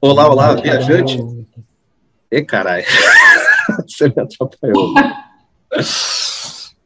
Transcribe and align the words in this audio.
Olá, 0.00 0.30
olá, 0.30 0.54
viajante. 0.54 1.18
E 2.30 2.44
caralho, 2.44 2.84
você 3.84 4.06
me 4.06 4.22
atrapalhou. 4.22 4.94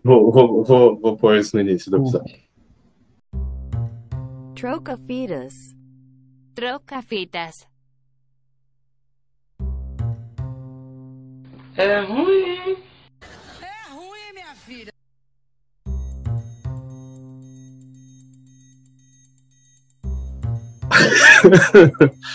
vou, 0.03 0.33
vou, 0.33 0.65
vou, 0.65 0.99
vou 0.99 1.17
pôr 1.19 1.37
isso 1.37 1.55
no 1.55 1.61
início 1.61 1.91
do 1.91 1.99
episódio. 1.99 2.41
Troca 4.55 4.97
fitas. 4.97 5.77
Troca 6.55 7.03
fitas. 7.03 7.69
É 11.77 12.01
ruim. 12.01 12.79
É 13.61 13.91
ruim, 13.91 14.33
minha 14.33 14.55
filha. 14.55 14.93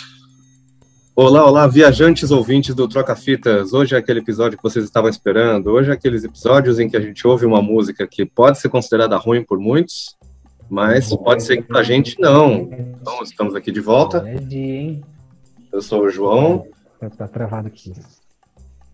Olá, 1.19 1.43
olá, 1.43 1.65
viajantes 1.67 2.29
ouvintes 2.29 2.75
do 2.75 2.87
Troca 2.87 3.15
Fitas. 3.15 3.73
Hoje 3.73 3.95
é 3.95 3.97
aquele 3.97 4.19
episódio 4.19 4.55
que 4.55 4.63
vocês 4.63 4.85
estavam 4.85 5.09
esperando. 5.09 5.71
Hoje 5.71 5.89
é 5.89 5.93
aqueles 5.93 6.23
episódios 6.23 6.79
em 6.79 6.87
que 6.87 6.95
a 6.95 6.99
gente 7.01 7.25
ouve 7.27 7.43
uma 7.43 7.59
música 7.59 8.05
que 8.05 8.23
pode 8.23 8.59
ser 8.59 8.69
considerada 8.69 9.17
ruim 9.17 9.43
por 9.43 9.57
muitos, 9.59 10.15
mas 10.69 11.09
pode 11.09 11.41
ser 11.41 11.57
que 11.57 11.63
pra 11.63 11.81
gente 11.81 12.19
não. 12.19 12.69
Então, 12.71 13.23
estamos 13.23 13.55
aqui 13.55 13.71
de 13.71 13.79
volta. 13.81 14.23
É? 14.27 14.35
Eu 15.73 15.81
sou 15.81 16.03
o 16.03 16.09
João. 16.09 16.67
Tá, 17.17 17.27
travado 17.27 17.67
aqui. 17.67 17.93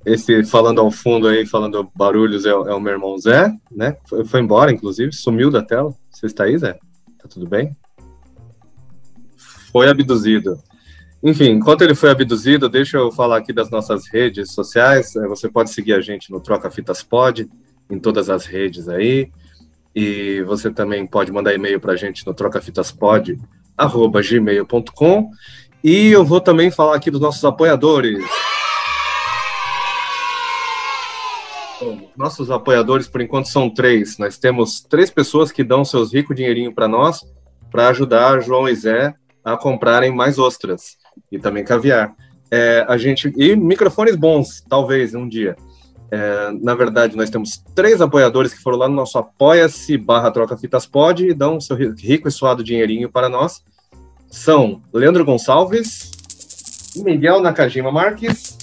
Esse 0.05 0.45
falando 0.45 0.80
ao 0.80 0.92
fundo 0.92 1.28
aí, 1.28 1.45
falando 1.45 1.90
barulhos, 1.94 2.45
é, 2.45 2.53
o- 2.55 2.67
é 2.70 2.73
o 2.73 2.80
meu 2.80 2.94
irmão 2.94 3.17
Zé, 3.17 3.53
né? 3.70 3.98
Foi, 4.08 4.23
foi 4.23 4.40
embora, 4.40 4.72
inclusive, 4.72 5.12
sumiu 5.14 5.52
da 5.52 5.62
tela. 5.62 5.94
Você 6.09 6.26
está 6.26 6.45
aí, 6.45 6.58
Zé? 6.58 6.73
Tá 7.22 7.28
tudo 7.30 7.48
bem? 7.48 7.76
Foi 9.73 9.90
abduzido. 9.90 10.58
Enfim, 11.23 11.52
enquanto 11.52 11.84
ele 11.84 11.95
foi 11.95 12.09
abduzido, 12.09 12.68
deixa 12.68 12.98
eu 12.98 13.09
falar 13.09 13.38
aqui 13.38 13.54
das 13.54 13.70
nossas 13.70 14.09
redes 14.12 14.52
sociais. 14.52 15.16
Eh, 15.16 15.26
Você 15.30 15.48
pode 15.48 15.70
seguir 15.70 15.94
a 15.94 16.02
gente 16.02 16.30
no 16.30 16.42
Troca 16.42 16.70
Fitas 16.70 17.02
Pod, 17.02 17.50
em 17.89 17.98
todas 17.98 18.30
as 18.30 18.45
redes 18.45 18.89
aí. 18.89 19.31
E 19.95 20.42
você 20.42 20.70
também 20.70 21.08
pode 21.08 21.31
mandar 21.31 21.53
e-mail 21.53 21.80
para 21.80 21.94
a 21.94 21.95
gente 21.95 22.28
no 22.28 22.33
trocafitaspod.gmail.com. 22.33 25.31
E 25.81 26.08
eu 26.08 26.25
vou 26.25 26.42
também 26.42 26.70
falar 26.70 26.98
aqui 26.98 27.09
dos 27.09 27.22
nossos 27.22 27.45
apoiadores. 27.45 28.22
Nossos 32.17 32.52
apoiadores, 32.52 33.08
por 33.08 33.22
enquanto, 33.22 33.48
são 33.48 33.70
três. 33.70 34.17
Nós 34.17 34.38
temos 34.38 34.81
três 34.81 35.09
pessoas 35.09 35.53
que 35.53 35.64
dão 35.64 35.86
seus 35.86 36.14
ricos 36.14 36.36
dinheirinho 36.36 36.73
para 36.73 36.89
nós, 36.89 37.22
para 37.72 37.88
ajudar 37.89 38.42
João 38.42 38.67
e 38.67 38.76
Zé 38.76 39.16
a 39.42 39.55
comprarem 39.55 40.14
mais 40.14 40.38
ostras 40.38 41.02
e 41.31 41.39
também 41.39 41.64
caviar. 41.64 42.14
É, 42.52 42.86
a 42.88 42.97
gente 42.97 43.33
e 43.36 43.56
microfones 43.56 44.16
bons, 44.16 44.64
talvez 44.67 45.16
um 45.16 45.28
dia. 45.28 45.55
É, 46.11 46.52
na 46.61 46.75
verdade, 46.75 47.17
nós 47.17 47.31
temos 47.31 47.64
três 47.73 48.00
apoiadores 48.00 48.53
que 48.53 48.61
foram 48.61 48.78
lá 48.78 48.88
no 48.88 48.94
nosso 48.94 49.17
apoia-se 49.17 49.97
barra 49.97 50.30
troca 50.30 50.55
fitas 50.55 50.86
pod 50.86 51.25
e 51.25 51.33
dão 51.33 51.59
seu 51.59 51.75
ri- 51.75 51.94
rico 51.97 52.28
e 52.28 52.31
suado 52.31 52.64
dinheirinho 52.64 53.09
para 53.09 53.28
nós. 53.28 53.64
São 54.30 54.81
Leandro 54.94 55.25
Gonçalves, 55.25 56.11
Miguel 56.97 57.42
Nakajima 57.42 57.92
Marques 57.92 58.55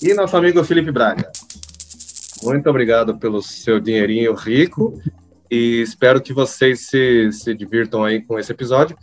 e 0.00 0.14
nosso 0.14 0.36
amigo 0.36 0.62
Felipe 0.62 0.92
Braga. 0.92 1.30
Muito 2.42 2.70
obrigado 2.70 3.18
pelo 3.18 3.42
seu 3.42 3.80
dinheirinho 3.80 4.32
rico 4.34 5.00
e 5.50 5.82
espero 5.82 6.20
que 6.20 6.32
vocês 6.32 6.86
se, 6.86 7.32
se 7.32 7.52
divirtam 7.54 8.04
aí 8.04 8.22
com 8.22 8.38
esse 8.38 8.52
episódio. 8.52 8.96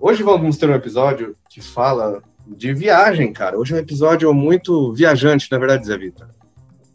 Hoje 0.00 0.22
vamos 0.22 0.56
ter 0.56 0.70
um 0.70 0.74
episódio 0.74 1.36
que 1.50 1.60
fala 1.60 2.22
de 2.46 2.72
viagem, 2.72 3.32
cara. 3.32 3.58
Hoje 3.58 3.72
é 3.74 3.76
um 3.76 3.80
episódio 3.80 4.32
muito 4.32 4.92
viajante, 4.92 5.48
na 5.50 5.58
verdade, 5.58 5.84
Zé 5.84 5.98
Vitor. 5.98 6.28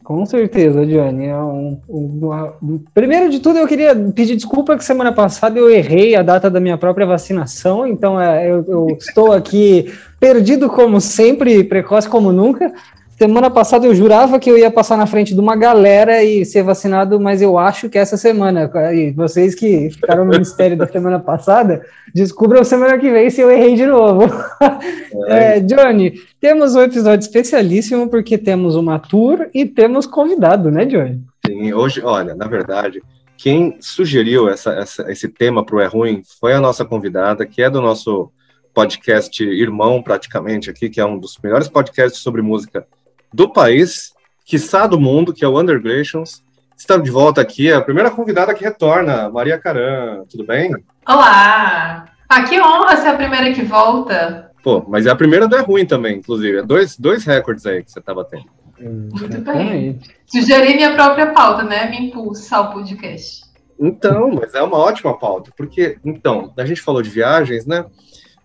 Com 0.02 0.26
certeza, 0.26 0.86
Johnny. 0.86 1.26
É 1.26 1.38
um- 1.38 1.78
um- 1.90 2.30
um- 2.64 2.80
Primeiro 2.94 3.30
de 3.30 3.40
tudo, 3.42 3.60
eu 3.60 3.68
queria 3.68 3.94
pedir 4.16 4.36
desculpa 4.36 4.78
que 4.78 4.86
semana 4.86 5.12
passada 5.12 5.60
eu 5.60 5.70
errei 5.70 6.16
a 6.16 6.22
data 6.22 6.50
da 6.50 6.60
minha 6.62 6.78
própria 6.78 7.06
vacinação, 7.06 7.86
então 7.86 8.20
é, 8.22 8.50
eu, 8.50 8.64
eu 8.68 8.88
estou 8.98 9.34
aqui 9.34 9.92
perdido 10.20 10.70
como 10.70 11.02
sempre, 11.02 11.64
precoce 11.64 12.08
como 12.08 12.32
nunca. 12.32 12.72
Semana 13.18 13.50
passada 13.50 13.86
eu 13.86 13.96
jurava 13.96 14.38
que 14.40 14.50
eu 14.52 14.58
ia 14.58 14.70
passar 14.70 14.98
na 14.98 15.08
frente 15.08 15.34
de 15.34 15.40
uma 15.40 15.56
galera 15.56 16.22
e 16.22 16.44
ser 16.44 16.64
vacinado, 16.64 17.18
mas 17.18 17.42
eu 17.42 17.58
acho 17.58 17.90
que 17.90 17.98
essa 17.98 18.18
semana. 18.18 18.70
E 18.94 19.12
vocês 19.12 19.56
que 19.56 19.90
ficaram 19.90 20.26
no 20.26 20.38
mistério 20.38 20.76
da 20.76 20.86
semana 20.86 21.18
passada, 21.18 21.82
descubram 22.14 22.62
semana 22.66 22.98
que 22.98 23.10
vem 23.10 23.30
se 23.30 23.40
eu 23.40 23.50
errei 23.50 23.76
de 23.76 23.86
novo. 23.86 24.26
É, 25.28 25.60
Johnny, 25.62 26.14
temos 26.42 26.76
um 26.76 26.82
episódio 26.82 27.26
especialíssimo 27.26 28.10
porque 28.10 28.38
temos 28.38 28.76
uma 28.76 29.00
tour 29.00 29.48
e 29.54 29.66
temos 29.66 30.06
convidado, 30.06 30.70
né, 30.70 30.86
Johnny? 30.86 31.22
Sim, 31.48 31.74
hoje, 31.74 32.02
olha, 32.04 32.36
na 32.36 32.48
verdade, 32.48 33.02
quem 33.38 33.78
sugeriu 33.80 34.50
essa, 34.50 34.72
essa- 34.74 35.10
esse 35.12 35.28
tema 35.30 35.66
para 35.66 35.76
o 35.78 35.80
É 35.80 35.88
Ruim 35.88 36.22
foi 36.40 36.54
a 36.54 36.60
nossa 36.60 36.84
convidada, 36.86 37.46
que 37.46 37.62
é 37.64 37.70
do 37.70 37.82
nosso 37.82 38.30
podcast 38.74 39.42
irmão, 39.44 40.04
praticamente, 40.04 40.70
aqui, 40.70 40.90
que 40.90 41.00
é 41.00 41.06
um 41.06 41.18
dos 41.18 41.40
melhores 41.42 41.70
podcasts 41.70 42.22
sobre 42.22 42.42
música 42.42 42.86
do 43.36 43.52
país, 43.52 44.14
quiçá 44.46 44.88
do 44.88 44.98
mundo, 44.98 45.34
que 45.34 45.44
é 45.44 45.48
o 45.48 45.60
Undergrations. 45.60 46.42
Está 46.78 46.96
de 46.96 47.12
volta 47.12 47.42
aqui, 47.42 47.70
é 47.70 47.76
a 47.76 47.82
primeira 47.82 48.10
convidada 48.10 48.54
que 48.54 48.64
retorna, 48.64 49.30
Maria 49.30 49.60
Caran, 49.60 50.24
tudo 50.30 50.46
bem? 50.46 50.72
Olá! 51.06 52.06
Ah, 52.30 52.44
que 52.44 52.60
honra 52.60 52.96
ser 52.96 53.10
a 53.10 53.16
primeira 53.16 53.54
que 53.54 53.62
volta. 53.62 54.52
Pô, 54.64 54.84
mas 54.88 55.06
é 55.06 55.10
a 55.10 55.16
primeira 55.16 55.48
do 55.48 55.56
É 55.56 55.60
Ruim 55.60 55.86
também, 55.86 56.18
inclusive. 56.18 56.60
É 56.60 56.64
dois, 56.64 56.98
dois 56.98 57.26
recordes 57.26 57.66
aí 57.66 57.84
que 57.84 57.92
você 57.92 58.02
tá 58.02 58.14
batendo. 58.14 58.46
Muito 58.80 59.42
bem. 59.42 60.00
Sugeri 60.26 60.74
minha 60.74 60.96
própria 60.96 61.28
pauta, 61.34 61.64
né? 61.64 61.90
Me 61.90 62.08
impulsa 62.08 62.58
ao 62.58 62.72
podcast. 62.72 63.44
Então, 63.78 64.32
mas 64.32 64.54
é 64.56 64.62
uma 64.62 64.78
ótima 64.78 65.18
pauta, 65.18 65.52
porque, 65.58 65.98
então, 66.06 66.54
a 66.58 66.66
gente 66.66 66.82
falou 66.82 67.02
de 67.02 67.10
viagens, 67.10 67.66
né? 67.66 67.86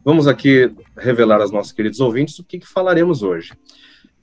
Vamos 0.05 0.27
aqui 0.27 0.73
revelar 0.97 1.41
aos 1.41 1.53
nossos 1.53 1.73
queridos 1.73 2.01
ouvintes 2.01 2.39
o 2.39 2.45
que, 2.45 2.59
que 2.59 2.67
falaremos 2.67 3.23
hoje. 3.23 3.53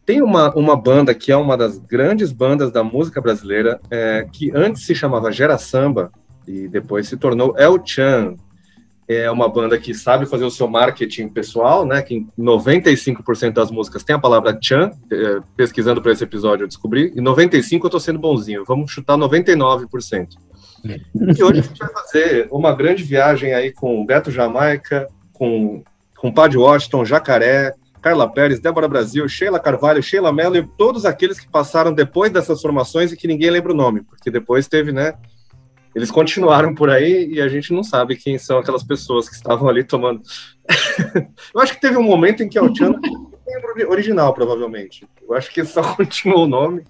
Tem 0.08 0.22
uma, 0.22 0.56
uma 0.56 0.74
banda 0.74 1.14
que 1.14 1.34
é 1.34 1.36
uma 1.36 1.58
das 1.58 1.78
grandes 1.78 2.32
bandas 2.32 2.72
da 2.72 2.82
música 2.82 3.20
brasileira, 3.20 3.78
é, 3.92 4.26
que 4.32 4.50
antes 4.56 4.86
se 4.86 4.96
chamava 4.96 5.34
Gera 5.34 5.58
Samba 5.58 6.14
e 6.48 6.66
depois 6.70 7.10
se 7.10 7.18
tornou 7.18 7.54
El 7.58 7.78
Chan. 7.86 8.38
É 9.06 9.30
uma 9.30 9.50
banda 9.50 9.78
que 9.78 9.94
sabe 9.94 10.26
fazer 10.26 10.46
o 10.46 10.50
seu 10.50 10.66
marketing 10.66 11.28
pessoal, 11.28 11.86
né? 11.86 12.02
Que 12.02 12.16
em 12.16 12.28
95% 12.40 13.52
das 13.52 13.70
músicas 13.70 14.02
tem 14.02 14.16
a 14.16 14.20
palavra 14.20 14.58
Chan. 14.62 14.92
É, 15.12 15.40
pesquisando 15.58 16.02
para 16.02 16.14
esse 16.14 16.24
episódio 16.24 16.64
eu 16.64 16.68
descobri. 16.70 17.12
E 17.14 17.20
95% 17.20 17.84
eu 17.84 17.90
tô 17.90 18.00
sendo 18.00 18.18
bonzinho. 18.18 18.64
Vamos 18.66 18.90
chutar 18.90 19.18
99%. 19.18 20.30
E 20.86 21.44
hoje 21.44 21.60
a 21.60 21.64
gente 21.64 21.80
vai 21.80 21.90
fazer 21.90 22.48
uma 22.50 22.74
grande 22.74 23.04
viagem 23.04 23.54
aí 23.54 23.74
com 23.74 24.06
Beto 24.06 24.32
Jamaica, 24.32 25.10
com, 25.34 25.84
com 26.18 26.32
Padre 26.32 26.58
Washington, 26.58 27.04
Jacaré, 27.04 27.74
Carla 28.02 28.32
Pérez, 28.32 28.60
Débora 28.60 28.88
Brasil, 28.88 29.28
Sheila 29.28 29.60
Carvalho, 29.60 30.02
Sheila 30.02 30.32
Mello 30.32 30.58
e 30.58 30.68
todos 30.78 31.06
aqueles 31.06 31.40
que 31.40 31.50
passaram 31.50 31.94
depois 31.94 32.32
dessas 32.32 32.62
formações 32.62 33.12
e 33.12 33.18
que 33.18 33.28
ninguém 33.28 33.50
lembra 33.50 33.74
o 33.74 33.76
nome, 33.76 34.02
porque 34.02 34.32
depois 34.32 34.68
teve, 34.68 34.92
né? 34.92 35.14
Eles 35.96 36.12
continuaram 36.12 36.76
por 36.76 36.90
aí 36.90 37.28
e 37.34 37.42
a 37.42 37.48
gente 37.48 37.74
não 37.74 37.84
sabe 37.84 38.16
quem 38.16 38.38
são 38.38 38.60
aquelas 38.60 38.84
pessoas 38.84 39.28
que 39.28 39.36
estavam 39.36 39.68
ali 39.68 39.84
tomando. 39.84 40.22
Eu 41.54 41.60
acho 41.60 41.74
que 41.74 41.82
teve 41.82 41.98
um 41.98 42.04
momento 42.04 42.44
em 42.44 42.50
que 42.50 42.60
a 42.60 42.72
Tiana 42.72 43.00
lembra 43.48 43.90
original, 43.90 44.34
provavelmente. 44.34 45.08
Eu 45.28 45.36
acho 45.36 45.52
que 45.52 45.66
só 45.66 45.82
continuou 45.96 46.46
o 46.46 46.48
nome 46.48 46.84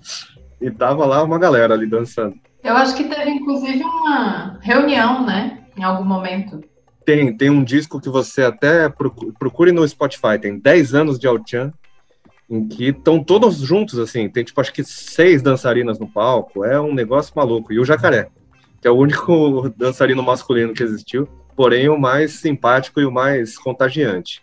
e 0.60 0.70
tava 0.70 1.06
lá 1.06 1.24
uma 1.24 1.40
galera 1.40 1.74
ali 1.74 1.88
dançando. 1.88 2.36
Eu 2.64 2.76
acho 2.76 2.96
que 2.98 3.06
teve, 3.06 3.30
inclusive, 3.30 3.82
uma 3.82 4.60
reunião, 4.62 5.26
né? 5.26 5.64
Em 5.78 5.84
algum 5.84 6.04
momento. 6.04 6.60
Tem, 7.08 7.32
tem 7.38 7.50
um 7.50 7.64
disco 7.64 8.02
que 8.02 8.10
você 8.10 8.44
até 8.44 8.90
procu- 8.90 9.32
procure 9.40 9.72
no 9.72 9.88
Spotify, 9.88 10.38
tem 10.38 10.60
10 10.60 10.94
anos 10.94 11.18
de 11.18 11.26
Altian, 11.26 11.72
em 12.50 12.68
que 12.68 12.90
estão 12.90 13.24
todos 13.24 13.60
juntos, 13.60 13.98
assim, 13.98 14.28
tem 14.28 14.44
tipo, 14.44 14.60
acho 14.60 14.74
que 14.74 14.84
seis 14.84 15.42
dançarinas 15.42 15.98
no 15.98 16.06
palco, 16.06 16.66
é 16.66 16.78
um 16.82 16.94
negócio 16.94 17.32
maluco. 17.34 17.72
E 17.72 17.80
o 17.80 17.86
Jacaré, 17.86 18.28
que 18.82 18.88
é 18.90 18.92
o 18.92 18.98
único 18.98 19.70
dançarino 19.80 20.22
masculino 20.22 20.74
que 20.74 20.84
existiu, 20.84 21.30
porém 21.56 21.88
o 21.88 21.98
mais 21.98 22.34
simpático 22.42 23.00
e 23.00 23.06
o 23.06 23.12
mais 23.12 23.58
contagiante. 23.58 24.42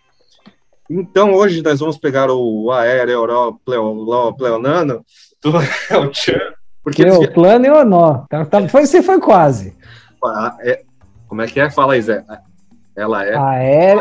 Então 0.89 1.35
hoje 1.35 1.61
nós 1.61 1.81
vamos 1.81 1.99
pegar 1.99 2.31
o 2.31 2.73
Aéreo 2.73 3.13
Euro 3.13 3.61
Pleo- 3.63 4.33
Pleonano 4.39 5.05
do 5.43 5.53
Altian, 5.95 6.41
porque 6.83 7.03
o 7.03 7.31
plano 7.31 7.67
é 7.67 7.83
o 7.83 7.85
nó. 7.85 8.25
Tá, 8.27 8.47
tá- 8.47 8.67
foi, 8.71 8.87
você 8.87 9.03
foi 9.03 9.21
quase. 9.21 9.77
vieram- 10.19 10.57
é- 10.61 10.83
como 11.29 11.43
é 11.43 11.47
que 11.47 11.61
é? 11.61 11.69
Fala 11.71 11.93
aí, 11.93 12.01
Zé. 12.01 12.25
Ela 12.97 13.25
é 13.25 13.35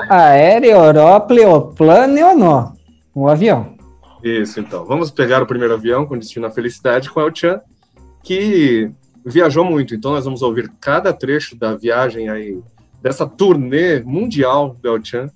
aéreo 0.10 0.72
Europa, 0.72 1.34
o 1.34 1.62
plano 1.74 2.18
é 2.18 2.34
o 2.34 2.38
nó. 2.38 2.72
Um 3.16 3.28
avião. 3.28 3.76
Isso, 4.24 4.60
então. 4.60 4.86
Vamos 4.86 5.12
pegar 5.12 5.42
o 5.42 5.48
primeiro 5.48 5.74
avião 5.74 6.06
com 6.06 6.18
destino 6.18 6.46
à 6.46 6.52
felicidade 6.52 7.10
com 7.10 7.20
El 7.20 7.36
Chan, 7.36 7.62
que 8.24 8.92
viajou 9.26 9.66
muito. 9.66 9.94
Então 9.96 10.12
nós 10.12 10.26
vamos 10.26 10.42
ouvir 10.42 10.72
cada 10.80 11.12
trecho 11.12 11.56
da 11.58 11.76
viagem 11.76 12.30
aí, 12.30 12.62
dessa 13.02 13.28
turnê 13.28 14.00
mundial 14.00 14.76
do 14.82 14.88
El 14.88 15.04
Chan, 15.04 15.30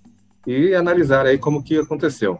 e 0.46 0.74
analisar 0.74 1.26
aí 1.26 1.38
como 1.38 1.64
que 1.64 1.78
aconteceu. 1.78 2.40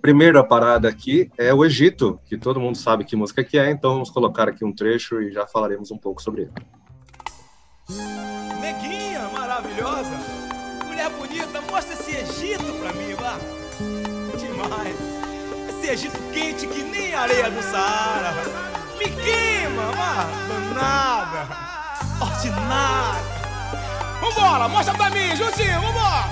Primeira 0.00 0.44
parada 0.44 0.88
aqui 0.88 1.28
é 1.36 1.52
o 1.52 1.64
Egito, 1.64 2.20
que 2.26 2.38
todo 2.38 2.60
mundo 2.60 2.76
sabe 2.76 3.04
que 3.04 3.16
música 3.16 3.42
que 3.42 3.58
é, 3.58 3.70
então 3.70 3.94
vamos 3.94 4.10
colocar 4.10 4.48
aqui 4.48 4.64
um 4.64 4.72
trecho 4.72 5.20
e 5.20 5.32
já 5.32 5.46
falaremos 5.46 5.90
um 5.90 5.98
pouco 5.98 6.22
sobre 6.22 6.42
ele. 6.42 6.52
Neguinha 7.88 9.28
maravilhosa, 9.32 10.10
mulher 10.84 11.08
bonita, 11.10 11.60
mostra 11.70 11.94
esse 11.94 12.16
Egito 12.16 12.72
pra 12.80 12.92
mim, 12.92 13.14
vá. 13.14 13.38
Demais. 14.36 14.96
Esse 15.68 15.92
Egito 15.92 16.18
quente 16.32 16.66
que 16.66 16.82
nem 16.82 17.14
areia 17.14 17.48
do 17.48 17.62
Saara. 17.62 18.34
Me 18.98 19.04
queima, 19.04 19.92
vá, 19.92 20.26
danada, 20.48 21.46
ordinária. 22.20 23.22
Vambora, 24.20 24.68
mostra 24.68 24.92
pra 24.94 25.08
mim, 25.10 25.36
juntinho, 25.36 25.80
vambora. 25.80 26.28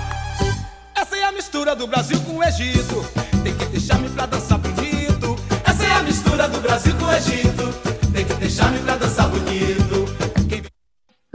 Essa 0.93 1.15
é 1.15 1.23
a 1.23 1.31
mistura 1.31 1.73
do 1.73 1.87
Brasil 1.87 2.19
com 2.23 2.35
o 2.35 2.43
Egito. 2.43 3.05
Tem 3.43 3.55
que 3.55 3.65
deixar-me 3.67 4.09
pra 4.09 4.25
dançar 4.25 4.57
bonito. 4.57 5.37
Essa 5.63 5.85
é 5.85 5.93
a 5.93 6.03
mistura 6.03 6.49
do 6.49 6.59
Brasil 6.59 6.93
com 6.97 7.05
o 7.05 7.13
Egito. 7.13 7.73
Tem 8.11 8.25
que 8.25 8.33
deixar-me 8.33 8.79
pra 8.79 8.97
dançar 8.97 9.29
bonito. 9.29 9.94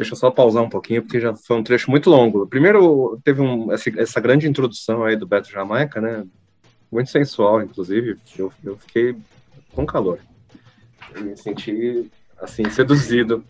Deixa 0.00 0.14
eu 0.14 0.16
só 0.16 0.30
pausar 0.30 0.62
um 0.62 0.68
pouquinho, 0.70 1.02
porque 1.02 1.20
já 1.20 1.36
foi 1.36 1.58
um 1.58 1.62
trecho 1.62 1.90
muito 1.90 2.08
longo. 2.08 2.46
Primeiro, 2.46 3.20
teve 3.22 3.42
um, 3.42 3.70
essa, 3.70 3.90
essa, 4.00 4.18
grande 4.18 4.48
introdução 4.48 5.04
aí 5.04 5.14
do 5.14 5.26
Beto 5.26 5.50
Jamaica, 5.50 6.00
né? 6.00 6.24
Muito 6.90 7.10
sensual, 7.10 7.60
inclusive. 7.60 8.16
Eu, 8.38 8.50
eu 8.64 8.78
fiquei 8.78 9.14
com 9.74 9.84
calor. 9.84 10.18
Eu 11.14 11.22
me 11.22 11.36
senti, 11.36 12.10
assim, 12.40 12.64
seduzido. 12.70 13.44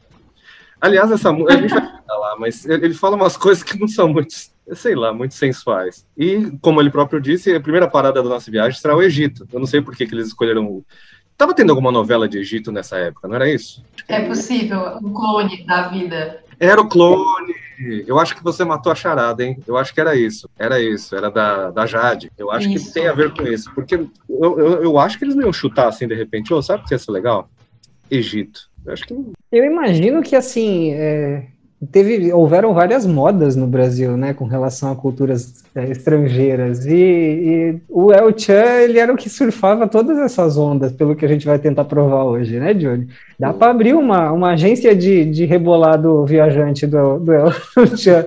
Aliás, 0.81 1.13
essa 1.13 1.31
a 1.31 1.53
gente 1.53 1.73
vai 1.73 2.03
falar, 2.05 2.37
mas 2.37 2.67
ele 2.67 2.95
fala 2.95 3.15
umas 3.15 3.37
coisas 3.37 3.63
que 3.63 3.79
não 3.79 3.87
são 3.87 4.09
muito 4.09 4.35
sei 4.75 4.97
lá, 4.97 5.13
muito 5.13 5.35
sensuais. 5.35 6.05
E, 6.17 6.51
como 6.61 6.81
ele 6.81 6.91
próprio 6.91 7.21
disse, 7.21 7.55
a 7.55 7.61
primeira 7.61 7.89
parada 7.89 8.21
da 8.21 8.29
nossa 8.29 8.51
viagem 8.51 8.81
será 8.81 8.97
o 8.97 9.03
Egito. 9.03 9.47
Eu 9.53 9.61
não 9.61 9.67
sei 9.67 9.81
por 9.81 9.97
que, 9.97 10.05
que 10.05 10.15
eles 10.15 10.27
escolheram. 10.29 10.85
Tava 11.41 11.55
tendo 11.55 11.71
alguma 11.71 11.91
novela 11.91 12.29
de 12.29 12.37
Egito 12.37 12.71
nessa 12.71 12.99
época, 12.99 13.27
não 13.27 13.35
era 13.35 13.51
isso? 13.51 13.83
É 14.07 14.21
possível, 14.21 14.99
um 15.03 15.11
clone 15.11 15.65
da 15.65 15.89
vida. 15.89 16.45
Era 16.59 16.79
o 16.79 16.87
clone. 16.87 17.55
Eu 18.07 18.19
acho 18.19 18.37
que 18.37 18.45
você 18.45 18.63
matou 18.63 18.93
a 18.93 18.95
charada, 18.95 19.43
hein? 19.43 19.57
Eu 19.67 19.79
acho 19.79 19.95
que 19.95 20.03
era 20.03 20.15
isso. 20.15 20.51
Era 20.59 20.79
isso, 20.79 21.17
era 21.17 21.31
da, 21.31 21.71
da 21.71 21.87
Jade. 21.87 22.31
Eu 22.37 22.51
acho 22.51 22.69
isso. 22.69 22.89
que 22.89 22.93
tem 22.93 23.09
a 23.09 23.15
ver 23.15 23.33
com 23.33 23.45
isso. 23.45 23.73
Porque 23.75 23.95
eu, 23.95 24.11
eu, 24.29 24.83
eu 24.83 24.99
acho 24.99 25.19
que 25.19 25.25
eles 25.25 25.35
não 25.35 25.45
iam 25.45 25.53
chutar 25.53 25.89
assim 25.89 26.07
de 26.07 26.15
repente. 26.15 26.53
Oh, 26.53 26.61
sabe 26.61 26.83
o 26.83 26.87
que 26.87 26.93
ia 26.93 26.99
ser 26.99 27.11
legal? 27.11 27.49
Egito. 28.11 28.69
Eu 28.85 28.93
acho 28.93 29.07
que. 29.07 29.15
Eu 29.51 29.65
imagino 29.65 30.23
que 30.23 30.37
assim. 30.37 30.93
É 30.93 31.47
teve 31.87 32.31
houveram 32.33 32.75
várias 32.75 33.07
modas 33.07 33.57
no 33.57 33.67
Brasil, 33.67 34.17
né, 34.17 34.35
com 34.35 34.45
relação 34.45 34.93
a 34.93 34.97
culturas 34.97 35.65
é, 35.75 35.91
estrangeiras 35.91 36.85
e, 36.85 36.93
e, 36.93 37.81
o 37.89 38.13
El 38.13 38.37
Chan 38.37 38.81
ele 38.83 38.99
era 38.99 39.13
o 39.13 39.17
que 39.17 39.31
surfava 39.31 39.89
todas 39.89 40.19
essas 40.19 40.59
ondas, 40.59 40.93
pelo 40.93 41.17
que 41.17 41.25
a 41.25 41.29
gente 41.29 41.47
vai 41.47 41.59
tentar 41.59 41.85
provar 41.85 42.25
hoje, 42.25 42.59
né, 42.59 42.75
Johnny? 42.75 43.09
Dá 43.39 43.55
para 43.55 43.71
abrir 43.71 43.95
uma, 43.95 44.31
uma 44.31 44.51
agência 44.51 44.95
de, 44.95 45.25
de 45.25 45.47
rebolado 45.47 46.27
viajante 46.27 46.87
do, 46.87 47.19
do 47.19 47.33
El 47.33 47.53
Chan, 47.97 48.27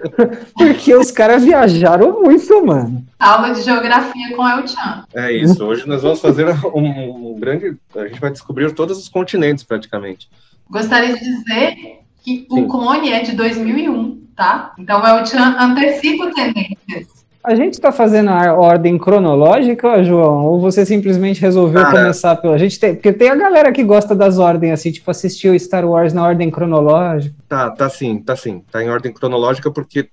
porque 0.56 0.94
os 0.94 1.10
caras 1.10 1.44
viajaram 1.44 2.22
muito, 2.22 2.64
mano. 2.64 3.04
Aula 3.18 3.52
de 3.52 3.60
geografia 3.60 4.34
com 4.34 4.48
El 4.48 4.66
Chan. 4.66 5.04
É 5.14 5.32
isso. 5.32 5.62
Hoje 5.62 5.86
nós 5.86 6.02
vamos 6.02 6.20
fazer 6.20 6.46
um, 6.74 7.32
um 7.32 7.38
grande, 7.38 7.76
a 7.94 8.06
gente 8.06 8.20
vai 8.20 8.30
descobrir 8.30 8.72
todos 8.72 8.98
os 8.98 9.08
continentes 9.08 9.64
praticamente. 9.64 10.30
Gostaria 10.70 11.14
de 11.14 11.20
dizer 11.20 12.05
que 12.26 12.44
Sim. 12.50 12.64
o 12.64 12.66
clone 12.66 13.12
é 13.12 13.22
de 13.22 13.36
2001, 13.36 14.20
tá? 14.34 14.74
Então 14.76 15.06
é 15.06 15.22
o 15.22 15.24
Chan 15.24 15.56
antecipa 15.60 16.32
tendências. 16.34 17.14
A 17.44 17.54
gente 17.54 17.74
está 17.74 17.92
fazendo 17.92 18.30
a 18.30 18.52
ordem 18.54 18.98
cronológica, 18.98 20.02
João? 20.02 20.46
Ou 20.46 20.60
você 20.60 20.84
simplesmente 20.84 21.40
resolveu 21.40 21.80
Cara, 21.80 22.00
começar 22.00 22.34
pela. 22.34 22.56
A 22.56 22.58
gente 22.58 22.80
tem, 22.80 22.96
porque 22.96 23.12
tem 23.12 23.28
a 23.28 23.36
galera 23.36 23.70
que 23.70 23.84
gosta 23.84 24.16
das 24.16 24.40
ordens, 24.40 24.72
assim, 24.72 24.90
tipo, 24.90 25.08
assistiu 25.08 25.56
Star 25.56 25.88
Wars 25.88 26.12
na 26.12 26.24
ordem 26.26 26.50
cronológica. 26.50 27.36
Tá, 27.48 27.70
tá 27.70 27.88
sim, 27.88 28.18
tá 28.18 28.34
sim. 28.34 28.64
Tá 28.72 28.82
em 28.82 28.90
ordem 28.90 29.12
cronológica, 29.12 29.70
porque 29.70 30.08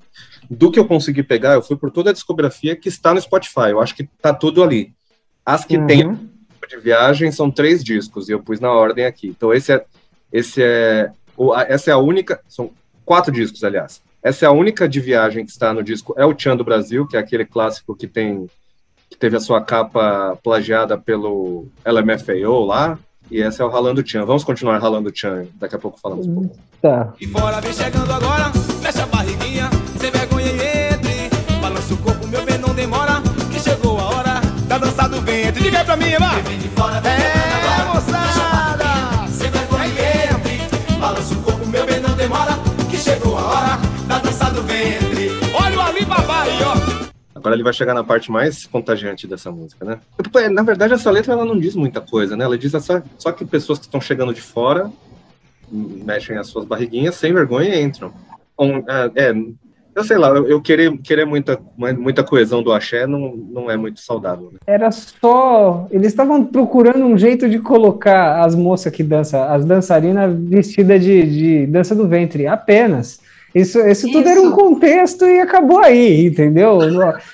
do 0.48 0.70
que 0.70 0.78
eu 0.80 0.86
consegui 0.86 1.24
pegar, 1.24 1.56
eu 1.56 1.64
fui 1.64 1.76
por 1.76 1.90
toda 1.90 2.12
a 2.12 2.14
discografia 2.14 2.76
que 2.76 2.88
está 2.88 3.12
no 3.12 3.20
Spotify. 3.20 3.72
Eu 3.72 3.82
acho 3.82 3.96
que 3.96 4.08
tá 4.22 4.32
tudo 4.32 4.64
ali. 4.64 4.94
As 5.44 5.66
que 5.66 5.78
uhum. 5.78 5.88
tem 5.88 6.20
de 6.70 6.78
viagem 6.78 7.32
são 7.32 7.50
três 7.50 7.84
discos, 7.84 8.30
e 8.30 8.32
eu 8.32 8.44
pus 8.44 8.60
na 8.60 8.72
ordem 8.72 9.06
aqui. 9.06 9.28
Então, 9.28 9.52
esse 9.52 9.74
é, 9.74 9.84
esse 10.32 10.62
é 10.62 11.12
essa 11.68 11.92
é 11.92 11.94
a 11.94 11.98
única. 11.98 12.42
São 12.48 12.72
quatro 13.06 13.32
discos, 13.32 13.64
aliás. 13.64 14.02
Essa 14.22 14.46
é 14.46 14.48
a 14.48 14.52
única 14.52 14.88
de 14.88 15.02
viagem 15.02 15.44
que 15.46 15.52
está 15.52 15.74
no 15.74 15.84
disco 15.84 16.16
É 16.18 16.26
o 16.26 16.34
Tchan 16.34 16.56
do 16.56 16.64
Brasil, 16.64 17.06
que 17.06 17.18
é 17.18 17.20
aquele 17.20 17.46
clássico 17.46 17.94
que 17.96 18.08
tem 18.08 18.50
que 19.10 19.18
teve 19.18 19.38
a 19.38 19.40
sua 19.40 19.62
capa 19.62 20.40
plagiada 20.44 20.98
pelo 20.98 21.68
LMFAO 21.86 22.66
lá. 22.66 22.98
E 23.30 23.42
essa 23.42 23.62
é 23.62 23.66
o 23.66 23.70
Ralando 23.70 24.02
Tchan. 24.02 24.26
Vamos 24.26 24.44
continuar 24.44 24.80
Ralando 24.80 25.12
Tchan. 25.12 25.46
Daqui 25.56 25.76
a 25.76 25.80
pouco 25.80 26.00
falamos 26.00 26.26
um 26.26 26.34
pouco. 26.34 26.58
Tá. 26.82 27.14
E 27.22 27.28
fora 27.28 27.62
vem 27.62 27.74
chegando 27.74 28.12
agora, 28.12 28.52
fecha 28.82 29.04
a 29.04 29.06
barriguinha, 29.06 29.70
sem 30.00 30.10
vergonha 30.10 30.48
e 30.48 30.94
entre. 30.94 31.30
Balança 31.62 31.94
o 31.94 31.98
corpo, 31.98 32.28
meu 32.28 32.44
bem, 32.44 32.58
não 32.58 32.74
demora. 32.74 33.22
Que 33.52 33.60
chegou 33.60 34.00
a 34.00 34.04
hora 34.04 34.42
da 34.68 34.78
dança 34.80 35.08
do 35.08 35.22
ventre. 35.22 35.64
Diga 35.64 35.80
aí 35.80 35.86
pra 35.86 35.96
mim, 35.96 36.12
vai! 36.20 36.42
Vem 36.42 36.58
de 36.58 36.70
fora, 36.70 37.00
vem 37.00 37.12
é, 37.12 37.16
moçada! 37.16 37.83
Agora 47.44 47.58
ele 47.58 47.64
vai 47.64 47.74
chegar 47.74 47.94
na 47.94 48.06
parte 48.06 48.32
mais 48.32 48.66
contagiante 48.66 49.28
dessa 49.28 49.52
música, 49.52 49.84
né? 49.84 50.00
Na 50.50 50.64
verdade, 50.64 50.94
essa 50.94 51.12
letra 51.12 51.34
ela 51.34 51.44
não 51.44 51.60
diz 51.60 51.76
muita 51.76 52.00
coisa, 52.00 52.38
né? 52.38 52.46
Ela 52.46 52.58
diz 52.58 52.72
só, 52.72 53.02
só 53.18 53.34
que 53.34 53.44
pessoas 53.44 53.80
que 53.80 53.86
estão 53.86 54.00
chegando 54.00 54.34
de 54.34 54.40
fora 54.40 54.90
mexem 55.70 56.38
as 56.38 56.48
suas 56.48 56.64
barriguinhas 56.64 57.16
sem 57.16 57.34
vergonha 57.34 57.76
e 57.76 57.82
entram. 57.82 58.14
Um, 58.58 58.78
é, 58.78 59.12
é, 59.16 59.36
eu 59.94 60.06
sei 60.06 60.18
lá, 60.18 60.30
eu, 60.30 60.62
querer, 60.62 60.98
querer 61.00 61.26
muita, 61.26 61.60
muita 61.78 62.24
coesão 62.24 62.64
do 62.64 62.72
axé 62.72 63.06
não, 63.06 63.36
não 63.36 63.70
é 63.70 63.76
muito 63.76 64.00
saudável. 64.00 64.50
Né? 64.54 64.60
Era 64.66 64.90
só. 64.90 65.86
Eles 65.92 66.08
estavam 66.08 66.46
procurando 66.46 67.04
um 67.04 67.18
jeito 67.18 67.50
de 67.50 67.60
colocar 67.60 68.40
as 68.46 68.56
moças 68.56 68.94
que 68.94 69.04
dançam, 69.04 69.44
as 69.44 69.66
dançarinas 69.66 70.34
vestidas 70.34 71.04
de, 71.04 71.24
de 71.24 71.68
dança 71.68 71.94
do 71.94 72.08
ventre, 72.08 72.48
apenas. 72.48 73.20
Isso, 73.54 73.80
isso, 73.82 74.12
tudo 74.12 74.28
era 74.28 74.42
um 74.42 74.52
contexto 74.52 75.26
e 75.26 75.40
acabou 75.40 75.80
aí, 75.80 76.26
entendeu? 76.26 76.80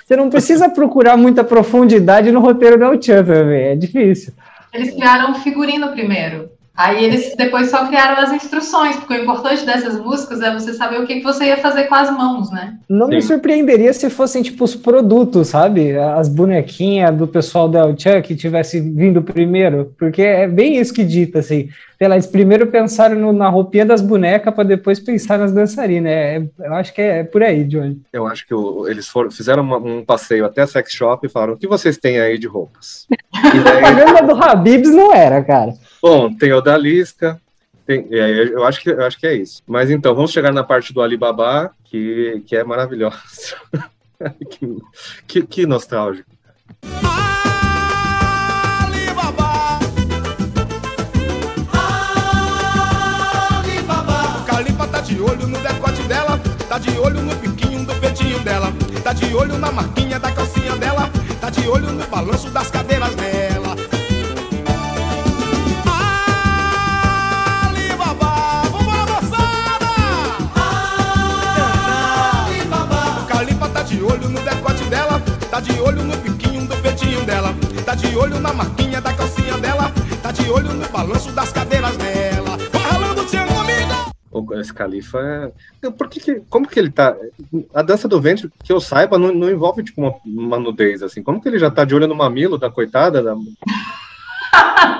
Você 0.06 0.16
não 0.18 0.30
precisa 0.30 0.68
procurar 0.68 1.16
muita 1.16 1.44
profundidade 1.44 2.32
no 2.32 2.42
roteiro 2.42 2.78
da 2.78 2.92
Uchan 2.92 3.24
também, 3.24 3.68
é 3.68 3.76
difícil. 3.76 4.34
Eles 4.74 4.94
criaram 4.94 5.32
um 5.32 5.36
figurino 5.36 5.92
primeiro. 5.92 6.50
Aí 6.80 7.04
eles 7.04 7.36
depois 7.36 7.70
só 7.70 7.86
criaram 7.88 8.24
as 8.24 8.32
instruções, 8.32 8.96
porque 8.96 9.14
o 9.16 9.22
importante 9.24 9.66
dessas 9.66 10.00
músicas 10.00 10.40
é 10.40 10.54
você 10.54 10.74
saber 10.74 11.02
o 11.02 11.06
que, 11.06 11.16
que 11.16 11.24
você 11.24 11.48
ia 11.48 11.58
fazer 11.58 11.88
com 11.88 11.96
as 11.96 12.10
mãos, 12.10 12.50
né? 12.52 12.78
Não 12.88 13.08
Sim. 13.08 13.16
me 13.16 13.22
surpreenderia 13.22 13.92
se 13.92 14.10
fossem, 14.10 14.42
tipo, 14.42 14.64
os 14.64 14.78
produtos, 14.78 15.50
sabe? 15.50 15.98
As 15.98 16.30
bonequinhas 16.30 17.14
do 17.14 17.28
pessoal 17.28 17.68
da 17.68 17.80
El 17.80 18.00
Chan 18.00 18.22
que 18.22 18.34
tivesse 18.34 18.80
vindo 18.80 19.22
primeiro, 19.22 19.94
porque 20.00 20.22
é 20.22 20.48
bem 20.48 20.78
isso 20.78 20.94
que 20.94 21.04
dita, 21.04 21.40
assim. 21.40 21.68
Lá, 22.00 22.16
eles 22.16 22.28
primeiro 22.28 22.68
pensaram 22.68 23.18
no, 23.18 23.34
na 23.34 23.50
roupinha 23.50 23.86
das 23.86 24.02
bonecas 24.02 24.54
para 24.54 24.64
depois 24.64 25.02
pensar 25.02 25.38
nas 25.38 25.52
dançarinas. 25.52 26.10
É, 26.10 26.38
é, 26.38 26.50
eu 26.60 26.74
acho 26.76 26.94
que 26.94 27.02
é, 27.02 27.20
é, 27.20 27.24
por 27.26 27.44
aí, 27.44 27.66
Johnny. 27.66 28.02
Eu 28.14 28.26
acho 28.26 28.48
que 28.48 28.54
o, 28.54 28.88
eles 28.88 29.06
foram, 29.06 29.30
fizeram 29.30 29.64
uma, 29.64 29.78
um 29.78 30.06
passeio 30.06 30.46
até 30.46 30.62
a 30.62 30.68
sex 30.68 30.94
shop 30.94 31.28
e 31.28 31.30
falaram: 31.30 31.56
o 31.56 31.58
que 31.58 31.68
vocês 31.68 31.98
têm 31.98 32.22
aí 32.22 32.38
de 32.38 32.48
roupas? 32.48 33.06
E 33.40 33.60
daí... 33.62 33.84
a 33.84 33.96
propaganda 33.96 34.34
do 34.34 34.44
Habibs 34.44 34.92
não 34.92 35.14
era, 35.14 35.44
cara. 35.44 35.74
Bom, 36.02 36.34
tem 36.34 36.54
o 36.54 36.62
da 36.62 36.78
tem, 37.90 38.08
é, 38.12 38.44
eu, 38.54 38.64
acho 38.66 38.82
que, 38.82 38.92
eu 38.92 39.04
acho 39.04 39.20
que 39.20 39.26
é 39.26 39.34
isso. 39.34 39.64
Mas 39.66 39.90
então, 39.90 40.14
vamos 40.14 40.32
chegar 40.32 40.54
na 40.54 40.64
parte 40.64 40.94
do 40.94 41.02
Alibaba, 41.02 41.72
que, 41.86 42.44
que 42.46 42.56
é 42.56 42.64
maravilhosa. 42.64 43.18
que, 44.48 44.78
que, 45.28 45.42
que 45.42 45.66
nostálgico. 45.66 46.30
Alibaba. 48.86 49.80
Alibaba. 53.58 54.46
Calipa 54.46 54.88
tá 54.88 55.02
de 55.02 55.20
olho 55.20 55.48
no 55.48 55.58
decote 55.58 56.04
dela, 56.04 56.40
tá 56.70 56.78
de 56.78 56.96
olho 57.00 57.22
no 57.22 57.36
biquinho 57.38 57.88
do 57.88 57.96
peitinho 58.00 58.40
dela, 58.42 58.72
tá 59.04 59.14
de 59.14 59.34
olho 59.34 59.58
na 59.58 59.72
marquinha 59.72 60.20
da 60.20 60.32
calcinha 60.32 60.76
dela, 60.76 61.10
tá 61.42 61.50
de 61.50 61.68
olho 61.68 61.92
no 61.92 62.06
balanço 62.06 62.52
das 62.52 62.70
cadeiras 62.70 63.16
dela. 63.16 63.69
Tá 75.60 75.60
de 75.60 75.78
olho 75.82 76.04
no 76.04 76.16
biquinho 76.16 76.66
do 76.66 76.78
peitinho 76.78 77.26
dela. 77.26 77.54
Tá 77.84 77.94
de 77.94 78.16
olho 78.16 78.40
na 78.40 78.54
marquinha 78.54 79.02
da 79.02 79.14
calcinha 79.14 79.58
dela. 79.58 79.92
Tá 80.24 80.32
de 80.32 80.50
olho 80.50 80.74
no 80.74 80.88
balanço 80.88 81.34
das 81.34 81.52
cadeiras 81.52 81.98
dela. 81.98 82.56
Vai 82.72 82.82
ralando 82.82 83.22
o 83.24 83.26
comigo! 83.26 84.14
O, 84.32 84.54
esse 84.54 84.74
califa 84.74 85.52
é. 85.84 85.90
Por 85.90 86.08
que, 86.08 86.22
que 86.22 86.42
como 86.50 86.66
que 86.66 86.80
ele 86.80 86.92
tá. 86.92 87.14
A 87.74 87.82
dança 87.82 88.08
do 88.08 88.22
ventre, 88.22 88.50
que 88.64 88.72
eu 88.72 88.80
saiba, 88.80 89.18
não, 89.18 89.34
não 89.34 89.50
envolve 89.50 89.84
tipo 89.84 90.00
uma, 90.00 90.14
uma 90.26 90.58
nudez, 90.58 91.04
assim. 91.04 91.22
Como 91.22 91.42
que 91.42 91.50
ele 91.50 91.60
já 91.60 91.70
tá 91.70 91.84
de 91.84 91.94
olho 91.94 92.08
no 92.08 92.16
mamilo 92.16 92.58
da 92.58 92.70
coitada? 92.70 93.22
Da... 93.22 93.36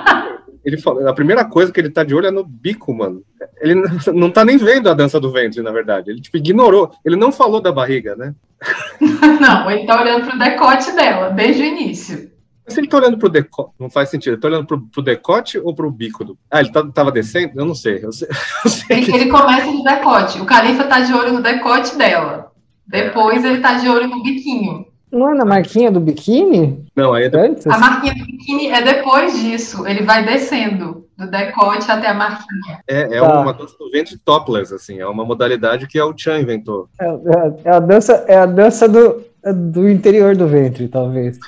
Ele 0.70 0.80
falou, 0.80 1.08
a 1.08 1.12
primeira 1.12 1.44
coisa 1.44 1.72
que 1.72 1.80
ele 1.80 1.90
tá 1.90 2.04
de 2.04 2.14
olho 2.14 2.26
é 2.26 2.30
no 2.30 2.44
bico, 2.44 2.94
mano. 2.94 3.22
Ele 3.60 3.74
não, 4.14 4.30
tá 4.30 4.44
nem 4.44 4.56
vendo 4.56 4.88
a 4.88 4.94
dança 4.94 5.18
do 5.18 5.32
ventre, 5.32 5.60
na 5.62 5.72
verdade. 5.72 6.10
Ele, 6.10 6.20
tipo, 6.20 6.36
ignorou. 6.36 6.90
Ele 7.04 7.16
não 7.16 7.32
falou 7.32 7.60
da 7.60 7.72
barriga, 7.72 8.14
né? 8.16 8.34
Não, 9.40 9.70
ele 9.70 9.86
tá 9.86 9.98
olhando 10.00 10.26
pro 10.26 10.38
decote 10.38 10.92
dela, 10.92 11.30
desde 11.30 11.62
o 11.62 11.64
início. 11.64 12.30
Se 12.68 12.78
ele 12.78 12.88
tá 12.88 12.98
olhando 12.98 13.16
pro 13.18 13.28
decote, 13.30 13.70
não 13.80 13.88
faz 13.90 14.10
sentido. 14.10 14.34
Ele 14.34 14.40
tá 14.40 14.48
olhando 14.48 14.66
pro, 14.66 14.80
pro 14.82 15.02
decote 15.02 15.58
ou 15.58 15.74
pro 15.74 15.90
bico? 15.90 16.24
Do... 16.24 16.38
Ah, 16.50 16.60
ele 16.60 16.70
tá, 16.70 16.86
tava 16.92 17.10
descendo? 17.10 17.58
Eu 17.58 17.64
não 17.64 17.74
sei. 17.74 17.98
Eu 18.04 18.12
sei, 18.12 18.28
eu 18.64 18.70
sei 18.70 18.96
Ele, 18.98 19.06
que- 19.06 19.12
ele 19.12 19.30
começa 19.30 19.66
no 19.66 19.82
decote. 19.82 20.40
O 20.40 20.44
Califa 20.44 20.84
tá 20.84 21.00
de 21.00 21.12
olho 21.12 21.32
no 21.32 21.42
decote 21.42 21.96
dela. 21.96 22.52
Depois 22.86 23.44
ele 23.44 23.60
tá 23.60 23.74
de 23.74 23.88
olho 23.88 24.06
no 24.08 24.22
biquinho. 24.22 24.86
Não 25.12 25.30
é 25.30 25.34
na 25.34 25.44
marquinha 25.44 25.90
do 25.90 25.98
biquíni? 25.98 26.84
Não, 26.94 27.12
aí 27.12 27.24
é 27.24 27.36
Antes? 27.36 27.66
A 27.66 27.78
marquinha 27.78 28.14
do 28.14 28.24
biquíni 28.24 28.68
é 28.68 28.80
depois 28.80 29.38
disso. 29.40 29.86
Ele 29.86 30.02
vai 30.04 30.24
descendo 30.24 31.06
do 31.18 31.30
decote 31.30 31.90
até 31.90 32.08
a 32.08 32.14
marquinha. 32.14 32.78
É, 32.86 33.16
é 33.16 33.20
Tá. 33.20 33.40
uma 33.40 33.52
dança 33.52 33.76
do 33.78 33.90
ventre 33.90 34.16
topless, 34.18 34.72
assim, 34.72 35.00
é 35.00 35.06
uma 35.06 35.24
modalidade 35.24 35.86
que 35.86 36.00
o 36.00 36.14
Chan 36.16 36.38
inventou. 36.40 36.88
É, 37.00 37.06
é- 37.06 37.54
é 37.64 37.70
a 37.70 37.80
dança, 37.80 38.24
é 38.28 38.36
a 38.38 38.46
dança 38.46 38.88
do, 38.88 39.22
do 39.72 39.88
interior 39.88 40.36
do 40.36 40.46
ventre, 40.46 40.86
talvez. 40.88 41.38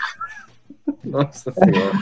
Nossa 1.04 1.52
senhora. 1.52 1.92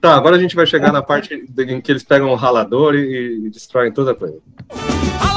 tá, 0.00 0.14
agora 0.14 0.36
a 0.36 0.38
gente 0.38 0.54
vai 0.56 0.66
chegar 0.66 0.92
na 0.92 1.02
parte 1.02 1.34
em 1.34 1.80
que 1.80 1.90
eles 1.92 2.04
pegam 2.04 2.30
o 2.30 2.34
ralador 2.36 2.94
e, 2.94 3.46
e 3.46 3.50
destroem 3.50 3.92
toda 3.92 4.12
a 4.12 4.14
coisa. 4.14 4.38
Rala, 4.70 5.35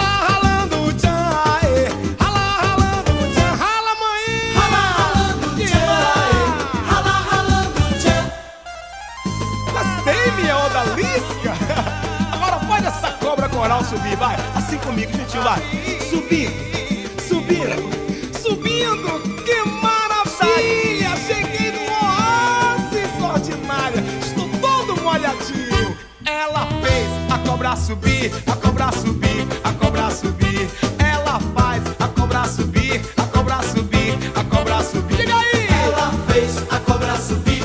coral 13.60 13.84
subir, 13.84 14.16
vai. 14.16 14.38
Assim 14.56 14.78
comigo, 14.78 15.12
juntinho, 15.12 15.44
vai. 15.44 15.60
Subindo, 16.10 16.54
subindo, 17.28 17.90
subindo. 18.42 19.44
Que 19.44 19.70
maravilha. 19.82 21.12
Cheguei 21.28 21.72
no 21.74 21.82
oásis 21.92 23.12
ordinária. 23.22 24.02
Estou 24.22 24.48
todo 24.62 25.02
molhadinho. 25.02 25.98
Ela 26.26 26.68
fez 26.82 27.10
a 27.30 27.38
cobra 27.40 27.76
subir, 27.76 28.32
a 28.48 28.56
cobra 28.56 28.92
subir, 28.94 29.46
a 29.62 29.74
cobra 29.74 30.10
subir. 30.10 30.70
Ela 30.98 31.38
faz 31.54 31.84
a 32.00 32.08
cobra 32.08 32.46
subir, 32.46 33.02
a 33.18 33.24
cobra 33.24 33.62
subir, 33.62 34.18
a 34.36 34.44
cobra 34.56 34.82
subir. 34.84 35.18
Diga 35.18 35.36
aí! 35.36 35.68
Ela 35.84 36.14
fez 36.32 36.64
a 36.72 36.80
cobra 36.80 37.18
subir, 37.18 37.64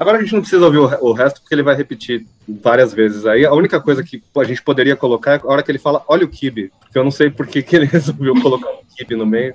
Agora 0.00 0.16
a 0.16 0.20
gente 0.22 0.32
não 0.32 0.40
precisa 0.40 0.64
ouvir 0.64 0.78
o, 0.78 0.86
re- 0.86 0.96
o 1.02 1.12
resto, 1.12 1.42
porque 1.42 1.54
ele 1.54 1.62
vai 1.62 1.76
repetir 1.76 2.26
várias 2.48 2.94
vezes 2.94 3.26
aí. 3.26 3.44
A 3.44 3.52
única 3.52 3.78
coisa 3.78 4.02
que 4.02 4.22
a 4.34 4.44
gente 4.44 4.62
poderia 4.62 4.96
colocar 4.96 5.34
é 5.34 5.40
a 5.44 5.46
hora 5.46 5.62
que 5.62 5.70
ele 5.70 5.78
fala, 5.78 6.02
olha 6.08 6.24
o 6.24 6.28
kibe, 6.28 6.72
porque 6.80 6.98
eu 6.98 7.04
não 7.04 7.10
sei 7.10 7.28
por 7.28 7.46
que, 7.46 7.62
que 7.62 7.76
ele 7.76 7.84
resolveu 7.92 8.34
colocar 8.40 8.70
um 8.70 8.78
kibe 8.96 9.14
no 9.14 9.26
meio. 9.26 9.52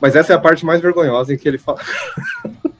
Mas 0.00 0.14
essa 0.14 0.32
é 0.32 0.36
a 0.36 0.38
parte 0.38 0.64
mais 0.64 0.80
vergonhosa 0.80 1.34
em 1.34 1.36
que 1.36 1.48
ele 1.48 1.58
fala. 1.58 1.80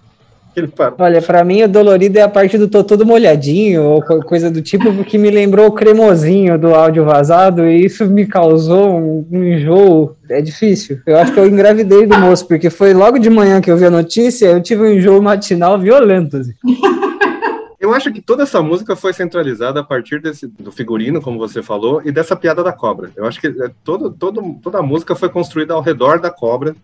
Olha, 0.99 1.23
pra 1.23 1.45
mim 1.45 1.63
o 1.63 1.69
dolorido 1.69 2.19
é 2.19 2.23
a 2.23 2.29
parte 2.29 2.59
do 2.59 2.69
tô 2.69 2.85
todo 2.85 3.07
molhadinho, 3.07 3.83
ou 3.83 4.03
co- 4.03 4.21
coisa 4.23 4.51
do 4.51 4.61
tipo, 4.61 4.93
porque 4.95 5.17
me 5.19 5.31
lembrou 5.31 5.67
o 5.67 5.73
cremosinho 5.73 6.59
do 6.59 6.75
áudio 6.75 7.05
vazado, 7.05 7.67
e 7.67 7.85
isso 7.85 8.07
me 8.07 8.27
causou 8.27 8.91
um, 8.99 9.27
um 9.31 9.45
enjoo. 9.45 10.17
É 10.29 10.41
difícil. 10.41 11.01
Eu 11.07 11.17
acho 11.19 11.33
que 11.33 11.41
eu 11.41 11.47
engravidei 11.47 12.07
do 12.07 12.19
moço, 12.19 12.47
porque 12.47 12.71
foi 12.71 12.93
logo 12.95 13.19
de 13.19 13.29
manhã 13.31 13.61
que 13.61 13.71
eu 13.71 13.77
vi 13.77 13.85
a 13.87 13.91
notícia, 13.91 14.47
eu 14.47 14.63
tive 14.63 14.83
um 14.83 14.93
enjoo 14.93 15.21
matinal 15.23 15.79
violento. 15.79 16.37
assim. 16.39 16.53
Eu 17.81 17.93
acho 17.93 18.13
que 18.13 18.21
toda 18.21 18.45
essa 18.45 18.63
música 18.63 18.95
foi 18.95 19.13
centralizada 19.13 19.81
a 19.81 19.83
partir 19.83 20.21
desse, 20.23 20.47
do 20.47 20.71
figurino, 20.71 21.21
como 21.21 21.37
você 21.37 21.63
falou, 21.65 22.01
e 22.05 22.13
dessa 22.13 22.37
piada 22.37 22.63
da 22.63 22.73
cobra. 22.73 23.11
Eu 23.17 23.27
acho 23.27 23.41
que 23.41 23.49
é, 23.49 23.71
todo, 23.83 24.09
todo, 24.11 24.57
toda 24.63 24.79
a 24.79 24.83
música 24.83 25.17
foi 25.17 25.29
construída 25.29 25.75
ao 25.75 25.81
redor 25.83 26.21
da 26.21 26.31
cobra 26.31 26.77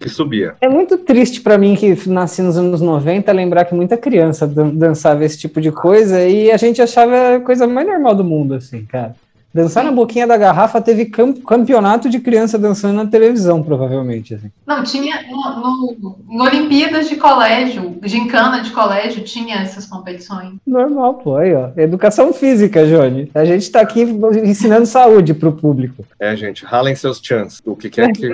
que 0.00 0.08
subia. 0.08 0.54
É 0.60 0.68
muito 0.68 0.96
triste 0.98 1.40
pra 1.42 1.58
mim 1.58 1.76
que 1.76 2.08
nasci 2.08 2.40
nos 2.42 2.56
anos 2.56 2.80
90 2.80 3.30
lembrar 3.32 3.66
que 3.66 3.74
muita 3.74 3.96
criança 3.96 4.46
dan- 4.46 4.70
dançava 4.74 5.24
esse 5.24 5.38
tipo 5.38 5.60
de 5.60 5.70
coisa 5.70 6.26
e 6.26 6.50
a 6.50 6.56
gente 6.56 6.80
achava 6.80 7.36
a 7.36 7.40
coisa 7.40 7.66
mais 7.66 7.86
normal 7.86 8.14
do 8.14 8.24
mundo, 8.24 8.54
assim, 8.54 8.84
cara. 8.86 9.14
Dançar 9.52 9.82
na 9.82 9.90
boquinha 9.90 10.28
da 10.28 10.36
garrafa 10.36 10.80
teve 10.80 11.06
cam- 11.06 11.32
campeonato 11.34 12.08
de 12.08 12.20
criança 12.20 12.56
dançando 12.56 12.94
na 12.94 13.04
televisão, 13.06 13.60
provavelmente. 13.64 14.32
Assim. 14.32 14.48
Não, 14.64 14.84
tinha 14.84 15.22
no, 15.28 15.96
no- 16.00 16.16
em 16.30 16.40
Olimpíadas 16.40 17.08
de 17.08 17.16
colégio, 17.16 17.96
gincana 18.04 18.62
de 18.62 18.70
colégio, 18.70 19.24
tinha 19.24 19.56
essas 19.56 19.86
competições. 19.86 20.52
Normal, 20.64 21.14
pô, 21.14 21.34
aí, 21.36 21.52
ó. 21.52 21.70
Educação 21.76 22.32
física, 22.32 22.86
Johnny. 22.86 23.28
A 23.34 23.44
gente 23.44 23.68
tá 23.72 23.80
aqui 23.80 24.02
ensinando 24.44 24.86
saúde 24.86 25.34
pro 25.34 25.50
público. 25.52 26.04
É, 26.20 26.36
gente, 26.36 26.64
ralem 26.64 26.94
seus 26.94 27.20
chans. 27.20 27.60
O 27.66 27.74
que 27.74 27.90
quer 27.90 28.12
que. 28.12 28.32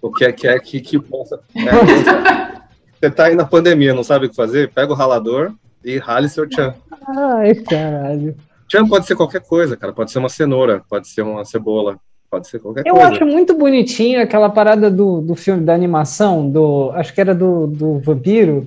O 0.00 0.10
que 0.12 0.24
é 0.24 0.32
que 0.32 0.46
é 0.46 0.58
que, 0.58 0.80
que 0.80 0.98
possa. 0.98 1.40
é, 1.56 2.58
você 3.00 3.10
tá 3.10 3.24
aí 3.26 3.34
na 3.34 3.44
pandemia, 3.44 3.94
não 3.94 4.02
sabe 4.04 4.26
o 4.26 4.28
que 4.30 4.36
fazer? 4.36 4.70
Pega 4.72 4.92
o 4.92 4.96
ralador 4.96 5.52
e 5.84 5.98
rale 5.98 6.28
seu 6.28 6.46
chan. 6.50 6.74
Ai, 7.16 7.54
caralho. 7.54 8.34
Chan 8.70 8.86
pode 8.86 9.06
ser 9.06 9.16
qualquer 9.16 9.40
coisa, 9.40 9.76
cara. 9.76 9.92
Pode 9.92 10.10
ser 10.10 10.18
uma 10.18 10.28
cenoura, 10.28 10.82
pode 10.88 11.08
ser 11.08 11.22
uma 11.22 11.44
cebola, 11.44 11.96
pode 12.30 12.48
ser 12.48 12.58
qualquer 12.58 12.84
Eu 12.86 12.94
coisa. 12.94 13.08
acho 13.10 13.24
muito 13.26 13.56
bonitinho 13.56 14.20
aquela 14.20 14.50
parada 14.50 14.90
do, 14.90 15.20
do 15.20 15.34
filme, 15.34 15.64
da 15.64 15.74
animação, 15.74 16.48
do. 16.50 16.90
Acho 16.94 17.14
que 17.14 17.20
era 17.20 17.34
do, 17.34 17.66
do 17.66 17.98
vampiro, 18.00 18.66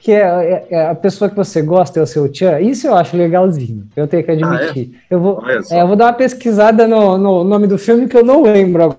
que 0.00 0.10
é, 0.12 0.20
é- 0.20 0.66
é 0.70 0.86
a 0.88 0.94
pessoa 0.94 1.28
que 1.28 1.36
você 1.36 1.60
gosta 1.62 2.00
é 2.00 2.02
o 2.02 2.06
seu 2.06 2.28
tchan. 2.30 2.60
Isso 2.60 2.86
eu 2.86 2.94
acho 2.94 3.16
legalzinho. 3.16 3.86
Eu 3.94 4.06
tenho 4.08 4.24
que 4.24 4.30
admitir. 4.30 4.98
eu, 5.10 5.20
vou, 5.20 5.38
Olha 5.42 5.62
só. 5.62 5.74
é, 5.76 5.82
eu 5.82 5.86
vou 5.86 5.96
dar 5.96 6.06
uma 6.06 6.12
pesquisada 6.14 6.86
no, 6.88 7.18
no 7.18 7.44
nome 7.44 7.66
do 7.66 7.76
filme 7.78 8.08
que 8.08 8.16
eu 8.16 8.24
não 8.24 8.42
lembro 8.42 8.82
agora, 8.84 8.98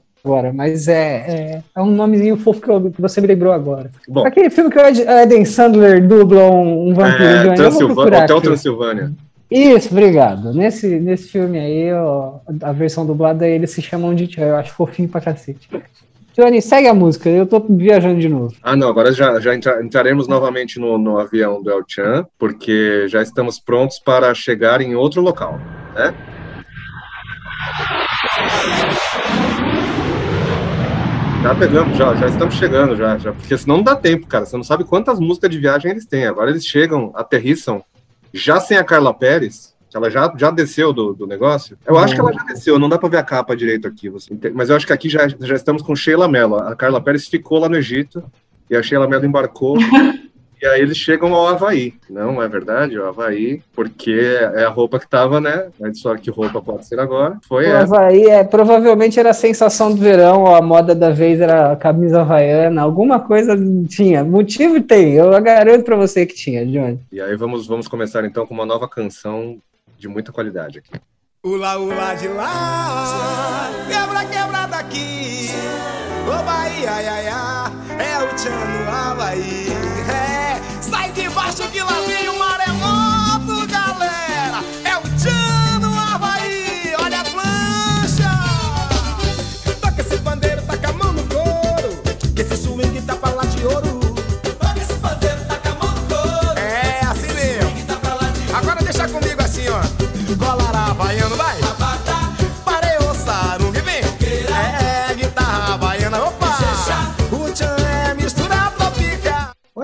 mas 0.54 0.88
é, 0.88 0.94
é, 0.96 1.64
é 1.76 1.82
um 1.82 1.92
nomezinho 1.92 2.38
fofo 2.38 2.62
que, 2.62 2.70
eu- 2.70 2.92
que 2.92 3.02
você 3.02 3.20
me 3.20 3.28
lembrou 3.28 3.52
agora. 3.52 3.92
Bom, 4.08 4.26
Aquele 4.26 4.50
filme 4.50 4.70
que 4.70 4.78
o 4.80 4.88
Ed- 4.88 5.02
Eden 5.06 5.44
Sandler 5.44 6.06
dubla 6.08 6.50
um, 6.50 6.90
um 6.90 6.94
vampiro. 6.94 7.24
é, 7.24 7.44
Johnny, 7.44 7.48
eu 7.48 7.56
vou 7.56 7.56
Transilvânia, 8.06 8.24
Hotel 8.24 8.38
aqui. 8.38 8.48
Transilvânia. 8.48 9.12
Isso, 9.52 9.90
obrigado. 9.92 10.54
Nesse, 10.54 10.88
nesse 11.00 11.28
filme 11.30 11.60
aí, 11.60 11.94
ó, 11.94 12.36
a 12.62 12.72
versão 12.72 13.06
dublada, 13.06 13.46
eles 13.46 13.72
se 13.72 13.82
chamam 13.82 14.16
de 14.16 14.28
tchan. 14.28 14.44
Eu 14.46 14.56
acho 14.56 14.74
fofinho 14.74 15.10
pra 15.10 15.20
cacete. 15.20 15.68
Johnny, 16.38 16.62
segue 16.62 16.88
a 16.88 16.94
música. 16.94 17.30
Eu 17.30 17.46
tô 17.46 17.60
viajando 17.70 18.20
de 18.22 18.30
novo. 18.30 18.56
Ah, 18.64 18.78
não, 18.78 18.88
agora 18.88 19.12
já, 19.12 19.40
já 19.42 19.54
entra- 19.54 19.84
entraremos 19.84 20.26
novamente 20.30 20.80
no, 20.80 20.98
no 20.98 21.20
avião 21.20 21.62
do 21.62 21.70
El 21.70 21.84
Chan, 21.86 22.26
porque 22.40 23.08
já 23.10 23.22
estamos 23.22 23.60
prontos 23.60 24.00
para 24.00 24.34
chegar 24.34 24.80
em 24.80 24.96
outro 24.96 25.22
local, 25.22 25.60
né? 25.94 26.14
Já 31.44 31.54
pegamos, 31.54 31.98
já, 31.98 32.16
já 32.16 32.28
estamos 32.28 32.56
chegando, 32.56 32.96
já, 32.96 33.18
já, 33.18 33.34
porque 33.34 33.58
senão 33.58 33.76
não 33.76 33.84
dá 33.84 33.98
tempo, 33.98 34.26
cara. 34.28 34.46
Você 34.46 34.56
não 34.56 34.64
sabe 34.64 34.86
quantas 34.86 35.20
músicas 35.20 35.50
de 35.50 35.60
viagem 35.60 35.92
eles 35.92 36.06
têm. 36.06 36.26
Agora 36.26 36.50
eles 36.50 36.66
chegam, 36.66 37.12
aterrissam, 37.14 37.84
já 38.34 38.62
sem 38.62 38.78
a 38.78 38.84
Carla 38.84 39.14
Pérez, 39.14 39.76
que 39.90 39.98
ela 39.98 40.10
já, 40.10 40.34
já 40.38 40.50
desceu 40.50 40.94
do, 40.94 41.14
do 41.14 41.28
negócio. 41.28 41.78
Eu 41.86 41.98
acho 41.98 42.16
que 42.16 42.22
ela 42.22 42.32
já 42.32 42.44
desceu, 42.44 42.80
não 42.80 42.88
dá 42.88 42.98
pra 42.98 43.10
ver 43.10 43.18
a 43.18 43.24
capa 43.24 43.58
direito 43.58 43.86
aqui, 43.86 44.08
você 44.08 44.34
mas 44.54 44.70
eu 44.70 44.78
acho 44.78 44.88
que 44.88 44.94
aqui 44.94 45.10
já, 45.10 45.28
já 45.28 45.54
estamos 45.54 45.82
com 45.82 45.94
Sheila 45.94 46.30
Mello. 46.30 46.56
A 46.56 46.78
Carla 46.78 47.02
Pérez 47.02 47.28
ficou 47.28 47.60
lá 47.60 47.68
no 47.68 47.76
Egito 47.76 48.24
e 48.70 48.76
a 48.78 48.82
Sheila 48.82 49.06
Mello 49.06 49.26
embarcou. 49.26 49.78
E 50.64 50.66
aí 50.66 50.80
eles 50.80 50.96
chegam 50.96 51.34
ao 51.34 51.46
Havaí. 51.46 51.94
Não 52.10 52.42
é 52.42 52.48
verdade? 52.48 52.98
O 52.98 53.06
Havaí, 53.06 53.62
porque 53.76 54.34
é 54.56 54.64
a 54.64 54.70
roupa 54.70 54.98
que 54.98 55.10
tava, 55.10 55.42
né? 55.42 55.68
Mas 55.78 56.00
Só 56.00 56.16
que 56.16 56.30
roupa 56.32 56.62
pode 56.62 56.88
ser 56.88 57.02
agora. 57.02 57.38
Foi 57.46 57.66
O 57.66 57.76
essa. 57.76 57.98
Havaí 57.98 58.28
é, 58.28 58.46
provavelmente 58.46 59.20
era 59.20 59.32
a 59.32 59.34
sensação 59.34 59.94
do 59.94 59.98
verão, 59.98 60.56
a 60.56 60.62
moda 60.62 60.96
da 60.96 61.10
vez 61.10 61.42
era 61.42 61.74
a 61.74 61.76
camisa 61.76 62.22
havaiana, 62.22 62.82
alguma 62.82 63.20
coisa 63.20 63.58
tinha. 63.90 64.24
Motivo 64.24 64.82
tem, 64.82 65.16
eu 65.16 65.30
garanto 65.42 65.84
pra 65.84 65.98
você 65.98 66.26
que 66.26 66.34
tinha, 66.34 66.66
Johnny. 66.66 66.98
E 67.12 67.20
aí 67.20 67.36
vamos, 67.36 67.68
vamos 67.68 67.90
começar 67.90 68.24
então 68.24 68.48
com 68.48 68.54
uma 68.54 68.66
nova 68.66 68.88
canção 68.88 69.58
de 70.00 70.08
muita 70.08 70.32
qualidade 70.32 70.80
aqui. 70.80 70.92
Ula, 71.44 71.78
ula 71.78 72.14
de 72.14 72.30
lá, 72.30 73.70
quebra, 73.90 74.26
quebra 74.28 74.68
daqui. 74.68 75.50
Ô 76.26 76.42
Bahia, 76.46 76.90
ai, 76.90 77.06
ai, 77.06 77.28
ai, 77.28 77.72
é 78.00 78.24
o 78.24 78.34
Tchan 78.34 78.50
no 78.50 78.90
Havaí. 78.90 79.73
Baixo 81.56 81.72
que 81.72 81.80
lá 81.84 82.02
vem 82.08 82.30
o 82.30 82.33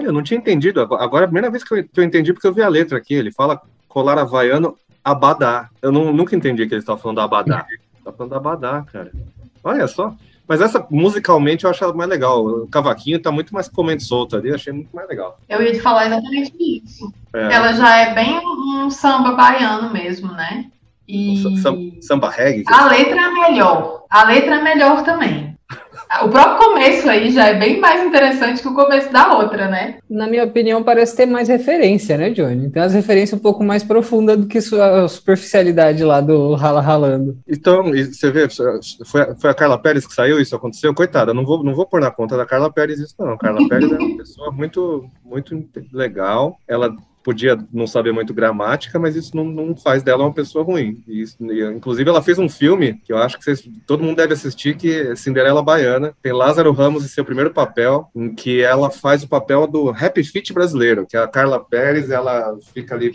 eu 0.05 0.13
não 0.13 0.23
tinha 0.23 0.37
entendido. 0.39 0.81
Agora 0.81 1.23
é 1.23 1.25
a 1.25 1.27
primeira 1.27 1.49
vez 1.49 1.63
que 1.63 1.73
eu, 1.73 1.83
que 1.83 1.99
eu 1.99 2.03
entendi, 2.03 2.33
porque 2.33 2.47
eu 2.47 2.53
vi 2.53 2.61
a 2.61 2.69
letra 2.69 2.97
aqui. 2.97 3.13
Ele 3.13 3.31
fala 3.31 3.61
colar 3.87 4.17
havaiano 4.17 4.77
abadá. 5.03 5.69
Eu 5.81 5.91
não- 5.91 6.11
nunca 6.13 6.35
entendi 6.35 6.67
que 6.67 6.73
ele 6.73 6.81
estava 6.81 6.99
falando 6.99 7.21
abadá. 7.21 7.65
Tá 8.03 8.11
falando 8.11 8.35
abadá, 8.35 8.83
cara. 8.91 9.11
Olha 9.63 9.87
só. 9.87 10.13
Mas 10.47 10.61
essa, 10.61 10.83
musicalmente, 10.89 11.63
eu 11.65 11.69
acho 11.69 11.93
mais 11.95 12.09
legal. 12.09 12.43
O 12.45 12.67
cavaquinho 12.67 13.21
tá 13.21 13.31
muito 13.31 13.53
mais 13.53 13.67
comendo 13.69 14.01
solto 14.01 14.35
ali, 14.35 14.51
achei 14.51 14.73
muito 14.73 14.89
mais 14.95 15.07
legal. 15.07 15.39
Eu 15.47 15.61
ia 15.61 15.71
te 15.73 15.79
falar 15.79 16.07
exatamente 16.07 16.53
isso. 16.59 17.13
É, 17.33 17.53
Ela 17.53 17.73
já 17.73 17.97
é 17.97 18.15
bem 18.15 18.39
um 18.45 18.89
samba 18.89 19.33
baiano 19.33 19.91
mesmo, 19.93 20.31
né? 20.31 20.65
E 21.07 21.41
sa- 21.43 21.61
sam- 21.61 21.91
samba 22.01 22.29
reggae. 22.29 22.63
a 22.67 22.87
letra 22.87 23.19
é 23.21 23.29
melhor. 23.31 24.05
A 24.09 24.23
letra 24.23 24.55
é 24.55 24.61
melhor 24.63 25.03
também. 25.03 25.55
O 26.23 26.27
próprio 26.29 26.57
começo 26.57 27.07
aí 27.07 27.29
já 27.31 27.47
é 27.49 27.53
bem 27.53 27.79
mais 27.79 28.03
interessante 28.03 28.61
que 28.63 28.67
o 28.67 28.73
começo 28.73 29.13
da 29.13 29.37
outra, 29.37 29.67
né? 29.67 29.97
Na 30.09 30.25
minha 30.27 30.43
opinião, 30.43 30.81
parece 30.83 31.15
ter 31.15 31.27
mais 31.27 31.47
referência, 31.47 32.17
né, 32.17 32.31
Johnny? 32.31 32.69
Tem 32.71 32.81
as 32.81 32.93
referências 32.95 33.39
um 33.39 33.43
pouco 33.43 33.63
mais 33.63 33.83
profundas 33.83 34.35
do 34.37 34.47
que 34.47 34.59
sua 34.59 35.07
superficialidade 35.07 36.03
lá 36.03 36.19
do 36.19 36.55
Rala 36.55 36.81
Ralando. 36.81 37.37
Então, 37.47 37.93
e 37.93 38.05
você 38.05 38.31
vê, 38.31 38.47
foi, 39.05 39.21
a- 39.21 39.35
foi 39.35 39.49
a 39.51 39.53
Carla 39.53 39.77
Pérez 39.77 40.07
que 40.07 40.13
saiu, 40.13 40.39
isso 40.39 40.55
aconteceu? 40.55 40.93
Coitada, 40.95 41.31
não 41.33 41.45
vou, 41.45 41.63
não 41.63 41.75
vou 41.75 41.85
pôr 41.85 42.01
na 42.01 42.09
conta 42.09 42.35
da 42.35 42.45
Carla 42.45 42.73
Pérez 42.73 42.99
isso, 42.99 43.13
não. 43.19 43.33
A 43.33 43.37
Carla 43.37 43.67
Pérez 43.69 43.91
é 43.91 43.95
uma 43.97 44.17
pessoa 44.17 44.51
muito, 44.51 45.05
muito 45.23 45.63
legal. 45.93 46.57
Ela 46.67 46.91
podia 47.29 47.59
não 47.71 47.85
saber 47.85 48.11
muito 48.11 48.33
gramática, 48.33 48.97
mas 48.97 49.15
isso 49.15 49.35
não, 49.35 49.43
não 49.45 49.75
faz 49.75 50.01
dela 50.01 50.23
uma 50.23 50.33
pessoa 50.33 50.63
ruim. 50.63 51.03
E 51.07 51.21
isso- 51.21 51.37
e, 51.41 51.63
inclusive, 51.63 52.09
ela 52.09 52.23
fez 52.23 52.39
um 52.39 52.49
filme 52.49 52.99
que 53.05 53.13
eu 53.13 53.17
acho 53.19 53.37
que 53.37 53.43
vocês- 53.43 53.69
todo 53.85 54.03
mundo 54.03 54.17
deve 54.17 54.33
assistir, 54.33 54.75
que 54.75 54.91
é 54.91 55.15
Cinderela 55.15 55.61
Baiana. 55.61 56.11
Tem 56.23 56.33
Lázaro 56.33 56.71
Ramos 56.71 57.05
em 57.05 57.07
seu 57.07 57.23
primeiro 57.23 57.51
papel, 57.51 58.09
em 58.15 58.33
que 58.33 58.61
ela 58.61 58.89
faz 58.89 59.21
o 59.21 59.27
papel 59.27 59.67
do 59.67 59.89
Happy 59.89 60.23
Fit 60.23 60.51
brasileiro, 60.51 61.05
que 61.07 61.15
é 61.15 61.19
a 61.19 61.27
Carla 61.27 61.59
Pérez, 61.63 62.09
ela 62.09 62.57
fica 62.73 62.95
ali 62.95 63.11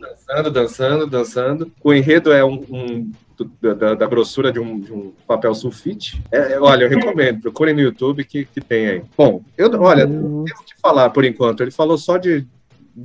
dançando, 0.00 0.50
dançando, 0.50 1.06
dançando. 1.06 1.72
O 1.84 1.94
enredo 1.94 2.32
é 2.32 2.44
um, 2.44 2.64
um 2.68 3.12
da, 3.60 3.94
da 3.94 4.06
grossura 4.06 4.50
de 4.50 4.58
um, 4.58 4.80
de 4.80 4.92
um 4.92 5.12
papel 5.28 5.54
sulfite. 5.54 6.20
É, 6.32 6.54
é, 6.54 6.60
olha, 6.60 6.84
eu 6.84 6.88
recomendo, 6.90 7.40
procurem 7.40 7.72
no 7.72 7.80
YouTube 7.80 8.24
que, 8.24 8.44
que 8.44 8.60
tem 8.60 8.86
aí. 8.88 9.02
Bom, 9.16 9.42
eu, 9.56 9.70
olha, 9.80 10.04
devo 10.06 10.64
te 10.66 10.74
falar 10.82 11.10
por 11.10 11.24
enquanto, 11.24 11.62
ele 11.62 11.70
falou 11.70 11.96
só 11.96 12.16
de, 12.18 12.44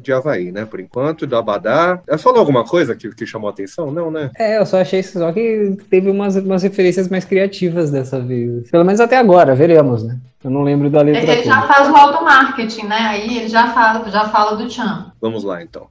de 0.02 0.12
Havaí, 0.12 0.52
né? 0.52 0.66
Por 0.66 0.80
enquanto, 0.80 1.28
do 1.28 1.36
Abadá. 1.36 2.00
Ele 2.08 2.18
falou 2.18 2.40
alguma 2.40 2.64
coisa 2.64 2.96
que, 2.96 3.14
que 3.14 3.26
chamou 3.26 3.48
a 3.48 3.52
atenção? 3.52 3.92
Não, 3.92 4.10
né? 4.10 4.32
É, 4.38 4.58
eu 4.58 4.66
só 4.66 4.82
achei 4.82 5.04
só 5.04 5.32
que 5.32 5.78
teve 5.90 6.10
umas, 6.10 6.36
umas 6.36 6.64
referências 6.64 7.08
mais 7.08 7.26
criativas 7.26 7.92
dessa 7.92 8.20
vez. 8.20 8.70
Pelo 8.70 8.84
menos 8.84 9.00
até 9.00 9.18
agora, 9.18 9.56
veremos, 9.56 10.04
né? 10.04 10.18
Eu 10.44 10.52
não 10.52 10.62
lembro 10.62 10.90
da 10.90 11.02
letra 11.02 11.22
Ele 11.22 11.44
já 11.44 11.62
faz 11.62 11.90
o 11.90 11.96
automarketing, 11.96 12.88
né? 12.88 12.98
Aí 12.98 13.38
ele 13.38 13.48
já 13.48 13.70
fala, 13.70 14.10
já 14.10 14.26
fala 14.26 14.58
do 14.58 14.70
Chan. 14.70 15.12
Vamos 15.22 15.44
lá, 15.44 15.64
então. 15.64 15.88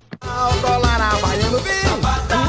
Dólar 0.60 1.00
havaiano 1.00 2.41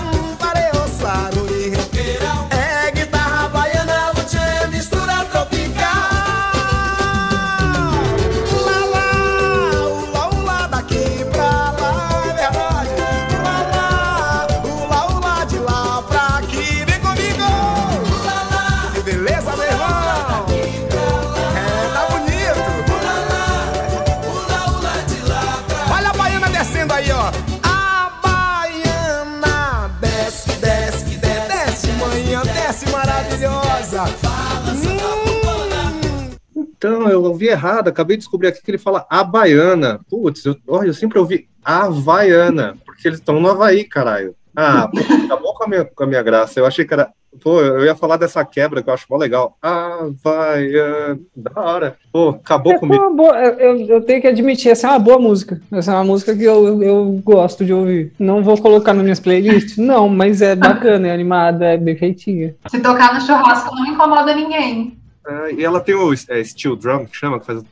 Então, 36.86 37.08
eu 37.08 37.24
ouvi 37.24 37.48
errado, 37.48 37.88
acabei 37.88 38.18
de 38.18 38.24
descobrir 38.24 38.50
aqui 38.50 38.62
que 38.62 38.70
ele 38.70 38.78
fala 38.78 39.06
Abaiana. 39.10 40.02
Putz, 40.10 40.44
eu, 40.44 40.58
eu 40.84 40.94
sempre 40.94 41.18
ouvi 41.18 41.48
Havaiana, 41.64 42.76
porque 42.86 43.08
eles 43.08 43.20
estão 43.20 43.40
no 43.40 43.50
Havaí, 43.50 43.86
caralho. 43.86 44.36
Ah, 44.54 44.90
acabou 45.26 45.54
com 45.56 45.64
a, 45.64 45.68
minha, 45.68 45.86
com 45.86 46.04
a 46.04 46.08
minha 46.08 46.22
graça. 46.22 46.60
Eu 46.60 46.66
achei 46.66 46.84
que 46.84 46.94
era. 46.94 47.10
Pô, 47.42 47.62
eu 47.62 47.86
ia 47.86 47.96
falar 47.96 48.18
dessa 48.18 48.44
quebra 48.46 48.84
que 48.84 48.90
eu 48.90 48.94
acho 48.94 49.06
mó 49.10 49.16
legal. 49.16 49.58
Havaiana. 49.62 51.20
Da 51.36 51.52
hora. 51.62 51.96
Pô, 52.12 52.30
acabou 52.32 52.74
É 52.74 52.78
comigo. 52.78 53.02
uma 53.02 53.16
boa, 53.16 53.36
eu, 53.38 53.80
eu 53.88 54.02
tenho 54.02 54.20
que 54.22 54.28
admitir, 54.28 54.70
essa 54.70 54.88
é 54.88 54.90
uma 54.92 55.00
boa 55.00 55.18
música. 55.18 55.62
Essa 55.72 55.92
é 55.94 55.96
uma 55.96 56.04
música 56.04 56.36
que 56.36 56.44
eu, 56.44 56.84
eu 56.84 57.22
gosto 57.24 57.64
de 57.66 57.74
ouvir. 57.74 58.12
Não 58.20 58.44
vou 58.44 58.62
colocar 58.62 58.94
nas 58.94 59.04
minhas 59.04 59.20
playlists, 59.22 59.78
não, 59.78 60.10
mas 60.10 60.42
é 60.42 60.54
bacana, 60.54 61.08
é 61.08 61.12
animada, 61.14 61.66
é 61.66 61.78
bem 61.78 61.96
feitinha. 61.96 62.54
Se 62.68 62.80
tocar 62.82 63.14
no 63.16 63.22
churrasco 63.22 63.74
não 63.74 63.86
incomoda 63.88 64.36
ninguém. 64.36 64.98
Ah, 65.26 65.50
e 65.52 65.64
ela 65.64 65.80
tem 65.80 65.96
o 65.96 66.14
é, 66.14 66.44
steel 66.44 66.76
drum, 66.76 67.06
que 67.06 67.16
chama, 67.16 67.40
que 67.40 67.46
faz. 67.46 67.64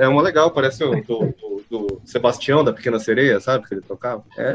É 0.00 0.06
uma 0.08 0.22
legal, 0.22 0.50
parece 0.50 0.84
o 0.84 0.90
do, 1.02 1.02
do- 1.40 1.64
do 1.70 2.00
Sebastião 2.04 2.62
da 2.62 2.72
Pequena 2.72 2.98
Sereia, 3.00 3.40
sabe? 3.40 3.66
Que 3.66 3.74
ele 3.74 3.80
tocava. 3.80 4.22
É, 4.38 4.52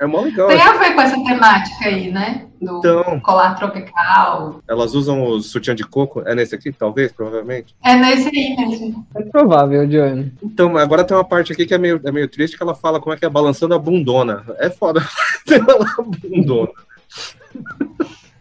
é 0.00 0.06
mó 0.06 0.22
legal. 0.22 0.48
Tem 0.48 0.60
a 0.60 0.72
ver 0.76 0.94
com 0.94 1.00
essa 1.02 1.14
temática 1.24 1.84
aí, 1.84 2.10
né? 2.10 2.46
Do 2.60 2.78
Então, 2.78 3.20
colar 3.20 3.54
tropical. 3.54 4.60
elas 4.66 4.94
usam 4.94 5.22
o 5.22 5.40
sutiã 5.40 5.74
de 5.74 5.84
coco. 5.84 6.22
É 6.26 6.34
nesse 6.34 6.54
aqui, 6.54 6.72
talvez, 6.72 7.12
provavelmente. 7.12 7.76
É 7.84 7.94
nesse 7.94 8.28
aí 8.28 8.56
mesmo. 8.56 9.06
É 9.14 9.22
provável, 9.22 9.86
Johnny. 9.86 10.32
Então, 10.42 10.76
agora 10.76 11.04
tem 11.04 11.16
uma 11.16 11.22
parte 11.24 11.52
aqui 11.52 11.64
que 11.66 11.74
é 11.74 11.78
meio, 11.78 12.00
é 12.04 12.10
meio 12.10 12.26
triste, 12.28 12.56
que 12.56 12.62
ela 12.62 12.74
fala 12.74 12.98
como 12.98 13.14
é 13.14 13.16
que 13.18 13.24
é 13.24 13.28
balançando 13.28 13.74
a 13.74 13.78
bundona. 13.78 14.42
É 14.58 14.68
foda. 14.70 15.00
ela 15.48 15.86
bundona. 16.02 16.72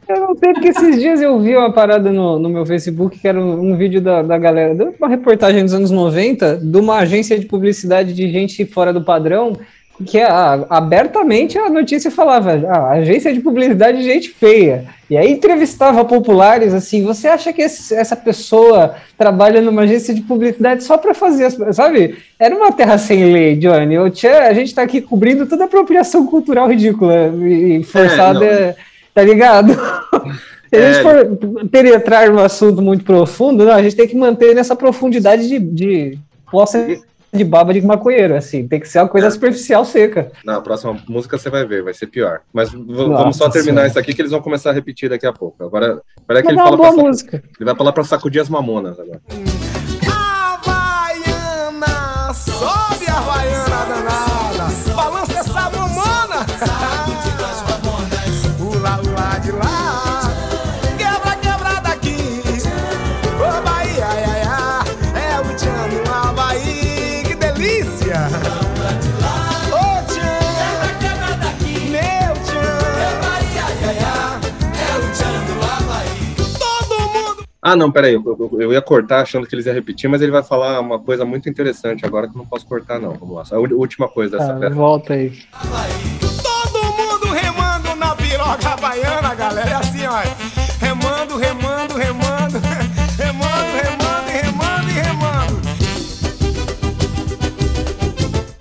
Eu 0.07 0.19
não 0.19 0.35
sei 0.35 0.53
porque 0.53 0.67
esses 0.69 0.99
dias 0.99 1.21
eu 1.21 1.39
vi 1.39 1.55
uma 1.55 1.71
parada 1.71 2.11
no, 2.11 2.37
no 2.37 2.49
meu 2.49 2.65
Facebook 2.65 3.17
que 3.17 3.27
era 3.27 3.39
um, 3.39 3.71
um 3.71 3.75
vídeo 3.75 3.99
da, 4.01 4.21
da 4.21 4.37
galera, 4.37 4.93
uma 4.99 5.09
reportagem 5.09 5.63
dos 5.63 5.73
anos 5.73 5.89
90, 5.91 6.57
de 6.57 6.77
uma 6.77 6.97
agência 6.97 7.39
de 7.39 7.45
publicidade 7.45 8.13
de 8.13 8.31
gente 8.31 8.65
fora 8.65 8.93
do 8.93 9.03
padrão, 9.03 9.53
que 10.05 10.19
a- 10.19 10.65
abertamente 10.69 11.57
a 11.57 11.69
notícia 11.69 12.11
falava, 12.11 12.51
ah, 12.67 12.91
agência 12.91 13.33
de 13.33 13.39
publicidade 13.39 13.99
de 13.99 14.03
gente 14.03 14.29
feia. 14.29 14.83
E 15.09 15.15
aí 15.17 15.31
entrevistava 15.31 16.03
populares 16.03 16.73
assim, 16.73 17.01
você 17.03 17.27
acha 17.29 17.53
que 17.53 17.61
esse- 17.61 17.95
essa 17.95 18.15
pessoa 18.15 18.95
trabalha 19.17 19.61
numa 19.61 19.83
agência 19.83 20.13
de 20.13 20.21
publicidade 20.21 20.83
só 20.83 20.97
para 20.97 21.13
fazer, 21.13 21.45
as, 21.45 21.57
sabe? 21.75 22.17
Era 22.37 22.53
uma 22.55 22.71
terra 22.73 22.97
sem 22.97 23.31
lei, 23.31 23.55
Johnny. 23.55 23.97
O 23.97 24.09
tchê, 24.09 24.27
a 24.27 24.53
gente 24.53 24.75
tá 24.75 24.81
aqui 24.81 24.99
cobrindo 24.99 25.45
toda 25.47 25.63
a 25.63 25.67
apropriação 25.67 26.25
cultural 26.27 26.67
ridícula 26.67 27.33
e 27.47 27.81
forçada, 27.83 28.45
É, 28.45 28.75
tá 29.15 29.23
ligado? 29.23 29.73
Se 30.69 30.75
a 30.75 30.91
gente 30.93 31.03
for 31.03 31.67
penetrar 31.69 32.29
no 32.29 32.39
assunto 32.41 32.81
muito 32.81 33.05
profundo, 33.05 33.63
não, 33.63 33.71
a 33.71 33.81
gente 33.81 33.95
tem 33.95 34.07
que 34.07 34.15
manter 34.15 34.53
nessa 34.53 34.75
profundidade 34.75 35.47
de, 35.47 35.57
de 35.57 36.19
poça 36.51 36.85
de 37.31 37.43
baba 37.43 37.73
de 37.73 37.81
maconheiro, 37.81 38.35
assim, 38.35 38.67
tem 38.67 38.79
que 38.79 38.87
ser 38.87 38.99
uma 38.99 39.07
coisa 39.09 39.27
É. 39.27 39.29
superficial 39.29 39.83
seca. 39.85 40.31
Na 40.43 40.59
próxima 40.61 40.97
música 41.07 41.37
você 41.37 41.49
vai 41.49 41.65
ver, 41.65 41.83
vai 41.83 41.93
ser 41.93 42.07
pior. 42.07 42.41
Mas 42.53 42.71
Nossa 42.73 43.03
vamos 43.17 43.37
só 43.37 43.49
terminar 43.49 43.73
Senhora. 43.81 43.87
isso 43.89 43.99
aqui 43.99 44.13
que 44.13 44.21
eles 44.21 44.31
vão 44.31 44.41
começar 44.41 44.69
a 44.71 44.73
repetir 44.73 45.09
daqui 45.09 45.25
a 45.25 45.33
pouco. 45.33 45.63
Agora, 45.63 46.01
espera 46.17 46.41
que 46.41 46.47
ele 46.49 46.59
é 46.59 46.63
fala 46.63 46.77
pra 46.77 46.91
música. 46.91 47.43
Ele 47.57 47.65
vai 47.65 47.75
falar 47.75 47.91
pra 47.91 48.03
sacudir 48.03 48.41
as 48.41 48.49
mamonas 48.49 48.99
agora. 48.99 49.21
Havaiana, 49.29 49.84
Ah, 77.67 77.75
não, 77.75 77.91
peraí, 77.91 78.13
eu, 78.13 78.21
eu, 78.23 78.61
eu 78.61 78.73
ia 78.73 78.81
cortar 78.81 79.21
achando 79.23 79.47
que 79.47 79.55
eles 79.55 79.65
iam 79.65 79.73
repetir, 79.73 80.07
mas 80.07 80.21
ele 80.21 80.31
vai 80.31 80.43
falar 80.43 80.79
uma 80.79 80.99
coisa 80.99 81.25
muito 81.25 81.49
interessante 81.49 82.05
agora 82.05 82.27
que 82.27 82.35
eu 82.35 82.37
não 82.37 82.45
posso 82.45 82.63
cortar, 82.67 82.99
não. 82.99 83.13
Vamos 83.13 83.35
lá, 83.49 83.57
a 83.57 83.59
ú- 83.59 83.79
última 83.79 84.07
coisa 84.07 84.37
dessa 84.37 84.51
Ah, 84.53 84.59
peça. 84.59 84.75
volta 84.75 85.13
aí. 85.15 85.31
Todo 86.43 86.83
mundo 86.93 87.33
remando 87.33 87.95
na 87.95 88.15
piroca 88.15 88.77
baiana, 88.77 89.33
galera. 89.33 89.67
É 89.67 89.73
assim, 89.73 90.05
ó. 90.05 90.19
Remando, 90.79 91.37
remando, 91.37 91.95
remando. 91.95 92.59
Remando, 93.17 93.71
remando, 93.81 94.29
remando 94.29 94.89
e 94.89 94.93
remando. 94.93 95.61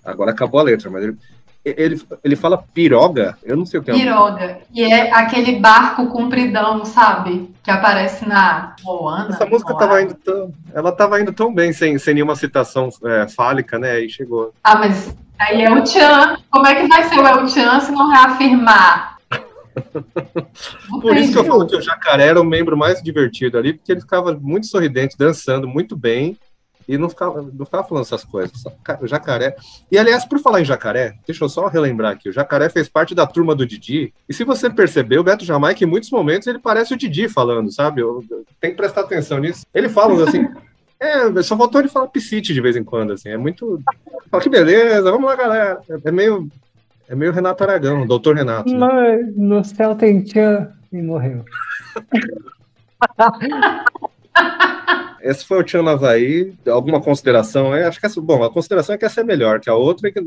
Agora 0.03 0.31
acabou 0.31 0.61
a 0.61 0.63
letra, 0.63 0.89
mas 0.91 1.03
ele. 1.05 1.17
Ele, 1.65 2.01
ele 2.23 2.37
fala 2.37 2.63
piroga? 2.75 3.39
Eu 3.43 3.57
não 3.57 3.65
sei 3.65 3.81
o 3.81 3.83
que 3.83 3.91
é. 3.91 3.95
Piroga. 3.95 4.59
E 4.73 4.83
é 4.83 5.11
aquele 5.15 5.59
barco 5.59 6.09
compridão, 6.09 6.85
sabe? 6.85 7.51
Que 7.63 7.71
aparece 7.71 8.29
na 8.29 8.77
Moana. 8.83 9.31
Essa 9.31 9.47
música 9.47 9.73
Moana. 9.73 9.87
tava 9.87 10.03
indo 10.03 10.15
tão, 10.15 10.53
ela 10.75 10.93
tava 10.93 11.21
indo 11.21 11.33
tão 11.33 11.55
bem, 11.55 11.73
sem, 11.73 11.97
sem 11.99 12.15
nenhuma 12.15 12.37
citação 12.37 12.91
é, 13.05 13.27
fálica, 13.29 13.79
né? 13.79 13.93
Aí 13.93 14.11
chegou. 14.11 14.53
Ah, 14.63 14.77
mas 14.77 15.17
aí 15.39 15.63
é 15.63 15.71
o 15.73 15.87
Chan. 15.87 16.37
Como 16.51 16.67
é 16.67 16.75
que 16.75 16.87
vai 16.87 17.05
ser 17.05 17.19
o 17.19 17.27
El 17.27 17.49
Chan 17.49 17.81
se 17.81 17.93
não 17.93 18.11
reafirmar? 18.11 19.15
Por 21.01 21.17
isso 21.17 21.33
que 21.33 21.39
eu 21.39 21.45
falo 21.45 21.67
que 21.67 21.77
o 21.77 21.83
Jacaré 21.83 22.27
era 22.29 22.41
o 22.41 22.45
membro 22.45 22.77
mais 22.77 23.03
divertido 23.03 23.59
ali, 23.59 23.73
porque 23.73 23.91
ele 23.91 24.01
ficava 24.01 24.33
muito 24.35 24.67
sorridente, 24.67 25.17
dançando 25.19 25.67
muito 25.67 25.97
bem, 25.97 26.37
e 26.89 26.99
não 26.99 27.09
ficava, 27.09 27.43
não 27.43 27.65
ficava 27.65 27.85
falando 27.85 28.05
essas 28.05 28.25
coisas. 28.25 28.53
O 29.01 29.07
Jacaré. 29.07 29.57
E 29.91 29.99
aliás, 29.99 30.25
por 30.25 30.39
falar 30.39 30.61
em 30.61 30.65
Jacaré, 30.65 31.15
deixa 31.27 31.45
eu 31.45 31.49
só 31.49 31.67
relembrar 31.67 32.13
aqui: 32.13 32.29
o 32.29 32.33
Jacaré 32.33 32.69
fez 32.69 32.89
parte 32.89 33.15
da 33.15 33.27
turma 33.27 33.55
do 33.55 33.67
Didi, 33.67 34.13
e 34.29 34.35
se 34.35 34.45
você 34.45 34.69
perceber, 34.71 35.19
o 35.19 35.25
Beto 35.25 35.45
Jamaica, 35.45 35.83
em 35.85 35.87
muitos 35.87 36.11
momentos, 36.11 36.47
ele 36.47 36.59
parece 36.59 36.95
o 36.95 36.97
Didi 36.97 37.29
falando, 37.29 37.71
sabe? 37.73 38.01
Eu- 38.03 38.23
eu- 38.31 38.45
tem 38.61 38.71
que 38.71 38.77
prestar 38.77 39.03
atenção 39.03 39.39
nisso. 39.39 39.65
Ele 39.75 39.89
fala 39.89 40.29
assim. 40.29 40.47
É, 41.01 41.43
só 41.43 41.55
faltou 41.57 41.81
ele 41.83 41.89
falar 41.89 42.07
piscite 42.07 42.55
de 42.55 42.61
vez 42.63 42.77
em 42.77 42.85
quando, 42.85 43.13
assim. 43.13 43.29
É 43.29 43.37
muito. 43.37 43.83
Fala 44.31 44.43
que 44.43 44.49
beleza, 44.49 45.11
vamos 45.11 45.27
lá, 45.27 45.37
galera. 45.37 45.81
É, 45.91 46.09
é 46.09 46.11
meio. 46.11 46.49
É 47.07 47.15
meio 47.15 47.31
Renato 47.33 47.63
Aragão, 47.63 48.07
doutor 48.07 48.37
Renato. 48.37 48.71
né? 48.73 48.79
Mas 48.79 49.37
no 49.37 49.63
céu 49.63 49.95
tem 49.97 50.23
tchan 50.23 50.73
e 50.91 51.03
morreu. 51.03 51.45
Esse 55.25 55.45
foi 55.47 55.59
o 55.61 55.65
Tchan 55.65 55.89
Havaí. 55.89 56.53
Alguma 56.69 57.01
consideração? 57.01 57.75
Eu 57.75 57.89
acho 57.89 57.99
que 57.99 58.07
essa, 58.07 58.21
bom, 58.21 58.45
a 58.45 58.51
consideração 58.53 58.95
é 58.95 58.99
que 58.99 59.05
essa 59.07 59.23
é 59.23 59.25
melhor, 59.25 59.59
que 59.59 59.71
a 59.71 59.75
outra 59.75 60.09
é 60.09 60.13
que 60.13 60.19
a, 60.21 60.23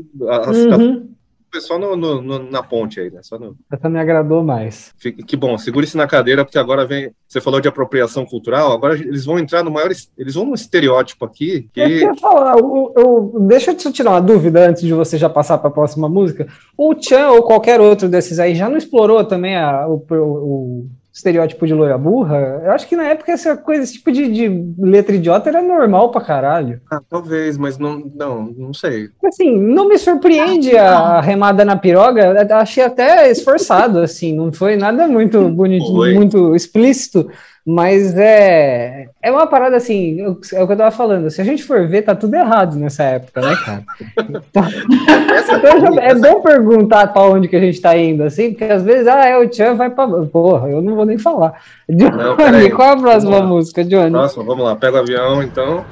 Uhum. 0.76 1.08
foi 1.50 1.60
só 1.60 1.78
no- 1.78 1.96
no- 1.96 2.20
no- 2.20 2.50
na 2.50 2.62
ponte 2.62 2.98
aí, 3.00 3.10
né? 3.10 3.20
Só 3.22 3.38
no, 3.38 3.56
Essa 3.72 3.88
me 3.88 3.98
agradou 3.98 4.42
mais. 4.42 4.92
fique- 4.98 5.22
que 5.22 5.36
bom, 5.36 5.56
segure-se 5.56 5.96
na 5.96 6.06
cadeira, 6.06 6.44
porque 6.44 6.58
agora 6.58 6.84
vem. 6.84 7.10
Você 7.28 7.40
falou 7.40 7.60
de 7.60 7.68
apropriação 7.68 8.26
cultural, 8.26 8.72
agora 8.72 8.94
eles 8.96 9.24
vão 9.24 9.38
entrar 9.38 9.62
no 9.62 9.70
maior. 9.70 9.90
es- 9.90 10.10
Eles 10.18 10.34
vão 10.34 10.44
num 10.44 10.54
estereótipo 10.54 11.24
aqui 11.24 11.68
Eu 11.76 11.86
que. 11.86 11.90
queria 12.00 12.14
falar, 12.16 12.56
o- 12.56 12.92
o- 13.34 13.40
deixa 13.46 13.70
eu 13.70 13.76
te 13.76 13.90
tirar 13.92 14.10
uma 14.10 14.20
dúvida 14.20 14.68
antes 14.68 14.82
de 14.82 14.92
você 14.92 15.16
já 15.16 15.28
passar 15.30 15.58
para 15.58 15.68
a 15.68 15.72
próxima 15.72 16.08
música. 16.08 16.46
O 16.76 16.94
Chan 17.00 17.28
ou 17.30 17.42
qualquer 17.44 17.80
outro 17.80 18.08
desses 18.08 18.38
aí 18.38 18.54
já 18.54 18.68
não 18.68 18.76
explorou 18.76 19.24
também 19.24 19.56
a- 19.56 19.86
o- 19.88 20.04
o 20.10 20.86
estereótipo 21.18 21.66
de 21.66 21.74
loira 21.74 21.98
burra? 21.98 22.62
Eu 22.64 22.70
acho 22.70 22.86
que 22.88 22.96
na 22.96 23.04
época 23.04 23.32
essa 23.32 23.56
coisa, 23.56 23.82
esse 23.82 23.94
tipo 23.94 24.10
de, 24.12 24.28
de 24.28 24.74
letra 24.78 25.14
idiota 25.14 25.48
era 25.48 25.60
normal 25.60 26.10
pra 26.10 26.20
caralho. 26.20 26.80
Ah, 26.90 27.00
talvez, 27.08 27.58
mas 27.58 27.76
não, 27.76 28.10
não, 28.14 28.54
não 28.56 28.72
sei. 28.72 29.10
Assim, 29.24 29.58
não 29.58 29.88
me 29.88 29.98
surpreende 29.98 30.76
a 30.76 31.20
remada 31.20 31.64
na 31.64 31.76
piroga, 31.76 32.46
achei 32.56 32.84
até 32.84 33.30
esforçado, 33.30 33.98
assim, 33.98 34.32
não 34.32 34.52
foi 34.52 34.76
nada 34.76 35.08
muito 35.08 35.48
bonito, 35.48 35.92
muito 35.92 36.54
explícito, 36.54 37.28
mas 37.70 38.16
é, 38.16 39.08
é 39.22 39.30
uma 39.30 39.46
parada 39.46 39.76
assim, 39.76 40.18
é 40.22 40.26
o 40.28 40.34
que 40.66 40.72
eu 40.72 40.76
tava 40.76 40.90
falando, 40.90 41.30
se 41.30 41.38
a 41.38 41.44
gente 41.44 41.62
for 41.62 41.86
ver, 41.86 42.00
tá 42.00 42.14
tudo 42.14 42.34
errado 42.34 42.76
nessa 42.76 43.02
época, 43.02 43.42
né, 43.42 43.56
cara? 43.62 43.82
Então 44.26 44.62
já- 45.94 46.02
é 46.02 46.06
essa- 46.06 46.32
bom 46.32 46.40
perguntar 46.40 47.08
pra 47.12 47.22
onde 47.24 47.46
que 47.46 47.56
a 47.56 47.60
gente 47.60 47.78
tá 47.78 47.94
indo, 47.94 48.24
assim, 48.24 48.50
porque 48.52 48.64
às 48.64 48.82
vezes, 48.82 49.06
ah, 49.06 49.26
é 49.26 49.36
o 49.36 49.46
Tchan, 49.46 49.74
vai 49.74 49.90
pra. 49.90 50.06
Porra, 50.08 50.68
eu 50.70 50.80
não 50.80 50.94
vou 50.96 51.04
nem 51.04 51.18
falar. 51.18 51.60
Johnny, 51.86 52.36
peraí. 52.36 52.70
qual 52.70 52.92
a 52.92 52.96
próxima 52.96 53.42
música, 53.42 53.84
Johnny? 53.84 54.12
Próximo, 54.12 54.44
vamos 54.44 54.64
lá, 54.64 54.74
pega 54.74 54.96
o 54.96 55.00
avião, 55.00 55.42
então. 55.42 55.84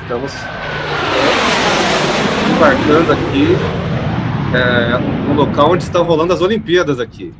Estamos 0.00 0.32
embarcando 2.56 3.12
aqui 3.12 3.56
é, 4.54 4.98
no 5.28 5.34
local 5.34 5.72
onde 5.72 5.82
estão 5.82 6.04
rolando 6.04 6.32
as 6.32 6.40
Olimpíadas 6.40 7.00
aqui. 7.00 7.32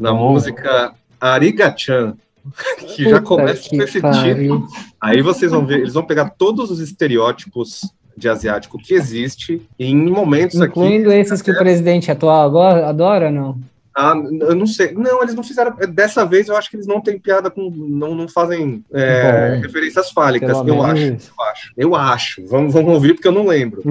Na 0.00 0.10
Bom. 0.12 0.32
música 0.32 0.92
Arigachan, 1.20 2.14
que 2.94 3.08
já 3.08 3.20
começa 3.20 3.68
que 3.68 3.76
com 3.76 3.82
esse 3.82 4.00
pariu. 4.00 4.34
título. 4.36 4.68
Aí 5.00 5.22
vocês 5.22 5.50
vão 5.50 5.66
ver, 5.66 5.80
eles 5.80 5.94
vão 5.94 6.04
pegar 6.04 6.30
todos 6.30 6.70
os 6.70 6.80
estereótipos 6.80 7.80
de 8.16 8.28
asiático 8.28 8.78
que 8.78 8.94
existe 8.94 9.60
em 9.78 9.94
momentos 10.10 10.60
aqui. 10.60 10.78
Incluindo 10.78 11.12
esses 11.12 11.42
que 11.42 11.50
o 11.50 11.58
presidente 11.58 12.10
atual 12.10 12.46
agora 12.46 12.88
adora, 12.88 13.30
não? 13.30 13.58
Ah, 13.98 14.12
eu 14.40 14.54
não 14.54 14.66
sei. 14.66 14.92
Não, 14.92 15.22
eles 15.22 15.34
não 15.34 15.42
fizeram. 15.42 15.74
Dessa 15.88 16.22
vez 16.26 16.48
eu 16.48 16.56
acho 16.56 16.68
que 16.68 16.76
eles 16.76 16.86
não 16.86 17.00
têm 17.00 17.18
piada 17.18 17.48
com. 17.50 17.70
Não, 17.70 18.14
não 18.14 18.28
fazem 18.28 18.84
é, 18.92 19.54
Bom. 19.56 19.62
referências 19.62 20.10
fálicas. 20.10 20.50
Eu 20.50 20.82
acho, 20.82 21.02
eu 21.06 21.42
acho. 21.42 21.72
Eu 21.78 21.94
acho. 21.94 22.46
Vamos, 22.46 22.74
vamos 22.74 22.92
ouvir 22.92 23.14
porque 23.14 23.26
eu 23.26 23.32
não 23.32 23.46
lembro. 23.46 23.80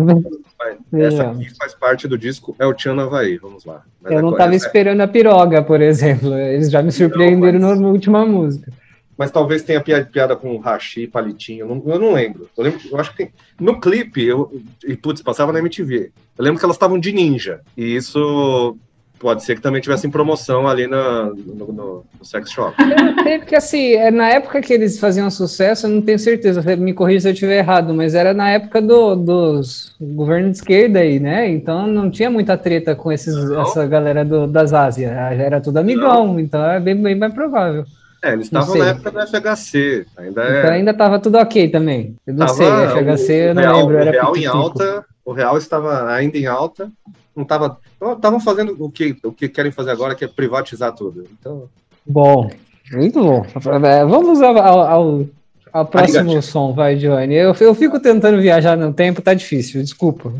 Mas 0.60 0.78
essa 1.13 1.24
aqui 1.32 1.50
faz 1.58 1.74
parte 1.74 2.08
do 2.08 2.18
disco 2.18 2.56
É 2.60 2.65
o 2.65 2.74
Tchan 2.74 3.02
Havaí. 3.02 3.38
Vamos 3.38 3.65
lá. 3.65 3.82
Mas 4.02 4.13
Eu 4.13 4.22
não 4.22 4.28
agora 4.30 4.44
tava 4.44 4.56
essa 4.56 4.65
é- 4.65 4.68
esperando 4.68 5.02
a 5.02 5.08
piroga, 5.08 5.63
por 5.63 5.82
exemplo. 5.82 6.36
Eles 6.38 6.70
já 6.70 6.84
me 6.84 6.91
surpreenderam 6.91 7.60
mas- 7.60 7.80
na 7.80 7.88
última 7.88 8.24
música. 8.26 8.72
Mas 9.18 9.32
talvez 9.32 9.63
tenha 9.63 9.82
piada, 9.82 10.36
com 10.36 10.58
hashi, 10.58 11.08
palitinho. 11.08 11.62
Eu 11.62 11.68
não, 11.68 11.84
eu 11.94 12.00
não 12.00 12.13
lembro. 12.13 12.48
Eu, 12.56 12.63
lembro. 12.63 12.80
eu 12.91 13.00
acho 13.00 13.12
que 13.12 13.18
tem. 13.18 13.30
No 13.60 13.80
clipe, 13.80 14.24
eu, 14.24 14.52
e 14.86 14.96
putz, 14.96 15.22
passava 15.22 15.52
na 15.54 15.60
MTV. 15.60 16.12
Eu 16.38 16.44
lembro 16.44 16.60
que 16.60 16.65
elas 16.65 16.76
estavam 16.76 17.00
de 17.00 17.12
ninja. 17.13 17.62
E 17.78 17.96
isso 17.96 18.78
pode 19.19 19.43
ser 19.43 19.56
que 19.56 19.62
também 19.62 19.82
tivesse 19.82 20.06
em 20.08 20.12
promoção 20.12 20.67
ali 20.67 20.88
na, 20.88 21.25
no, 21.25 21.34
no- 21.73 22.06
no 22.19 22.25
sex 22.25 22.51
shop. 22.51 22.75
Não 22.84 23.39
porque 23.39 23.56
assim, 23.56 23.93
é 23.93 24.12
na 24.12 24.30
época 24.30 24.62
que 24.62 24.73
eles 24.73 24.99
faziam 24.99 25.30
sucesso, 25.30 25.86
eu 25.88 25.91
não 25.91 26.01
tenho 26.01 26.19
certeza, 26.19 26.62
me 26.75 26.93
corrija 26.93 27.21
se 27.21 27.28
eu 27.30 27.34
estiver 27.34 27.58
errado, 27.60 27.93
mas 27.93 28.13
era 28.15 28.34
na 28.34 28.49
época 28.51 28.82
do, 28.82 29.15
dos 29.15 29.95
governos 29.99 30.51
de 30.51 30.58
esquerda 30.58 30.99
aí, 30.99 31.19
né? 31.19 31.49
Então 31.49 31.88
não 31.88 32.10
tinha 32.12 32.30
muita 32.30 32.58
treta 32.58 32.95
com 32.95 33.12
esses, 33.12 33.34
Não. 33.36 33.62
essa 33.62 33.86
galera 33.88 34.23
do, 34.25 34.47
das 34.47 34.73
Ásias. 34.73 35.12
Era 35.12 35.60
tudo 35.62 35.78
amigão, 35.78 36.39
então 36.39 36.63
é 36.69 36.80
bem, 36.80 36.95
bem 36.95 37.15
mais 37.15 37.34
provável. 37.34 37.84
É, 38.23 38.34
eles 38.34 38.49
Não 38.49 38.62
estavam 38.62 38.82
na 38.84 38.89
época 38.89 39.12
do 39.12 39.19
FHC. 39.21 40.06
Ainda 40.17 40.43
é. 40.43 40.60
Então 40.60 40.71
ainda 40.71 40.93
tava 40.93 41.19
tudo 41.19 41.38
ok 41.38 41.69
também. 41.69 42.15
Eu 42.25 42.34
não 42.34 42.45
Tava 42.47 42.58
sei, 42.58 42.67
FHC 43.15 43.32
eu 43.49 43.56
não 43.56 43.62
real, 43.62 43.78
lembro, 43.88 43.97
o 43.97 44.12
real 44.12 44.36
em 44.38 44.45
alta, 44.47 45.06
o 45.23 45.32
real 45.32 45.58
estava 45.58 46.12
ainda 46.12 46.38
em 46.38 46.47
alta, 46.47 46.89
não 47.36 47.43
estava, 47.43 47.78
estavam 48.13 48.39
fazendo 48.39 48.76
o 48.80 48.89
que, 48.89 49.17
o 49.24 49.32
que 49.32 49.50
querem 49.50 49.71
fazer 49.71 49.91
agora, 49.91 50.15
que 50.15 50.24
é 50.26 50.28
privatizar 50.28 50.93
tudo. 50.93 51.26
Então, 51.39 51.69
Bom, 52.06 52.50
muito 52.91 53.19
bom. 53.21 53.45
É, 53.86 54.06
Vamos 54.06 54.41
ao, 54.41 54.58
ao, 54.58 55.26
ao- 55.71 55.86
próximo 55.88 56.19
Arigato. 56.19 56.41
som, 56.43 56.71
vai, 56.71 56.95
Johnny. 56.95 57.34
Eu, 57.36 57.54
eu 57.60 57.76
fico 57.76 58.00
tentando 58.00 58.39
viajar 58.39 58.78
no 58.78 58.93
tempo, 58.93 59.21
tá 59.21 59.34
difícil, 59.34 59.82
desculpa. 59.82 60.32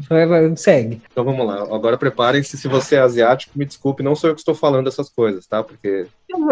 Segue. 0.56 1.02
então 1.12 1.26
vamos 1.26 1.46
lá. 1.46 1.64
Agora 1.64 1.98
preparem-se, 1.98 2.56
se 2.56 2.68
você 2.70 2.96
é 2.96 3.00
asiático, 3.00 3.52
me 3.58 3.66
desculpe, 3.66 4.02
não 4.04 4.16
sou 4.16 4.30
eu 4.30 4.34
que 4.36 4.40
estou 4.42 4.56
falando 4.56 4.88
essas 4.88 5.10
coisas, 5.10 5.46
tá? 5.46 5.62
Porque 5.64 6.06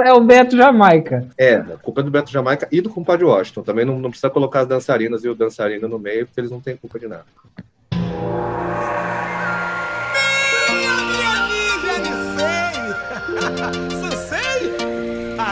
É 0.03 0.11
o 0.13 0.19
Beto 0.21 0.57
Jamaica. 0.57 1.27
é, 1.37 1.55
a 1.55 1.77
culpa 1.81 2.01
é 2.01 2.03
do 2.03 2.11
Beto 2.11 2.29
Jamaica 2.31 2.67
e 2.71 2.81
do 2.81 2.89
compadre 2.89 3.23
Washington. 3.23 3.61
Também 3.61 3.85
não, 3.85 3.97
não 3.99 4.09
precisa 4.09 4.29
colocar 4.29 4.61
as 4.61 4.67
dançarinas 4.67 5.23
e 5.23 5.29
o 5.29 5.35
dançarino 5.35 5.87
no 5.87 5.97
meio, 5.99 6.25
porque 6.25 6.41
eles 6.41 6.51
não 6.51 6.59
têm 6.59 6.75
culpa 6.75 6.99
de 6.99 7.07
nada. 7.07 7.23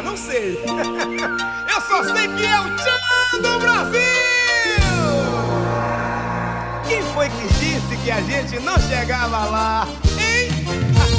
Não 0.04 0.18
sei. 0.18 0.58
Eu 0.66 1.82
só 1.82 2.04
sei 2.14 2.28
que 2.28 2.46
é 2.46 2.60
o 2.60 2.76
Tchan 2.76 3.42
do 3.42 3.60
Brasil! 3.60 4.02
Quem 6.88 7.02
foi 7.14 7.30
que 7.30 7.48
disse 7.54 7.96
que 8.04 8.12
a 8.12 8.22
gente 8.22 8.60
não 8.60 8.78
chegava 8.80 9.46
lá? 9.46 9.88
Hein? 10.20 10.50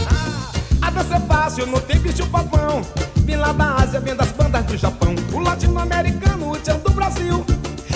A 0.82 0.90
dança 0.90 1.16
é 1.16 1.20
fácil, 1.20 1.66
não 1.66 1.80
tem 1.80 1.98
bicho 1.98 2.26
papão. 2.26 2.82
Vim 3.24 3.36
lá 3.36 3.52
da 3.52 3.76
Ásia, 3.76 4.00
vem 4.00 4.14
das 4.16 4.28
bandas 4.32 4.64
do 4.66 4.76
Japão. 4.76 5.14
O 5.32 5.38
latino-americano, 5.38 6.50
o 6.50 6.56
Tchan 6.56 6.76
do 6.78 6.90
Brasil. 6.90 7.44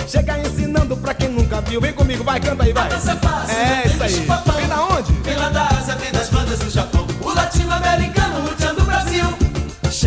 Chega 0.07 0.39
ensinando 0.39 0.95
pra 0.95 1.13
quem 1.13 1.29
nunca 1.29 1.59
viu. 1.61 1.81
Vem 1.81 1.91
comigo, 1.93 2.23
vai, 2.23 2.39
canta 2.39 2.63
aí, 2.63 2.71
vai. 2.73 2.87
dança 2.87 3.11
é 3.11 3.15
fácil, 3.17 3.55
É, 3.55 3.75
não 3.75 3.81
tem 3.83 3.91
isso 3.91 4.03
aí. 4.21 4.25
papão. 4.25 4.55
Vem 4.55 4.67
da 4.67 4.81
onde? 4.83 5.11
Vem 5.21 5.35
lá 5.35 5.49
da 5.49 5.67
Ásia, 5.67 5.95
vem 5.95 6.11
das 6.13 6.29
bandas 6.29 6.59
do 6.59 6.69
Japão. 6.69 7.05
O 7.21 7.33
latino-americano, 7.33 8.45
o 8.45 8.55
tchan. 8.55 8.66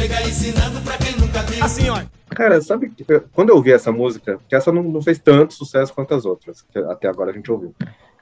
Chega 0.01 0.23
ensinando 0.23 0.81
pra 0.81 0.97
quem 0.97 1.15
nunca 1.17 1.43
viu. 1.43 1.63
Assim, 1.63 1.91
ó. 1.91 2.01
Cara, 2.31 2.59
sabe, 2.63 2.91
quando 3.35 3.51
eu 3.51 3.57
ouvi 3.57 3.71
essa 3.71 3.93
música, 3.93 4.41
que 4.49 4.55
essa 4.55 4.73
não, 4.73 4.83
não 4.83 5.03
fez 5.03 5.19
tanto 5.19 5.53
sucesso 5.53 5.93
quanto 5.93 6.15
as 6.15 6.25
outras, 6.25 6.63
que 6.63 6.79
até 6.79 7.07
agora 7.07 7.31
a 7.31 7.35
gente 7.35 7.53
ouviu. 7.53 7.75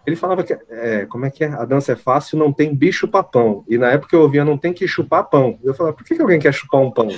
Ele 0.05 0.17
falava 0.17 0.43
que, 0.43 0.59
é, 0.71 1.07
como 1.07 1.25
é 1.25 1.31
que 1.31 1.45
é? 1.45 1.49
A 1.49 1.65
dança 1.65 1.93
é 1.93 1.97
fácil, 1.97 2.37
não 2.37 2.53
tem 2.53 2.75
bicho 2.75 3.07
papão. 3.07 3.63
E 3.69 3.79
na 3.79 3.93
época 3.93 4.17
eu 4.17 4.23
ouvia, 4.23 4.45
não 4.45 4.59
tem 4.59 4.73
que 4.73 4.89
chupar 4.89 5.29
pão. 5.29 5.57
Eu 5.63 5.73
falava, 5.73 5.95
por 5.95 6.05
que, 6.05 6.17
que 6.17 6.21
alguém 6.21 6.41
quer 6.41 6.53
chupar 6.53 6.81
um 6.81 6.91
pão? 6.91 7.09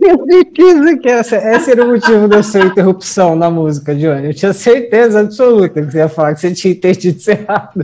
Eu 0.00 0.26
certeza 0.30 0.98
que 0.98 1.08
essa, 1.08 1.36
esse 1.36 1.70
era 1.70 1.82
o 1.82 1.88
motivo 1.88 2.28
da 2.28 2.42
sua 2.42 2.60
interrupção 2.60 3.34
na 3.34 3.50
música, 3.50 3.94
Johnny. 3.94 4.26
Eu 4.26 4.34
tinha 4.34 4.52
certeza 4.52 5.20
absoluta 5.20 5.82
que 5.82 5.90
você 5.90 5.98
ia 5.98 6.08
falar 6.08 6.34
que 6.34 6.40
você 6.40 6.52
tinha 6.52 6.74
entendido 6.74 7.16
isso 7.16 7.30
errado. 7.30 7.82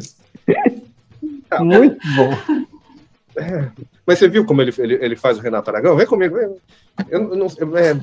Muito 1.60 1.98
bom. 2.14 2.66
É, 3.36 3.68
mas 4.10 4.18
você 4.18 4.28
viu 4.28 4.44
como 4.44 4.60
ele, 4.60 4.74
ele, 4.78 4.94
ele 5.00 5.16
faz 5.16 5.38
o 5.38 5.40
Renato 5.40 5.70
Aragão? 5.70 5.96
Vem 5.96 6.06
comigo. 6.06 6.34
Vem. 6.36 6.56
Eu, 7.08 7.30
eu 7.30 7.36
não, 7.36 7.46
eu- 7.56 7.76
é, 7.76 7.94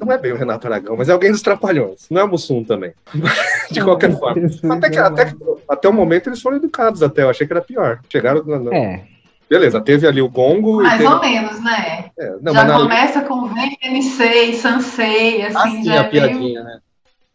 não 0.00 0.10
é 0.12 0.18
bem 0.18 0.32
o 0.32 0.36
Renato 0.36 0.66
Aragão, 0.66 0.96
mas 0.96 1.08
é 1.08 1.12
alguém 1.12 1.30
dos 1.30 1.42
Trapalhões. 1.42 2.06
Não 2.10 2.20
é 2.20 2.24
o 2.24 2.28
Mussum 2.28 2.64
também. 2.64 2.92
De 3.70 3.82
qualquer 3.84 4.18
forma. 4.18 4.48
Até, 4.74 4.90
que, 4.90 4.98
até, 4.98 5.34
até 5.68 5.88
o 5.88 5.92
momento 5.92 6.28
eles 6.28 6.40
foram 6.42 6.56
educados 6.56 7.02
até. 7.02 7.22
Eu 7.22 7.30
achei 7.30 7.46
que 7.46 7.52
era 7.52 7.60
pior. 7.62 8.00
Chegaram. 8.08 8.42
na- 8.44 8.58
na- 8.58 8.74
É. 8.74 9.04
Beleza, 9.48 9.80
teve 9.82 10.06
ali 10.08 10.22
o 10.22 10.30
gongo 10.30 10.80
e 10.80 10.84
Mais 10.84 10.98
teve. 10.98 11.12
ou 11.12 11.20
menos, 11.20 11.62
né? 11.62 12.10
é, 12.18 12.36
não, 12.40 12.54
já 12.54 12.64
na- 12.64 12.78
começa 12.78 13.20
com 13.20 13.48
VNC 13.48 14.24
e 14.50 14.54
Sansei, 14.54 15.42
assim, 15.42 15.56
Ah, 15.58 15.70
sim, 15.70 15.84
já 15.84 15.92
a 16.00 16.04
é 16.04 16.08
piadinha, 16.08 16.62
né? 16.64 16.78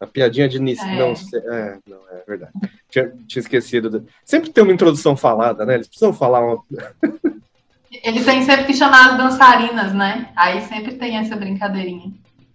A 0.00 0.06
piadinha 0.06 0.48
de 0.48 0.60
Nice. 0.60 0.84
É. 0.84 0.96
Não, 0.98 1.14
sei- 1.14 1.40
é, 1.40 1.76
não, 1.88 1.98
é 2.12 2.22
verdade. 2.26 2.52
Tinha, 2.90 3.12
tinha 3.26 3.40
esquecido. 3.40 3.88
do- 3.88 4.06
Sempre 4.24 4.50
tem 4.50 4.64
uma 4.64 4.72
introdução 4.72 5.16
falada, 5.16 5.64
né? 5.64 5.74
Eles 5.74 5.86
precisam 5.86 6.12
falar 6.12 6.40
uma. 6.40 6.58
Ele 8.04 8.22
tem 8.22 8.42
sempre 8.42 8.64
que 8.66 8.74
chamar 8.74 9.10
as 9.12 9.16
dançarinas, 9.18 9.92
né? 9.94 10.28
Aí 10.36 10.60
sempre 10.62 10.94
tem 10.94 11.16
essa 11.16 11.34
brincadeirinha. 11.36 12.12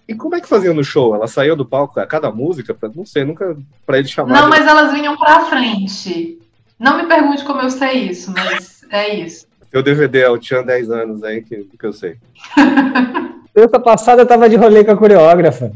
E 0.08 0.14
como 0.14 0.36
é 0.36 0.42
que 0.42 0.48
fazia 0.48 0.74
no 0.74 0.84
show? 0.84 1.16
Ela 1.16 1.28
saiu 1.28 1.56
do 1.56 1.66
palco 1.66 2.00
a 2.00 2.06
cada 2.06 2.30
música? 2.32 2.74
Pra, 2.74 2.90
não 2.94 3.06
sei, 3.06 3.24
nunca. 3.24 3.56
Pra 3.86 3.98
ele 3.98 4.08
chamar. 4.08 4.34
Não, 4.34 4.44
de- 4.44 4.50
mas 4.50 4.68
elas 4.68 4.92
vinham 4.94 5.18
pra 5.18 5.42
frente. 5.46 6.38
Não 6.80 6.98
me 6.98 7.06
pergunte 7.08 7.44
como 7.46 7.62
eu 7.62 7.70
sei 7.70 8.10
isso, 8.10 8.32
mas 8.32 8.84
é 8.92 9.16
isso. 9.16 9.48
Seu 9.72 9.82
DVD 9.82 10.20
é 10.22 10.30
o 10.30 10.38
Tchan 10.38 10.64
10 10.64 10.92
anos 10.92 11.24
aí, 11.24 11.42
que, 11.42 11.68
que 11.80 11.86
eu 11.86 11.94
sei. 11.94 12.18
Terça 13.54 13.80
passada 13.80 14.22
eu 14.24 14.26
tava 14.26 14.50
de 14.50 14.56
rolê 14.56 14.84
com 14.84 14.92
a 14.92 14.98
coreógrafa. 14.98 15.72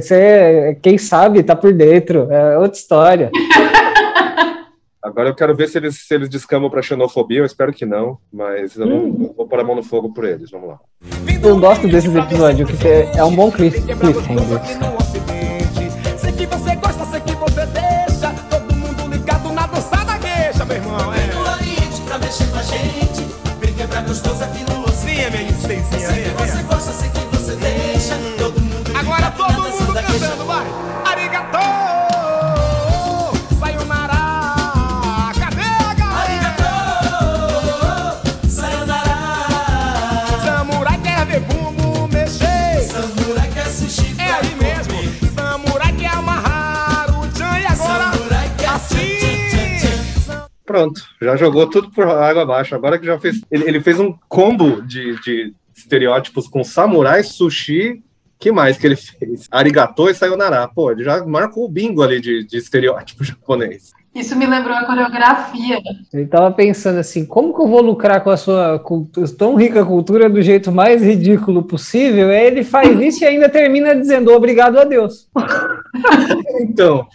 Você, 0.00 0.14
é- 0.14 0.76
quem 0.82 0.98
sabe, 0.98 1.42
tá 1.42 1.54
por 1.54 1.72
dentro. 1.72 2.26
É 2.32 2.58
outra 2.58 2.78
história. 2.78 3.30
Agora 5.02 5.28
eu 5.28 5.34
quero 5.34 5.54
ver 5.54 5.68
se 5.68 5.78
eles, 5.78 6.06
se 6.06 6.14
eles 6.14 6.28
descamam 6.28 6.68
pra 6.68 6.82
xenofobia. 6.82 7.38
Eu 7.38 7.44
espero 7.44 7.72
que 7.72 7.86
não, 7.86 8.18
mas 8.32 8.76
eu 8.76 8.86
não 8.86 8.96
Hum. 9.04 9.16
eu 9.28 9.34
vou 9.36 9.46
pôr 9.48 9.60
a 9.60 9.64
mão 9.64 9.76
no 9.76 9.82
fogo 9.82 10.12
por 10.12 10.24
eles. 10.24 10.50
Vamos 10.50 10.68
lá. 10.70 10.78
Eu 11.42 11.58
gosto 11.58 11.86
desses 11.86 12.14
episódios, 12.14 12.68
porque 12.70 12.88
é 12.88 13.22
um 13.24 13.34
bom 13.34 13.50
cliff- 13.50 13.80
cliffhanger. 13.80 14.60
Pronto, 50.78 51.02
já 51.20 51.34
jogou 51.34 51.66
tudo 51.68 51.90
por 51.90 52.06
água 52.06 52.42
abaixo. 52.42 52.72
Agora 52.72 52.98
que 52.98 53.06
já 53.06 53.18
fez. 53.18 53.40
Ele, 53.50 53.64
ele 53.64 53.80
fez 53.80 53.98
um 53.98 54.14
combo 54.28 54.80
de, 54.82 55.20
de 55.22 55.52
estereótipos 55.74 56.46
com 56.46 56.62
samurai, 56.62 57.24
sushi. 57.24 58.00
que 58.38 58.52
mais 58.52 58.78
que 58.78 58.86
ele 58.86 58.94
fez? 58.94 59.48
Arigato 59.50 60.08
e 60.08 60.14
sayonara. 60.14 60.68
Pô, 60.68 60.92
ele 60.92 61.02
já 61.02 61.24
marcou 61.26 61.64
o 61.64 61.68
bingo 61.68 62.00
ali 62.00 62.20
de, 62.20 62.44
de 62.44 62.56
estereótipo 62.56 63.24
japonês. 63.24 63.90
Isso 64.14 64.36
me 64.36 64.46
lembrou 64.46 64.76
a 64.76 64.84
coreografia. 64.84 65.80
Ele 66.12 66.26
tava 66.26 66.50
pensando 66.52 66.98
assim, 66.98 67.26
como 67.26 67.52
que 67.52 67.60
eu 67.60 67.68
vou 67.68 67.82
lucrar 67.82 68.22
com 68.22 68.30
a 68.30 68.36
sua 68.36 68.80
tão 69.36 69.56
rica 69.56 69.84
cultura 69.84 70.30
do 70.30 70.40
jeito 70.40 70.70
mais 70.70 71.02
ridículo 71.02 71.64
possível? 71.64 72.28
Aí 72.28 72.46
ele 72.46 72.62
faz 72.62 72.98
isso 73.02 73.24
e 73.24 73.26
ainda 73.26 73.48
termina 73.48 73.96
dizendo 73.96 74.32
obrigado 74.32 74.78
a 74.78 74.84
Deus. 74.84 75.28
Então, 76.60 77.06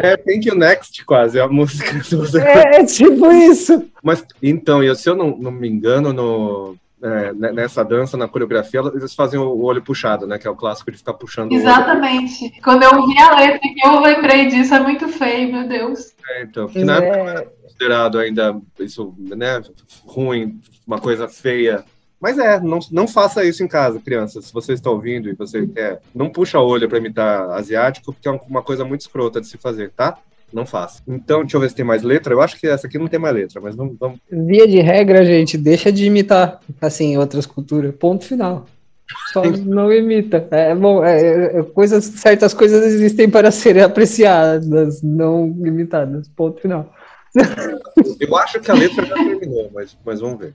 é 0.00 0.16
Thank 0.16 0.48
You 0.48 0.56
Next, 0.56 1.04
quase, 1.04 1.38
a 1.40 1.48
música. 1.48 1.90
É, 2.38 2.80
é 2.80 2.84
tipo 2.84 3.30
isso. 3.32 3.84
Mas, 4.02 4.24
então, 4.42 4.82
e 4.82 4.94
se 4.94 5.08
eu 5.08 5.14
não, 5.14 5.36
não 5.36 5.50
me 5.50 5.68
engano, 5.68 6.12
no, 6.12 6.76
é, 7.02 7.32
nessa 7.32 7.84
dança, 7.84 8.16
na 8.16 8.28
coreografia, 8.28 8.80
eles 8.94 9.14
fazem 9.14 9.38
o 9.38 9.62
olho 9.62 9.82
puxado, 9.82 10.26
né? 10.26 10.38
Que 10.38 10.46
é 10.46 10.50
o 10.50 10.56
clássico 10.56 10.90
de 10.90 10.98
ficar 10.98 11.14
puxando 11.14 11.50
o 11.50 11.54
olho. 11.54 11.62
Exatamente. 11.62 12.60
Quando 12.62 12.82
eu 12.82 13.06
vi 13.06 13.18
a 13.18 13.36
letra 13.36 13.60
que 13.60 13.86
eu 13.86 14.00
lembrei 14.00 14.48
disso, 14.48 14.74
é 14.74 14.80
muito 14.80 15.08
feio, 15.08 15.52
meu 15.52 15.68
Deus. 15.68 16.14
É, 16.28 16.42
então, 16.42 16.66
porque 16.66 16.84
na 16.84 16.96
época 16.96 17.40
É, 17.40 17.48
considerado 17.62 18.18
ainda 18.18 18.58
isso, 18.80 19.14
né, 19.18 19.60
ruim, 20.06 20.60
uma 20.86 20.98
coisa 20.98 21.28
feia. 21.28 21.84
Mas 22.20 22.38
é, 22.38 22.58
não, 22.60 22.78
não 22.90 23.06
faça 23.06 23.44
isso 23.44 23.62
em 23.62 23.68
casa, 23.68 24.00
crianças. 24.00 24.46
Se 24.46 24.52
você 24.52 24.72
está 24.72 24.90
ouvindo 24.90 25.28
e 25.28 25.34
você 25.34 25.66
quer, 25.66 26.00
não 26.14 26.30
puxa 26.30 26.58
o 26.58 26.66
olho 26.66 26.88
para 26.88 26.98
imitar 26.98 27.50
asiático, 27.50 28.12
porque 28.12 28.28
é 28.28 28.40
uma 28.48 28.62
coisa 28.62 28.84
muito 28.84 29.02
escrota 29.02 29.40
de 29.40 29.46
se 29.46 29.58
fazer, 29.58 29.90
tá? 29.90 30.16
Não 30.52 30.64
faça. 30.64 31.02
Então, 31.06 31.40
deixa 31.40 31.56
eu 31.56 31.60
ver 31.60 31.68
se 31.68 31.74
tem 31.74 31.84
mais 31.84 32.02
letra. 32.02 32.32
Eu 32.32 32.40
acho 32.40 32.58
que 32.58 32.66
essa 32.66 32.86
aqui 32.86 32.98
não 32.98 33.08
tem 33.08 33.18
mais 33.18 33.34
letra, 33.34 33.60
mas 33.60 33.74
vamos. 33.74 33.96
vamos... 33.98 34.18
via 34.30 34.66
de 34.66 34.80
regra, 34.80 35.24
gente, 35.24 35.58
deixa 35.58 35.92
de 35.92 36.06
imitar, 36.06 36.60
assim, 36.80 37.18
outras 37.18 37.44
culturas. 37.44 37.94
Ponto 37.94 38.24
final. 38.24 38.64
Só 39.32 39.42
não 39.44 39.92
imita. 39.92 40.46
É 40.50 40.74
bom, 40.74 41.04
é, 41.04 41.58
é, 41.58 41.62
coisas, 41.62 42.04
certas 42.04 42.52
coisas 42.52 42.84
existem 42.84 43.28
para 43.28 43.50
serem 43.50 43.82
apreciadas, 43.82 45.02
não 45.02 45.48
imitadas. 45.64 46.28
Ponto 46.28 46.60
final. 46.60 46.92
Eu 48.18 48.36
acho 48.36 48.60
que 48.60 48.70
a 48.70 48.74
letra 48.74 49.04
já 49.04 49.14
terminou, 49.14 49.70
mas, 49.74 49.96
mas 50.04 50.20
vamos 50.20 50.38
ver. 50.38 50.54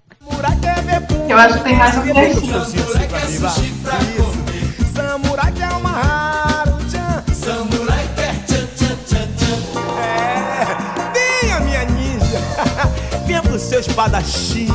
Eu 1.29 1.37
acho 1.37 1.57
que 1.57 1.63
tem 1.63 1.75
mais 1.75 1.97
um 1.97 2.01
trechinho. 2.01 2.65
Samurai 2.65 3.27
sushi 3.27 3.73
pra 3.83 3.97
comer. 3.97 4.91
Samurai 4.93 5.51
quer 5.51 5.65
amarrar 5.65 6.69
o 6.69 6.77
tchan 6.85 7.23
Samurai 7.33 8.09
quer 8.15 8.35
tchan 8.45 8.65
tchan 8.75 8.95
tchan 9.05 9.27
tchan. 9.37 9.57
É, 10.01 11.41
venha 11.43 11.59
minha 11.59 11.85
ninja, 11.85 12.39
venha 13.25 13.41
pro 13.41 13.59
seu 13.59 13.79
espadachim. 13.79 14.67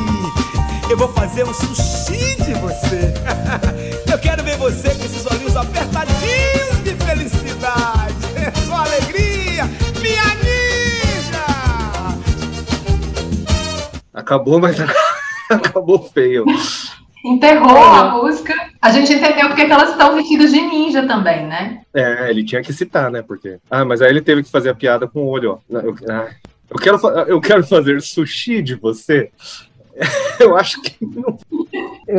Eu 0.89 0.97
vou 0.97 1.13
fazer 1.13 1.45
um 1.45 1.53
sushi 1.53 2.37
de 2.37 2.55
você. 2.55 3.13
Eu 4.11 4.19
quero 4.19 4.45
ver 4.45 4.57
você 4.57 4.91
com 4.95 5.05
esses 5.05 5.27
olhinhos 5.27 5.57
apertadinhos 5.57 6.16
Acabou, 14.27 14.59
mas 14.59 14.77
acabou 15.49 16.03
feio. 16.03 16.45
Enterrou 17.25 17.79
a 17.79 18.11
música. 18.11 18.53
A 18.83 18.91
gente 18.91 19.13
entendeu 19.13 19.47
porque 19.47 19.67
que 19.67 19.73
elas 19.73 19.91
estão 19.91 20.17
vestidas 20.17 20.51
de 20.51 20.61
ninja 20.61 21.07
também, 21.07 21.47
né? 21.47 21.83
É, 21.95 22.29
ele 22.29 22.45
tinha 22.45 22.61
que 22.61 22.73
citar, 22.73 23.09
né? 23.09 23.23
Porque. 23.23 23.59
Ah, 23.71 23.85
mas 23.85 24.03
aí 24.03 24.11
ele 24.11 24.21
teve 24.21 24.43
que 24.43 24.51
fazer 24.51 24.71
a 24.71 24.75
piada 24.75 25.07
com 25.07 25.21
o 25.21 25.29
olho, 25.29 25.53
ó. 25.53 25.79
Eu, 25.79 25.95
ah, 26.11 26.27
eu, 26.69 26.77
quero, 26.77 27.09
eu 27.29 27.41
quero 27.41 27.65
fazer 27.65 28.03
sushi 28.03 28.61
de 28.61 28.75
você. 28.75 29.31
Eu 30.39 30.57
acho 30.57 30.81
que 30.83 30.95
não. 31.01 31.39
Eu, 32.07 32.17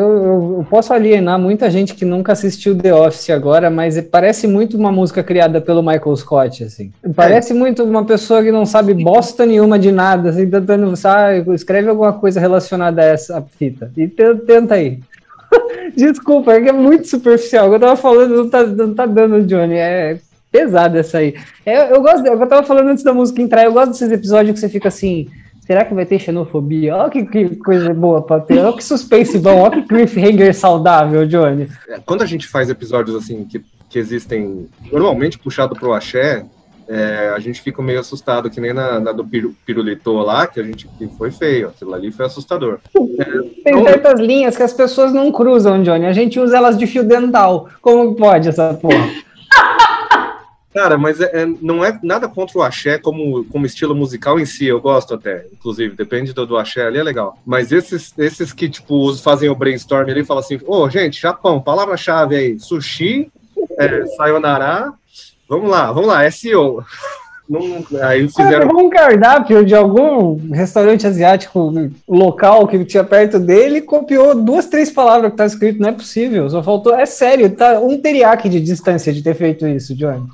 eu- 0.58 0.68
posso 0.70 0.92
alienar 0.94 1.40
muita 1.40 1.70
gente 1.70 1.94
que 1.94 2.04
nunca 2.04 2.34
assistiu 2.34 2.76
The 2.78 2.94
Office 2.94 3.30
agora, 3.30 3.70
mas 3.70 4.00
parece 4.02 4.48
muito 4.48 4.76
uma 4.78 4.92
música 4.92 5.24
criada 5.24 5.62
pelo 5.62 5.82
Michael 5.84 6.16
Scott, 6.16 6.64
assim. 6.64 6.92
Parece 7.16 7.54
muito 7.54 7.84
uma 7.84 8.04
pessoa 8.04 8.44
que 8.44 8.52
não 8.52 8.66
sabe 8.66 8.94
bosta 8.94 9.46
nenhuma 9.46 9.78
de 9.80 9.92
nada, 9.92 10.30
assim, 10.32 10.50
tentando, 10.50 10.96
sabe, 10.96 11.54
escreve 11.54 11.90
alguma 11.90 12.14
coisa 12.14 12.40
relacionada 12.40 13.02
a 13.02 13.06
essa 13.06 13.42
fita. 13.58 13.92
E 13.96 14.08
te- 14.08 14.36
tenta 14.46 14.76
aí. 14.76 15.00
Desculpa, 15.96 16.54
é 16.54 16.62
que 16.62 16.70
é 16.70 16.74
muito 16.74 17.08
superficial. 17.08 17.68
O 17.68 17.70
que 17.70 17.76
eu 17.76 17.80
tava 17.80 17.96
falando 17.96 18.36
não 18.36 18.50
tá, 18.50 18.64
não 18.64 18.94
tá 18.94 19.06
dando, 19.06 19.44
Johnny. 19.44 19.76
É 19.76 20.18
pesado 20.52 20.98
essa 20.98 21.20
aí. 21.20 21.36
É, 21.66 21.92
eu 21.94 22.02
gosto, 22.02 22.26
eu 22.26 22.48
tava 22.48 22.64
falando 22.64 22.90
antes 22.90 23.04
da 23.04 23.14
música 23.14 23.42
entrar, 23.42 23.64
eu 23.66 23.74
gosto 23.74 23.92
desses 23.92 24.12
episódios 24.12 24.54
que 24.54 24.60
você 24.60 24.70
fica 24.70 24.88
assim. 24.88 25.28
Será 25.68 25.84
que 25.84 25.94
vai 25.94 26.06
ter 26.06 26.18
xenofobia? 26.18 26.96
Olha 26.96 27.10
que, 27.10 27.26
que 27.26 27.58
coisa 27.58 27.94
boa 27.94 28.22
pra 28.22 28.40
ter. 28.40 28.58
Olha 28.60 28.78
que 28.78 28.84
suspense 28.84 29.38
bom. 29.38 29.60
Olha 29.60 29.82
que 29.82 29.82
cliffhanger 29.82 30.56
saudável, 30.56 31.28
Johnny. 31.28 31.68
É, 31.90 32.00
Quando 32.00 32.22
a 32.22 32.26
gente 32.26 32.48
faz 32.48 32.70
episódios 32.70 33.18
assim 33.18 33.44
que, 33.44 33.62
que 33.90 34.00
existem 34.00 34.70
normalmente 34.90 35.38
puxado 35.38 35.76
pro 35.76 35.92
axé, 35.92 36.46
é, 36.88 37.34
a 37.36 37.40
gente 37.40 37.62
fica 37.62 37.82
meio 37.82 38.00
assustado, 38.00 38.50
que 38.50 38.62
nem 38.62 38.72
na, 38.72 38.98
na 39.02 39.12
do 39.12 39.26
piru, 39.26 39.54
Pirulito 39.66 40.14
lá, 40.14 40.48
que 40.48 40.62
a 40.62 40.64
gente 40.64 40.88
que 40.98 41.06
foi 41.18 41.32
feio. 41.32 41.68
Aquilo 41.68 41.94
ali 41.94 42.14
foi 42.14 42.26
assustador. 42.26 42.80
Tem 43.66 43.74
Não. 43.74 43.84
certas 43.84 44.22
linhas 44.22 44.56
que 44.56 44.64
as 44.64 44.72
pessoas 44.72 45.12
não 45.12 45.34
cruzam, 45.34 45.84
Johnny. 45.84 46.06
A 46.06 46.14
gente 46.14 46.40
usa 46.40 46.56
elas 46.56 46.78
de 46.78 46.88
fio 46.88 47.04
dental. 47.04 47.68
Como 47.82 48.16
pode 48.16 48.48
essa 48.48 48.74
porra? 48.74 49.10
Cara, 50.74 50.98
mas 50.98 51.20
é- 51.20 51.44
é- 51.44 51.46
não 51.62 51.84
é 51.84 51.98
nada 52.04 52.28
contra 52.28 52.58
o 52.58 52.62
axé 52.62 52.98
como, 52.98 53.44
como 53.46 53.66
estilo 53.66 53.96
musical 53.96 54.40
em 54.40 54.46
si, 54.46 54.66
eu 54.66 54.80
gosto 54.82 55.14
até, 55.14 55.46
inclusive, 55.52 55.96
depende 55.96 56.34
do, 56.34 56.46
do 56.46 56.58
axé 56.58 56.86
ali, 56.86 57.00
é 57.00 57.04
legal. 57.04 57.38
Mas 57.46 57.72
esses, 57.72 58.14
esses 58.18 58.54
que, 58.54 58.70
tipo, 58.70 59.16
fazem 59.16 59.50
o 59.50 59.56
brainstorm 59.56 60.10
ali 60.10 60.22
e 60.22 60.26
falam 60.26 60.44
assim, 60.44 60.60
ô, 60.66 60.90
gente, 60.90 61.22
Japão, 61.22 61.62
palavra-chave 61.62 62.36
aí, 62.36 62.60
sushi, 62.60 63.32
é, 63.80 64.06
sayonara, 64.18 64.94
vamos 65.50 65.70
lá, 65.70 65.92
vamos 65.92 66.10
lá, 66.10 66.30
SEO. 66.30 66.84
Não, 67.50 67.82
aí 68.02 68.28
fizeram. 68.28 68.68
um 68.78 68.90
cardápio 68.90 69.64
de 69.64 69.74
algum 69.74 70.52
restaurante 70.52 71.08
asiático 71.08 71.72
local 72.06 72.68
que 72.68 72.84
tinha 72.84 73.06
perto 73.06 73.40
dele 73.40 73.78
e 73.78 73.82
copiou 73.82 74.36
duas, 74.36 74.66
três 74.66 74.92
palavras 74.92 75.32
que 75.32 75.38
tá 75.38 75.46
escrito. 75.46 75.80
Não 75.80 75.88
é 75.88 75.94
possível. 75.94 76.50
Só 76.50 76.62
faltou. 76.62 76.94
É 76.94 77.06
sério, 77.06 77.50
tá 77.50 77.80
um 77.80 77.98
teriyaki 77.98 78.50
de 78.50 78.60
distância 78.60 79.14
de 79.14 79.24
ter 79.24 79.34
feito 79.34 79.66
isso, 79.66 79.96
Johnny. 79.96 80.28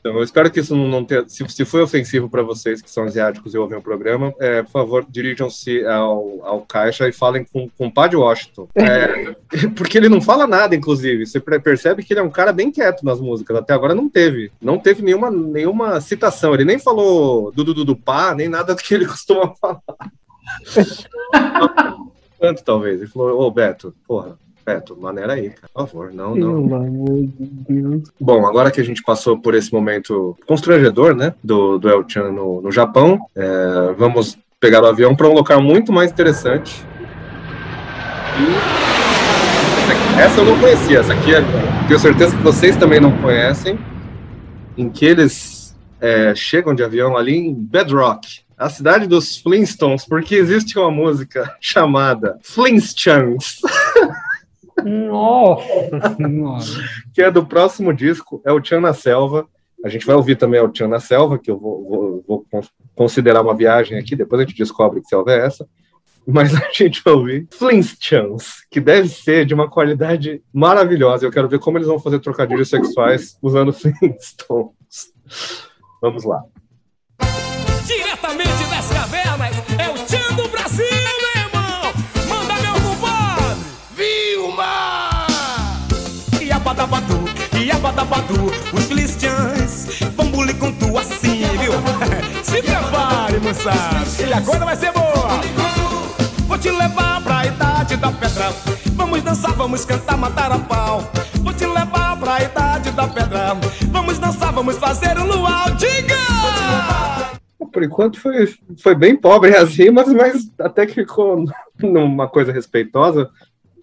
Então, 0.00 0.14
eu 0.16 0.22
espero 0.22 0.50
que 0.50 0.60
isso 0.60 0.74
não, 0.74 1.04
tenha. 1.04 1.28
Se, 1.28 1.46
se 1.46 1.64
foi 1.66 1.82
ofensivo 1.82 2.28
para 2.28 2.42
vocês 2.42 2.80
que 2.80 2.90
são 2.90 3.04
asiáticos 3.04 3.52
e 3.52 3.58
ouvem 3.58 3.78
o 3.78 3.82
programa, 3.82 4.34
é, 4.40 4.62
por 4.62 4.70
favor, 4.70 5.06
dirijam-se 5.06 5.84
ao, 5.84 6.40
ao 6.42 6.60
caixa 6.62 7.06
e 7.06 7.12
falem 7.12 7.44
com, 7.44 7.68
com 7.68 7.86
o 7.86 7.92
Padre 7.92 8.16
Washington. 8.16 8.68
É, 8.80 9.34
porque 9.76 9.98
ele 9.98 10.08
não 10.08 10.20
fala 10.20 10.46
nada, 10.46 10.74
inclusive. 10.74 11.26
Você 11.26 11.38
percebe 11.38 12.02
que 12.02 12.12
ele 12.12 12.20
é 12.20 12.22
um 12.22 12.30
cara 12.30 12.52
bem 12.52 12.70
quieto 12.70 13.04
nas 13.04 13.20
músicas. 13.20 13.56
Até 13.56 13.74
agora 13.74 13.94
não 13.94 14.08
teve. 14.08 14.50
Não 14.60 14.78
teve 14.78 15.02
nenhuma, 15.02 15.30
nenhuma 15.30 16.00
citação. 16.00 16.54
Ele 16.54 16.64
nem 16.64 16.78
falou 16.78 17.52
do 17.52 17.62
Dudu 17.62 17.84
do 17.84 17.96
Pá, 17.96 18.34
nem 18.34 18.48
nada 18.48 18.74
do 18.74 18.82
que 18.82 18.94
ele 18.94 19.04
costuma 19.06 19.54
falar. 19.60 19.82
Tanto, 22.40 22.64
talvez. 22.64 23.00
Ele 23.00 23.10
falou, 23.10 23.40
ô 23.42 23.50
Beto, 23.50 23.94
porra. 24.06 24.38
Beto, 24.64 24.96
maneira 25.00 25.32
aí. 25.34 25.52
Por 25.74 25.88
favor, 25.88 26.12
não, 26.12 26.34
não. 26.34 26.68
Pelo 26.68 26.74
amor 26.74 27.16
de 27.16 27.46
Deus. 27.68 28.02
Bom, 28.20 28.46
agora 28.46 28.70
que 28.70 28.80
a 28.80 28.84
gente 28.84 29.02
passou 29.02 29.38
por 29.38 29.54
esse 29.54 29.72
momento 29.72 30.36
constrangedor, 30.46 31.14
né, 31.14 31.34
do, 31.42 31.78
do 31.78 31.88
El 31.88 32.04
Chan 32.08 32.30
no, 32.30 32.60
no 32.60 32.70
Japão, 32.70 33.18
é, 33.34 33.94
vamos 33.96 34.38
pegar 34.60 34.82
o 34.82 34.86
avião 34.86 35.16
para 35.16 35.28
um 35.28 35.32
local 35.32 35.62
muito 35.62 35.92
mais 35.92 36.10
interessante. 36.10 36.84
E 38.38 38.90
essa 40.20 40.40
eu 40.40 40.44
não 40.44 40.58
conhecia, 40.58 41.00
essa 41.00 41.14
aqui 41.14 41.34
é, 41.34 41.40
tenho 41.88 41.98
certeza 41.98 42.36
que 42.36 42.42
vocês 42.42 42.76
também 42.76 43.00
não 43.00 43.10
conhecem, 43.22 43.78
em 44.76 44.88
que 44.88 45.06
eles 45.06 45.74
é, 46.00 46.34
chegam 46.34 46.74
de 46.74 46.82
avião 46.82 47.16
ali 47.16 47.36
em 47.36 47.54
Bedrock, 47.54 48.40
a 48.56 48.68
cidade 48.68 49.06
dos 49.06 49.38
Flintstones, 49.38 50.04
porque 50.04 50.34
existe 50.34 50.78
uma 50.78 50.90
música 50.90 51.56
chamada 51.60 52.38
Flintstones. 52.42 53.60
Nossa 54.84 55.64
que 57.14 57.22
é 57.22 57.30
do 57.30 57.44
próximo 57.46 57.92
disco, 57.92 58.40
é 58.44 58.52
o 58.52 58.60
Tchan 58.60 58.80
na 58.80 58.92
Selva. 58.94 59.46
A 59.84 59.88
gente 59.88 60.04
vai 60.06 60.14
ouvir 60.14 60.36
também 60.36 60.60
o 60.60 60.68
Tchan 60.68 60.88
na 60.88 61.00
Selva, 61.00 61.38
que 61.38 61.50
eu 61.50 61.58
vou, 61.58 61.88
vou- 61.88 62.24
vou 62.28 62.46
con- 62.50 62.60
considerar 62.94 63.40
uma 63.42 63.54
viagem 63.54 63.98
aqui, 63.98 64.14
depois 64.14 64.40
a 64.40 64.44
gente 64.44 64.56
descobre 64.58 65.00
que 65.00 65.08
selva 65.08 65.32
é 65.32 65.46
essa. 65.46 65.66
Mas 66.26 66.54
a 66.54 66.68
gente 66.72 67.02
vai 67.02 67.14
ouvir 67.14 67.48
Flintstones, 67.50 68.66
que 68.70 68.78
deve 68.78 69.08
ser 69.08 69.46
de 69.46 69.54
uma 69.54 69.68
qualidade 69.70 70.42
maravilhosa. 70.52 71.24
Eu 71.24 71.30
quero 71.30 71.48
ver 71.48 71.58
como 71.58 71.78
eles 71.78 71.88
vão 71.88 71.98
fazer 71.98 72.20
trocadilhos 72.20 72.68
sexuais 72.68 73.36
usando 73.42 73.72
Flintstones. 73.72 75.12
Vamos 76.02 76.24
lá. 76.24 76.42
Diretamente 77.86 78.70
das 78.70 78.88
cavernas, 78.92 79.59
Iabadabadu, 87.80 88.44
os 88.74 88.84
filistiãs 88.84 90.00
vão 90.14 90.30
bulir 90.30 90.54
com 90.58 90.70
tu 90.70 90.98
assim, 90.98 91.44
viu? 91.58 91.72
Se 92.44 92.62
prepare, 92.62 93.40
moçada, 93.40 94.04
e 94.28 94.30
a 94.30 94.42
coisa 94.42 94.66
vai 94.66 94.76
ser 94.76 94.92
boa! 94.92 95.40
Vou 96.46 96.58
te 96.58 96.70
levar 96.70 97.22
pra 97.22 97.46
idade 97.46 97.96
da 97.96 98.12
pedra. 98.12 98.52
Vamos 98.92 99.22
dançar, 99.22 99.54
vamos 99.54 99.86
cantar, 99.86 100.18
matar 100.18 100.52
a 100.52 100.58
pau. 100.58 101.10
Vou 101.36 101.54
te 101.54 101.64
levar 101.64 102.18
pra 102.18 102.42
idade 102.42 102.90
da 102.90 103.08
pedra. 103.08 103.56
Vamos 103.90 104.18
dançar, 104.18 104.52
vamos 104.52 104.76
fazer 104.76 105.16
o 105.16 105.24
luau. 105.24 105.70
Diga! 105.70 106.16
Por 107.72 107.82
enquanto 107.82 108.20
foi, 108.20 108.46
foi 108.76 108.94
bem 108.94 109.16
pobre 109.16 109.56
as 109.56 109.74
rimas, 109.74 110.12
mas 110.12 110.50
até 110.58 110.84
que 110.84 110.96
ficou 110.96 111.46
numa 111.80 112.28
coisa 112.28 112.52
respeitosa, 112.52 113.30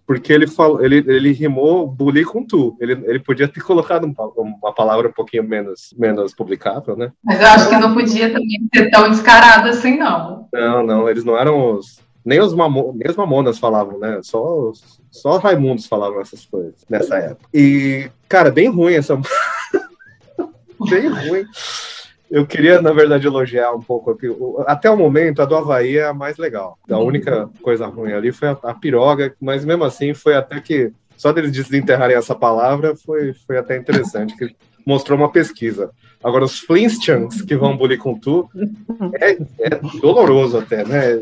porque 0.08 0.32
ele, 0.32 0.48
falou, 0.48 0.82
ele, 0.82 1.04
ele 1.06 1.34
rimou 1.34 1.86
bully 1.86 2.24
com 2.24 2.42
tu. 2.42 2.78
Ele, 2.80 2.94
ele 3.06 3.20
podia 3.20 3.46
ter 3.46 3.60
colocado 3.60 4.06
um 4.08 4.14
uma 4.64 4.74
palavra 4.74 5.10
um 5.10 5.12
pouquinho 5.12 5.44
menos, 5.44 5.94
menos 5.98 6.34
publicável, 6.34 6.96
né? 6.96 7.12
Mas 7.22 7.42
eu 7.42 7.48
acho 7.48 7.70
que 7.70 7.76
não 7.76 7.94
podia 7.94 8.28
também 8.30 8.70
ser 8.74 8.90
tão 8.90 9.10
descarado 9.12 9.68
assim, 9.68 9.98
não. 9.98 10.48
Não, 10.54 10.82
não, 10.82 11.10
eles 11.10 11.26
não 11.26 11.38
eram 11.38 11.76
os. 11.76 12.00
Nem 12.24 12.40
os, 12.40 12.54
mamo, 12.54 12.94
nem 12.96 13.10
os 13.10 13.18
mamonas 13.18 13.60
falavam, 13.60 14.00
né? 14.00 14.20
Só, 14.24 14.72
só 15.12 15.36
os 15.36 15.44
Raimundos 15.44 15.88
falavam 15.88 16.22
essas 16.22 16.46
coisas 16.46 16.86
nessa 16.90 17.18
época. 17.18 17.50
E, 17.54 18.10
cara, 18.30 18.50
bem 18.50 18.70
ruim 18.70 18.94
essa. 18.94 19.16
bem 20.90 21.08
ruim. 21.08 21.46
Eu 22.30 22.46
queria, 22.46 22.82
na 22.82 22.92
verdade, 22.92 23.26
elogiar 23.26 23.72
um 23.74 23.82
pouco. 23.82 24.12
aqui. 24.12 24.28
O- 24.28 24.64
Até 24.68 24.90
o 24.90 24.98
momento, 24.98 25.42
a 25.42 25.46
do 25.46 25.56
Havaí 25.56 25.98
é 25.98 26.06
a 26.08 26.14
mais 26.14 26.38
legal. 26.38 26.78
A 26.90 26.98
única 26.98 27.50
coisa 27.62 27.86
ruim 27.88 28.12
ali 28.14 28.32
foi 28.32 28.50
a, 28.50 28.58
a 28.64 28.74
piroga, 28.74 29.34
mas 29.42 29.64
mesmo 29.64 29.84
assim 29.84 30.14
foi 30.14 30.36
até 30.36 30.60
que. 30.60 30.92
Só 31.16 31.32
deles 31.32 31.52
desenterrarem 31.52 32.16
essa 32.16 32.36
palavra 32.36 32.96
foi, 32.96 33.34
foi 33.34 33.58
até 33.58 33.76
interessante, 33.78 34.36
que 34.38 34.56
mostrou 34.86 35.18
uma 35.18 35.32
pesquisa. 35.32 35.90
Agora, 36.24 36.44
os 36.46 36.60
Flintstones 36.60 37.42
que 37.42 37.56
vão 37.56 37.76
bulir 37.78 37.98
com 37.98 38.14
tu 38.18 38.48
é, 39.20 39.32
é 39.60 39.70
doloroso 40.02 40.58
até, 40.60 40.84
né? 40.86 41.22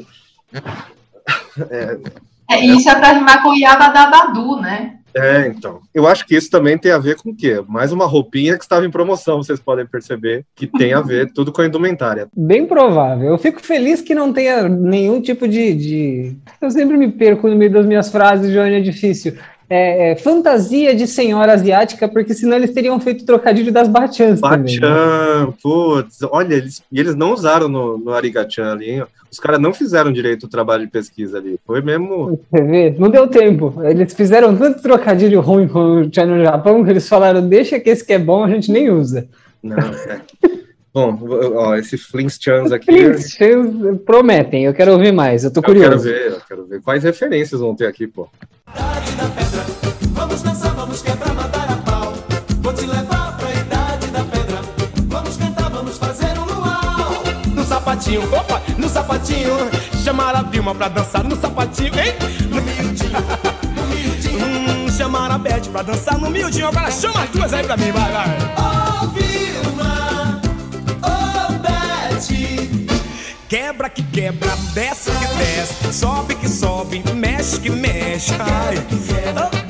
É, 2.49 2.65
isso 2.65 2.89
é 2.89 2.95
pra 2.95 3.13
rimar 3.13 3.41
com 3.41 3.53
Yabadabadu, 3.55 4.57
né? 4.61 4.99
É, 5.15 5.47
então. 5.47 5.79
Eu 5.93 6.07
acho 6.07 6.25
que 6.27 6.35
isso 6.35 6.49
também 6.51 6.77
tem 6.77 6.91
a 6.91 6.97
ver 6.97 7.15
com 7.15 7.29
o 7.29 7.35
quê? 7.35 7.63
Mais 7.67 7.91
uma 7.93 8.05
roupinha 8.05 8.57
que 8.57 8.63
estava 8.63 8.85
em 8.85 8.91
promoção, 8.91 9.41
vocês 9.41 9.59
podem 9.59 9.85
perceber 9.85 10.43
que 10.53 10.67
tem 10.67 10.93
a 10.93 10.99
ver 11.01 11.31
tudo 11.31 11.51
com 11.53 11.61
a 11.61 11.65
indumentária. 11.65 12.27
Bem 12.35 12.65
provável. 12.65 13.29
Eu 13.29 13.37
fico 13.37 13.61
feliz 13.61 14.01
que 14.01 14.13
não 14.13 14.33
tenha 14.33 14.67
nenhum 14.67 15.21
tipo 15.21 15.47
de. 15.47 15.73
de- 15.73 16.37
Eu 16.61 16.69
sempre 16.69 16.97
me 16.97 17.09
perco 17.11 17.47
no 17.47 17.55
meio 17.55 17.71
das 17.71 17.85
minhas 17.85 18.09
frases, 18.11 18.51
Johnny, 18.51 18.75
é 18.75 18.81
difícil. 18.81 19.35
É, 19.69 20.11
é, 20.11 20.15
fantasia 20.15 20.95
de 20.95 21.07
senhora 21.07 21.53
asiática, 21.53 22.07
porque 22.07 22.33
senão 22.33 22.55
eles 22.57 22.71
teriam 22.71 22.99
feito 22.99 23.25
trocadilho 23.25 23.71
das 23.71 23.87
bachans 23.87 24.39
também. 24.39 24.79
né? 24.79 24.87
Bachan, 24.87 25.53
putz, 25.61 26.19
olha, 26.29 26.53
eles, 26.55 26.83
e 26.91 26.99
eles 26.99 27.15
não 27.15 27.33
usaram 27.33 27.67
no, 27.67 27.97
no 27.97 28.13
Arigachan 28.13 28.71
ali, 28.73 28.91
hein? 28.91 29.03
Os 29.31 29.39
caras 29.39 29.59
não 29.59 29.73
fizeram 29.73 30.13
direito 30.13 30.43
o 30.45 30.47
trabalho 30.49 30.85
de 30.85 30.91
pesquisa 30.91 31.39
ali. 31.39 31.59
Foi 31.65 31.81
mesmo. 31.81 32.39
Você 32.49 32.61
vê? 32.63 32.95
Não 32.97 33.09
deu 33.09 33.27
tempo. 33.27 33.73
Eles 33.83 34.13
fizeram 34.13 34.55
tanto 34.55 34.81
trocadilho 34.81 35.41
ruim 35.41 35.67
com 35.67 36.01
o 36.01 36.09
Tchan 36.09 36.27
no 36.27 36.43
Japão 36.43 36.83
que 36.85 36.91
eles 36.91 37.09
falaram: 37.09 37.45
deixa 37.45 37.77
que 37.79 37.89
esse 37.89 38.05
que 38.05 38.13
é 38.13 38.19
bom 38.19 38.43
a 38.45 38.49
gente 38.49 38.71
nem 38.71 38.89
usa. 38.89 39.27
Não, 39.61 39.75
é. 39.77 40.21
Bom, 40.93 41.19
ó, 41.55 41.75
esse 41.75 41.97
Flintstones 41.97 42.71
aqui. 42.71 43.09
Vocês 43.13 43.65
prometem, 44.05 44.63
eu 44.63 44.73
quero 44.73 44.93
ouvir 44.93 45.11
mais, 45.11 45.43
eu 45.43 45.51
tô 45.51 45.59
Eu 45.59 45.63
quero 45.63 45.79
curioso. 45.81 46.03
ver, 46.05 46.31
eu 46.31 46.41
quero 46.47 46.65
ver. 46.65 46.81
Quais 46.81 47.03
referências 47.03 47.59
vão 47.59 47.75
ter 47.75 47.87
aqui, 47.87 48.07
pô? 48.07 48.29
Opa, 58.33 58.61
no 58.77 58.89
sapatinho. 58.89 59.55
Chamar 60.03 60.35
a 60.35 60.41
Vilma 60.43 60.75
pra 60.75 60.87
dançar 60.87 61.23
no 61.23 61.35
sapatinho, 61.35 61.93
hein? 61.99 62.13
No 62.49 62.61
miudinho, 62.61 63.11
no 63.75 63.87
miudinho. 63.87 64.45
Hum, 64.45 64.91
chamar 64.91 65.31
a 65.31 65.37
Beth 65.37 65.69
pra 65.71 65.81
dançar 65.81 66.17
no 66.17 66.29
miudinho. 66.29 66.67
Agora 66.67 66.91
chama 66.91 67.23
as 67.23 67.29
duas 67.29 67.53
aí 67.53 67.63
pra 67.63 67.77
mim, 67.77 67.91
vai, 67.91 68.11
vai. 68.11 68.37
Oh, 68.57 69.07
Vilma, 69.07 70.41
oh, 71.03 71.53
Betty. 71.59 72.87
Quebra 73.49 73.89
que 73.89 74.03
quebra, 74.03 74.55
desce 74.73 75.11
que 75.11 75.27
desce, 75.35 75.93
sobe 75.93 76.35
que 76.35 76.47
sobe, 76.47 77.03
mexe 77.13 77.59
que 77.59 77.69
mexe. 77.69 78.33
Ai. 78.39 78.77
Opa! 78.77 79.64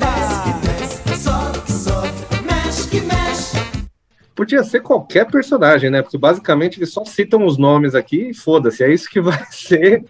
Podia 4.36 4.62
ser 4.62 4.80
qualquer 4.80 5.24
personagem, 5.24 5.88
né? 5.88 6.02
Porque 6.02 6.18
basicamente 6.18 6.78
eles 6.78 6.92
só 6.92 7.02
citam 7.06 7.46
os 7.46 7.56
nomes 7.56 7.94
aqui 7.94 8.28
e 8.28 8.34
foda-se, 8.34 8.84
é 8.84 8.92
isso 8.92 9.08
que 9.08 9.18
vai 9.18 9.42
ser. 9.50 10.04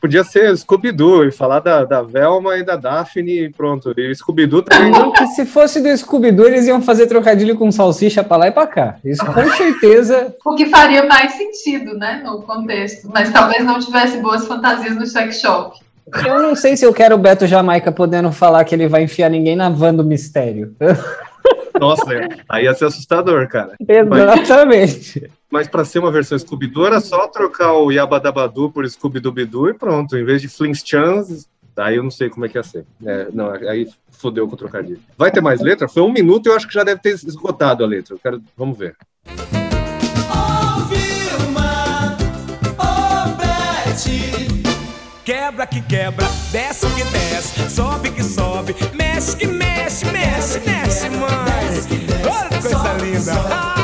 Podia 0.00 0.24
ser 0.24 0.56
Scooby-Doo 0.56 1.26
e 1.26 1.32
falar 1.32 1.58
da, 1.60 1.84
da 1.84 2.00
Velma 2.00 2.56
e 2.56 2.62
da 2.62 2.76
Daphne 2.76 3.46
e 3.46 3.50
pronto. 3.50 3.92
E 3.98 4.14
Scooby-Doo 4.14 4.62
também. 4.62 4.90
Não 4.90 5.12
que 5.12 5.26
se 5.26 5.44
fosse 5.44 5.82
do 5.82 5.94
Scooby-Doo, 5.94 6.46
eles 6.46 6.66
iam 6.68 6.80
fazer 6.80 7.06
trocadilho 7.06 7.58
com 7.58 7.70
salsicha 7.70 8.24
pra 8.24 8.38
lá 8.38 8.46
e 8.46 8.52
pra 8.52 8.66
cá. 8.66 8.96
Isso 9.04 9.26
com 9.26 9.44
certeza. 9.52 10.34
O 10.46 10.54
que 10.54 10.66
faria 10.66 11.04
mais 11.04 11.32
sentido, 11.32 11.98
né, 11.98 12.22
no 12.24 12.40
contexto. 12.42 13.10
Mas 13.12 13.30
talvez 13.30 13.62
não 13.62 13.78
tivesse 13.78 14.18
boas 14.18 14.46
fantasias 14.46 14.96
no 14.96 15.04
sex 15.04 15.40
shop. 15.40 15.78
Eu 16.24 16.40
não 16.40 16.54
sei 16.54 16.76
se 16.76 16.84
eu 16.86 16.94
quero 16.94 17.16
o 17.16 17.18
Beto 17.18 17.46
Jamaica 17.46 17.92
podendo 17.92 18.32
falar 18.32 18.64
que 18.64 18.74
ele 18.74 18.88
vai 18.88 19.02
enfiar 19.02 19.28
ninguém 19.28 19.54
na 19.54 19.68
van 19.68 19.94
do 19.94 20.04
mistério. 20.04 20.74
Nossa, 21.78 22.04
aí 22.48 22.64
ia 22.64 22.74
ser 22.74 22.86
assustador, 22.86 23.48
cara. 23.48 23.74
Exatamente. 23.88 25.20
Mas, 25.22 25.32
mas 25.50 25.68
para 25.68 25.84
ser 25.84 25.98
uma 25.98 26.10
versão 26.10 26.38
Scooby-Doo, 26.38 26.86
era 26.86 27.00
só 27.00 27.26
trocar 27.28 27.72
o 27.74 27.90
Yabadabadu 27.90 28.70
por 28.70 28.88
Scooby-Doo 28.88 29.68
e 29.68 29.74
pronto. 29.74 30.16
Em 30.16 30.24
vez 30.24 30.42
de 30.42 30.48
Flintstones, 30.48 31.48
aí 31.76 31.96
eu 31.96 32.02
não 32.02 32.10
sei 32.10 32.28
como 32.28 32.44
é 32.44 32.48
que 32.48 32.58
ia 32.58 32.62
ser. 32.62 32.84
É, 33.04 33.28
não, 33.32 33.50
aí 33.50 33.88
fodeu 34.10 34.46
com 34.46 34.54
o 34.54 34.58
trocadilho. 34.58 35.00
Vai 35.16 35.30
ter 35.30 35.40
mais 35.40 35.60
letra? 35.60 35.88
Foi 35.88 36.02
um 36.02 36.12
minuto 36.12 36.46
e 36.46 36.50
eu 36.50 36.56
acho 36.56 36.68
que 36.68 36.74
já 36.74 36.84
deve 36.84 37.00
ter 37.00 37.14
esgotado 37.14 37.82
a 37.82 37.86
letra. 37.86 38.16
Quero, 38.22 38.42
vamos 38.56 38.76
ver. 38.76 38.96
quebra 45.50 45.66
que 45.66 45.80
quebra, 45.82 46.26
desce 46.52 46.86
que 46.94 47.04
desce, 47.04 47.70
sobe 47.70 48.10
que 48.10 48.22
sobe, 48.22 48.74
mexe 48.94 49.36
que 49.36 49.46
mexe, 49.46 50.06
mexe, 50.06 50.60
mexe 50.60 50.89
linda. 53.10 53.34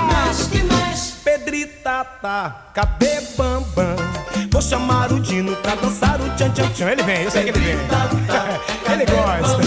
mexe 0.06 0.48
que 0.50 0.62
mexe. 0.62 1.12
Pedrita 1.24 2.04
tá, 2.22 2.68
cadê 2.72 3.20
Bambam? 3.36 3.96
Vou 4.50 4.62
chamar 4.62 5.12
o 5.12 5.20
Dino 5.20 5.54
pra 5.56 5.74
dançar 5.74 6.20
o 6.20 6.30
tchan 6.30 6.50
tchan 6.50 6.68
tchan. 6.70 6.90
Ele 6.90 7.02
vem, 7.02 7.22
eu 7.22 7.30
sei 7.30 7.44
que 7.44 7.50
ele 7.50 7.58
vem. 7.58 7.76
Ele 8.92 9.04
gosta. 9.04 9.58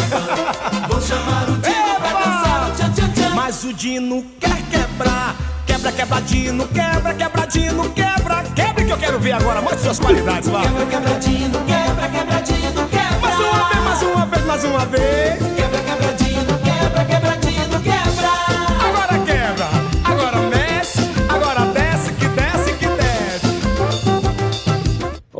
Vou 0.88 1.01
chamar 1.01 1.49
o 1.49 1.57
Dino 1.57 1.95
pra 1.99 2.14
dançar 2.14 2.70
o 2.70 2.76
tchan 2.76 2.91
tchan 2.91 3.10
tchan. 3.12 3.30
Mas 3.36 3.64
o 3.64 3.74
Dino 3.74 4.26
quer 4.39 4.62
quebrar. 4.72 5.36
Quebra, 5.66 5.91
quebra, 5.91 6.22
Dino, 6.22 6.68
quebra, 6.68 7.14
quebra, 7.14 7.45
Dino, 7.45 7.89
quebra, 7.91 8.43
quebra 8.55 8.86
que 8.86 8.91
eu 8.91 8.97
quero 8.97 9.20
ver 9.20 9.34
agora. 9.34 9.62
Mostre 9.62 9.82
suas 9.82 9.99
qualidades 9.99 10.49
lá. 10.49 10.62
Quebra, 10.62 10.86
quebradinho, 10.86 11.51
quebra, 11.66 12.10
quebradinho, 12.10 12.88
quebra. 12.89 13.20
Mais 13.22 13.39
uma 13.39 13.66
vez, 13.70 13.84
mais 13.84 14.03
uma 14.03 14.26
vez, 14.26 14.45
mais 14.45 14.64
uma 14.64 14.86
vez. 14.86 15.49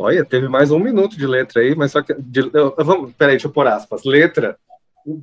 Olha, 0.02 0.24
teve 0.24 0.48
mais 0.48 0.70
um 0.70 0.78
minuto 0.78 1.16
de 1.16 1.26
letra 1.26 1.60
aí, 1.60 1.74
mas 1.74 1.92
só 1.92 2.00
que. 2.02 2.14
de- 2.18 2.50
eu- 2.54 2.74
vamos, 2.78 3.12
peraí, 3.18 3.34
deixa 3.34 3.46
eu 3.48 3.52
pôr 3.52 3.66
aspas. 3.66 4.02
Letra, 4.04 4.56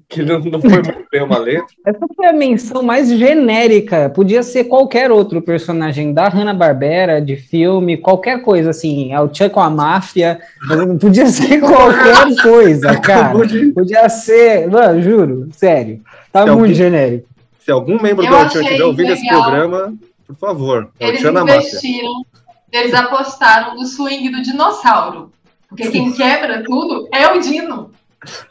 que 0.07 0.21
não, 0.21 0.39
não 0.39 0.61
foi 0.61 0.69
muito 0.69 1.05
bem 1.11 1.23
uma 1.23 1.37
letra. 1.39 1.65
Essa 1.85 2.05
foi 2.15 2.25
a 2.27 2.33
menção 2.33 2.83
mais 2.83 3.09
genérica. 3.09 4.09
Podia 4.09 4.43
ser 4.43 4.65
qualquer 4.65 5.11
outro 5.11 5.41
personagem 5.41 6.13
da 6.13 6.27
Hanna-Barbera, 6.27 7.19
de 7.21 7.35
filme, 7.35 7.97
qualquer 7.97 8.41
coisa 8.43 8.69
assim. 8.69 9.11
É 9.13 9.19
o 9.19 9.27
Chuck 9.33 9.49
com 9.49 9.61
a 9.61 9.69
máfia. 9.69 10.39
Podia 11.01 11.25
ser 11.29 11.59
qualquer 11.59 12.35
coisa, 12.43 12.97
cara. 13.01 13.33
Podia 13.73 14.07
ser. 14.09 14.69
Mano, 14.69 15.01
juro, 15.01 15.47
sério. 15.53 16.01
Tá 16.31 16.41
Se 16.41 16.45
muito 16.51 16.59
alguém- 16.61 16.73
genérico. 16.75 17.27
Se 17.59 17.71
algum 17.71 18.01
membro 18.01 18.23
Eu 18.25 18.29
do 18.29 18.35
Tchan 18.37 18.45
achei 18.45 18.61
estiver 18.61 18.83
ouvindo 18.85 19.11
esse 19.11 19.27
programa, 19.27 19.93
por 20.25 20.35
favor, 20.37 20.89
é 20.99 21.09
o 21.09 21.13
Tchan 21.17 21.31
na 21.33 21.41
máfia. 21.43 21.57
investiram, 21.57 22.13
eles 22.71 22.93
apostaram 22.93 23.75
no 23.75 23.85
swing 23.85 24.29
do 24.29 24.41
dinossauro. 24.41 25.31
Porque 25.69 25.89
quem 25.91 26.11
quebra 26.13 26.63
tudo 26.63 27.07
é 27.13 27.27
o 27.31 27.39
Dino. 27.39 27.91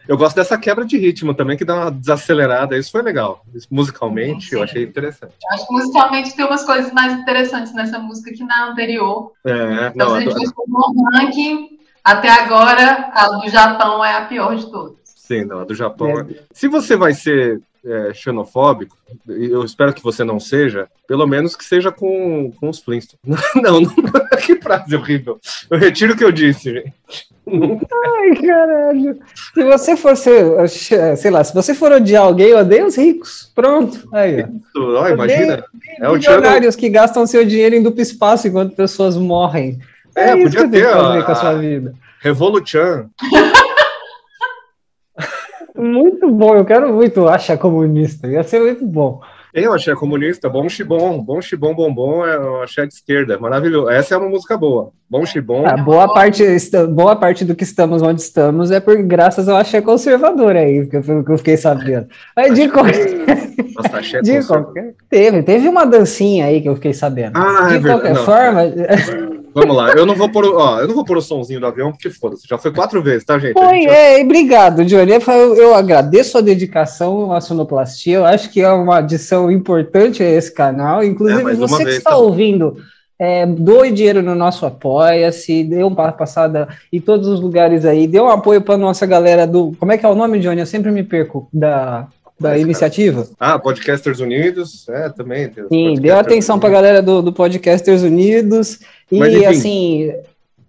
Eu 0.07 0.17
gosto 0.17 0.37
dessa 0.37 0.57
quebra 0.57 0.85
de 0.85 0.97
ritmo 0.97 1.35
também, 1.35 1.57
que 1.57 1.65
dá 1.65 1.75
uma 1.75 1.91
desacelerada. 1.91 2.79
Isso 2.79 2.93
foi 2.93 3.03
legal. 3.03 3.45
Isso, 3.55 3.67
musicalmente, 3.71 4.53
eu 4.55 4.63
achei 4.63 4.85
interessante. 4.85 5.33
Eu 5.43 5.55
acho 5.55 5.67
que 5.67 5.73
musicalmente 5.73 6.37
tem 6.37 6.45
umas 6.45 6.65
coisas 6.65 6.93
mais 6.93 7.13
interessantes 7.15 7.75
nessa 7.75 7.99
música 7.99 8.33
que 8.33 8.45
na 8.45 8.69
anterior. 8.71 9.33
É, 9.45 9.89
Então, 9.95 10.11
não, 10.11 10.21
se 10.21 10.29
a 10.29 10.31
gente 10.39 10.53
no 10.69 11.11
ranking, 11.15 11.79
até 12.05 12.29
agora, 12.31 13.11
a 13.13 13.29
do 13.41 13.49
Japão 13.49 14.05
é 14.05 14.15
a 14.17 14.25
pior 14.27 14.55
de 14.57 14.71
todas. 14.71 14.97
sim, 15.05 15.45
não, 15.45 15.61
a 15.61 15.65
do 15.65 15.75
Japão. 15.75 16.21
é- 16.21 16.27
Se 16.53 16.69
você 16.69 16.97
vai 16.97 17.13
ser 17.13 17.61
é, 17.87 18.13
xenofóbico, 18.13 18.97
eu 19.29 19.65
espero 19.65 19.95
que 19.95 20.03
você 20.03 20.25
não 20.25 20.41
seja, 20.41 20.89
pelo 21.07 21.27
menos 21.27 21.55
que 21.55 21.65
seja 21.65 21.93
com, 21.93 22.51
com 22.59 22.69
os 22.69 22.81
Flintstones. 22.81 23.41
Não, 23.55 23.81
não, 23.81 23.95
que 24.45 24.57
frase 24.57 24.95
horrível. 24.97 25.39
Eu 25.71 25.79
retiro 25.79 26.13
o 26.15 26.17
que 26.17 26.25
eu 26.25 26.33
disse, 26.33 26.73
gente. 26.73 26.93
Ai, 27.49 28.37
caralho. 28.45 29.19
Se 29.55 29.65
você 29.65 29.97
for 29.97 30.17
ser, 30.17 30.69
sei 31.17 31.31
lá, 31.31 31.45
se 31.45 31.55
você 31.55 31.75
for 31.75 31.93
odiar 31.93 32.25
alguém, 32.25 32.53
odeia 32.55 32.85
os 32.85 32.97
ricos. 32.97 33.51
Pronto. 33.55 34.09
Aí, 34.13 34.45
ó. 34.77 34.81
Ó, 34.81 35.09
imagina. 35.09 35.65
É 36.01 36.09
o. 36.09 36.15
Milionários 36.15 36.75
que 36.75 36.89
gastam 36.89 37.27
seu 37.27 37.45
dinheiro 37.45 37.77
em 37.77 37.83
duplo 37.83 38.01
espaço 38.03 38.49
enquanto 38.49 38.75
pessoas 38.75 39.17
morrem. 39.17 39.79
É, 40.17 40.35
isso 40.37 40.45
podia 40.45 40.69
ter, 40.69 40.87
ó, 40.89 41.13
a 41.13 41.51
a- 41.51 41.55
vida. 41.55 41.95
Muito 46.27 46.39
bom, 46.39 46.57
eu 46.57 46.65
quero 46.65 46.93
muito 46.93 47.29
achar 47.29 47.57
comunista. 47.57 48.27
Ia 48.27 48.43
ser 48.43 48.61
muito 48.61 48.85
bom. 48.85 49.21
Eu 49.55 49.73
achei 49.73 49.95
comunista, 49.95 50.51
bom 50.51 50.69
xibom, 50.69 51.23
bom 51.23 51.41
xibom 51.41 51.75
bombom 51.75 52.27
é 52.27 52.39
o 52.39 52.63
axé 52.63 52.85
de 52.85 52.93
esquerda, 52.93 53.39
maravilhoso. 53.39 53.89
Essa 53.89 54.15
é 54.15 54.19
uma 54.19 54.29
música 54.29 54.55
boa. 54.55 54.91
Bom 55.09 55.25
xibom. 55.25 55.65
Ah, 55.65 55.77
boa, 55.79 56.13
parte, 56.13 56.45
boa 56.91 57.17
parte 57.17 57.45
do 57.45 57.55
que 57.55 57.63
estamos 57.63 58.03
onde 58.03 58.21
estamos 58.21 58.71
é 58.71 58.81
por 58.81 59.01
graças 59.03 59.49
ao 59.49 59.57
axé 59.57 59.81
conservador 59.81 60.57
aí, 60.57 60.87
que 60.87 60.97
eu, 60.97 61.25
que 61.25 61.33
eu 61.33 61.39
fiquei 61.39 61.57
sabendo. 61.57 62.09
Mas 62.37 62.55
de, 62.55 62.69
qualquer, 62.69 63.17
Nossa, 63.77 63.99
axé 63.99 64.21
de 64.21 64.47
qualquer. 64.47 64.95
Teve, 65.09 65.43
teve 65.43 65.69
uma 65.69 65.87
dancinha 65.87 66.47
aí 66.47 66.61
que 66.61 66.69
eu 66.69 66.75
fiquei 66.75 66.93
sabendo. 66.93 67.39
Ah, 67.39 67.69
de 67.69 67.77
é 67.77 67.81
qualquer 67.81 68.15
verdade. 68.15 68.19
Não, 68.19 68.25
forma. 68.25 69.36
Vamos 69.59 69.75
lá, 69.75 69.91
eu 69.93 70.05
não 70.05 70.15
vou 70.15 70.29
pôr, 70.29 70.45
ó, 70.55 70.81
eu 70.81 70.87
não 70.87 70.95
vou 70.95 71.03
pôr 71.05 71.17
o 71.17 71.23
sonzinho 71.23 71.59
do 71.59 71.67
avião, 71.67 71.91
porque 71.91 72.11
foda-se, 72.11 72.47
já 72.47 72.59
foi 72.59 72.71
quatro 72.73 73.03
vezes, 73.03 73.25
tá, 73.25 73.39
gente? 73.39 73.55
Foi, 73.55 73.81
gente- 73.81 73.89
é, 73.89 74.23
obrigado, 74.23 74.85
Johnny. 74.85 75.13
Eu, 75.13 75.55
eu 75.57 75.75
agradeço 75.75 76.37
a 76.37 76.43
dedicação 76.43 77.33
à 77.33 77.41
sonoplastia. 77.41 78.17
Eu 78.19 78.27
acho 78.27 78.51
que 78.51 78.61
é 78.61 78.71
uma 78.71 78.99
adição 78.99 79.51
importante 79.51 80.23
a 80.23 80.29
esse 80.29 80.53
canal. 80.53 81.03
Inclusive, 81.03 81.53
É, 81.53 81.55
você 81.55 81.85
que 81.85 81.91
está 81.93 82.11
tá 82.11 82.17
ouvindo, 82.19 82.77
é, 83.19 83.47
doe 83.47 83.91
dinheiro 83.91 84.21
no 84.23 84.35
nosso 84.35 84.67
Apoia-se, 84.67 85.65
dê 85.65 85.83
uma 85.83 86.13
passada 86.13 86.69
em 86.93 87.01
todos 87.01 87.27
os 87.27 87.41
lugares 87.41 87.87
aí, 87.87 88.07
dê 88.07 88.21
um 88.21 88.29
apoio 88.29 88.61
para 88.61 88.77
nossa 88.77 89.07
galera 89.07 89.47
do. 89.47 89.73
Como 89.81 89.91
é 89.91 89.97
que 89.97 90.05
é 90.05 90.09
o 90.09 90.15
nome, 90.15 90.39
Johnny? 90.39 90.61
Eu 90.61 90.67
sempre 90.67 90.91
me 90.91 91.03
perco 91.03 91.49
da, 91.51 92.07
da 92.39 92.51
Mas, 92.51 92.63
iniciativa. 92.63 93.27
Ah, 93.41 93.59
Podcasters 93.59 94.21
Unidos, 94.21 94.89
é, 94.89 95.09
também. 95.09 95.51
Sim, 95.69 95.95
dê 95.95 96.11
atenção 96.11 96.59
para 96.59 96.69
a 96.69 96.73
galera 96.73 97.03
do, 97.03 97.23
do 97.23 97.33
Podcasters 97.33 98.03
Unidos. 98.03 98.81
E 99.11 99.19
Mas, 99.19 99.43
assim. 99.45 100.13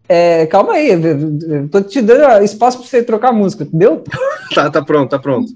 é, 0.07 0.45
calma 0.45 0.74
aí, 0.74 0.91
tô 1.70 1.82
te 1.82 2.01
dando 2.01 2.43
espaço 2.43 2.78
para 2.80 2.88
você 2.88 3.03
trocar 3.03 3.34
música, 3.34 3.63
entendeu? 3.63 4.03
Tá, 4.55 4.72
tá 4.72 4.82
pronto, 4.82 5.09
tá 5.09 5.20
pronto. 5.20 5.51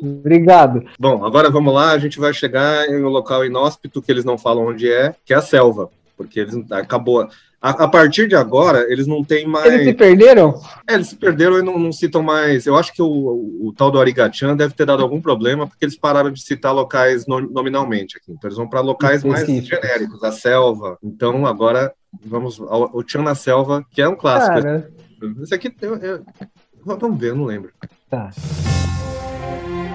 Obrigado. 0.00 0.84
Bom, 0.96 1.24
agora 1.24 1.50
vamos 1.50 1.74
lá, 1.74 1.90
a 1.90 1.98
gente 1.98 2.20
vai 2.20 2.32
chegar 2.32 2.88
em 2.88 3.02
um 3.02 3.08
local 3.08 3.44
inóspito 3.44 4.00
que 4.00 4.12
eles 4.12 4.24
não 4.24 4.38
falam 4.38 4.68
onde 4.68 4.88
é, 4.88 5.12
que 5.24 5.34
é 5.34 5.36
a 5.36 5.42
selva, 5.42 5.90
porque 6.16 6.38
eles 6.38 6.54
acabou. 6.70 7.28
A, 7.60 7.70
a 7.70 7.88
partir 7.88 8.28
de 8.28 8.36
agora, 8.36 8.86
eles 8.88 9.08
não 9.08 9.24
têm 9.24 9.44
mais. 9.46 9.66
Eles 9.66 9.88
se 9.88 9.94
perderam? 9.94 10.54
É, 10.88 10.94
eles 10.94 11.08
se 11.08 11.16
perderam 11.16 11.58
e 11.58 11.62
não, 11.62 11.76
não 11.76 11.90
citam 11.92 12.22
mais. 12.22 12.66
Eu 12.66 12.76
acho 12.76 12.92
que 12.92 13.02
o, 13.02 13.06
o, 13.06 13.68
o 13.68 13.72
tal 13.76 13.90
do 13.90 14.00
Arigatian 14.00 14.54
deve 14.56 14.74
ter 14.74 14.86
dado 14.86 15.02
algum 15.02 15.20
problema, 15.20 15.66
porque 15.66 15.84
eles 15.84 15.96
pararam 15.98 16.30
de 16.30 16.40
citar 16.40 16.72
locais 16.72 17.26
no- 17.26 17.40
nominalmente 17.50 18.16
aqui. 18.16 18.30
Então, 18.30 18.46
eles 18.48 18.56
vão 18.56 18.68
para 18.68 18.80
locais 18.80 19.24
mais 19.24 19.44
genéricos, 19.46 20.22
a 20.22 20.30
selva. 20.30 20.96
Então, 21.02 21.44
agora 21.46 21.92
vamos 22.24 22.60
ao 22.60 22.90
o 22.96 23.02
Tchan 23.02 23.22
na 23.22 23.34
selva, 23.34 23.84
que 23.90 24.00
é 24.00 24.08
um 24.08 24.14
clássico. 24.14 24.54
Cara, 24.62 24.88
Esse 25.42 25.54
aqui, 25.54 25.74
eu- 25.82 25.96
eu- 25.96 26.20
vamos 26.84 27.18
ver, 27.18 27.30
eu 27.30 27.36
não 27.36 27.44
lembro. 27.44 27.70
tá. 28.08 28.30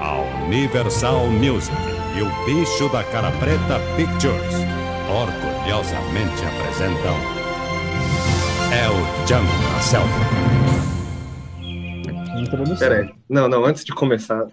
A 0.01 0.43
Universal 0.47 1.27
Music 1.27 1.73
e 2.17 2.21
o 2.21 2.45
Bicho 2.45 2.89
da 2.89 3.05
Cara 3.05 3.31
Preta 3.31 3.79
Pictures 3.95 4.53
orgulhosamente 5.09 6.43
apresentam 6.43 7.42
El 8.73 8.93
Chan 9.27 9.41
na 9.43 9.79
Selva. 9.79 10.07
Peraí. 12.79 13.09
Não, 13.29 13.47
não, 13.47 13.65
antes 13.65 13.83
de 13.83 13.91
começar. 13.93 14.47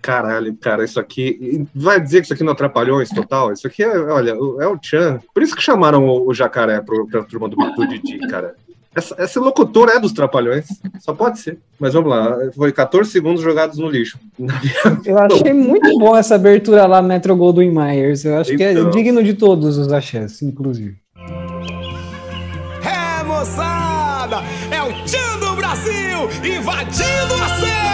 Caralho, 0.00 0.54
cara, 0.56 0.84
isso 0.84 1.00
aqui. 1.00 1.66
Vai 1.74 2.00
dizer 2.00 2.18
que 2.20 2.24
isso 2.26 2.34
aqui 2.34 2.44
não 2.44 2.52
atrapalhou 2.52 3.02
isso 3.02 3.14
total? 3.14 3.52
Isso 3.52 3.66
aqui 3.66 3.82
é, 3.82 3.98
olha, 3.98 4.36
o- 4.36 4.60
é 4.62 4.68
o 4.68 4.78
Chan. 4.80 5.18
Por 5.34 5.42
isso 5.42 5.56
que 5.56 5.62
chamaram 5.62 6.06
o, 6.06 6.28
o 6.28 6.34
jacaré 6.34 6.80
pro, 6.80 7.06
pra 7.08 7.24
turma 7.24 7.48
do, 7.48 7.56
do 7.56 7.88
Didi, 7.88 8.18
cara. 8.28 8.54
Essa, 8.94 9.14
esse 9.22 9.38
locutor 9.38 9.90
é 9.90 9.98
dos 9.98 10.12
Trapalhões. 10.12 10.66
Só 11.00 11.12
pode 11.12 11.38
ser. 11.40 11.58
Mas 11.78 11.92
vamos 11.92 12.08
lá. 12.10 12.34
Foi 12.54 12.72
14 12.72 13.10
segundos 13.10 13.42
jogados 13.42 13.78
no 13.78 13.88
lixo. 13.90 14.18
Eu 15.04 15.18
achei 15.18 15.52
muito 15.52 15.98
bom 15.98 16.16
essa 16.16 16.36
abertura 16.36 16.86
lá, 16.86 17.02
Metro 17.02 17.36
Goldwyn 17.36 17.70
Myers. 17.70 18.24
Eu 18.24 18.38
acho 18.38 18.56
que 18.56 18.62
é 18.62 18.72
Então. 18.72 18.90
digno 18.90 19.22
de 19.22 19.34
todos 19.34 19.76
os 19.76 19.92
axés, 19.92 20.40
inclusive. 20.40 20.96
É 24.70 24.82
o 24.82 24.92
Tchan 25.04 25.38
do 25.38 25.54
Brasil 25.54 26.28
invadindo 26.42 27.34
a 27.34 27.48
selva, 27.60 27.85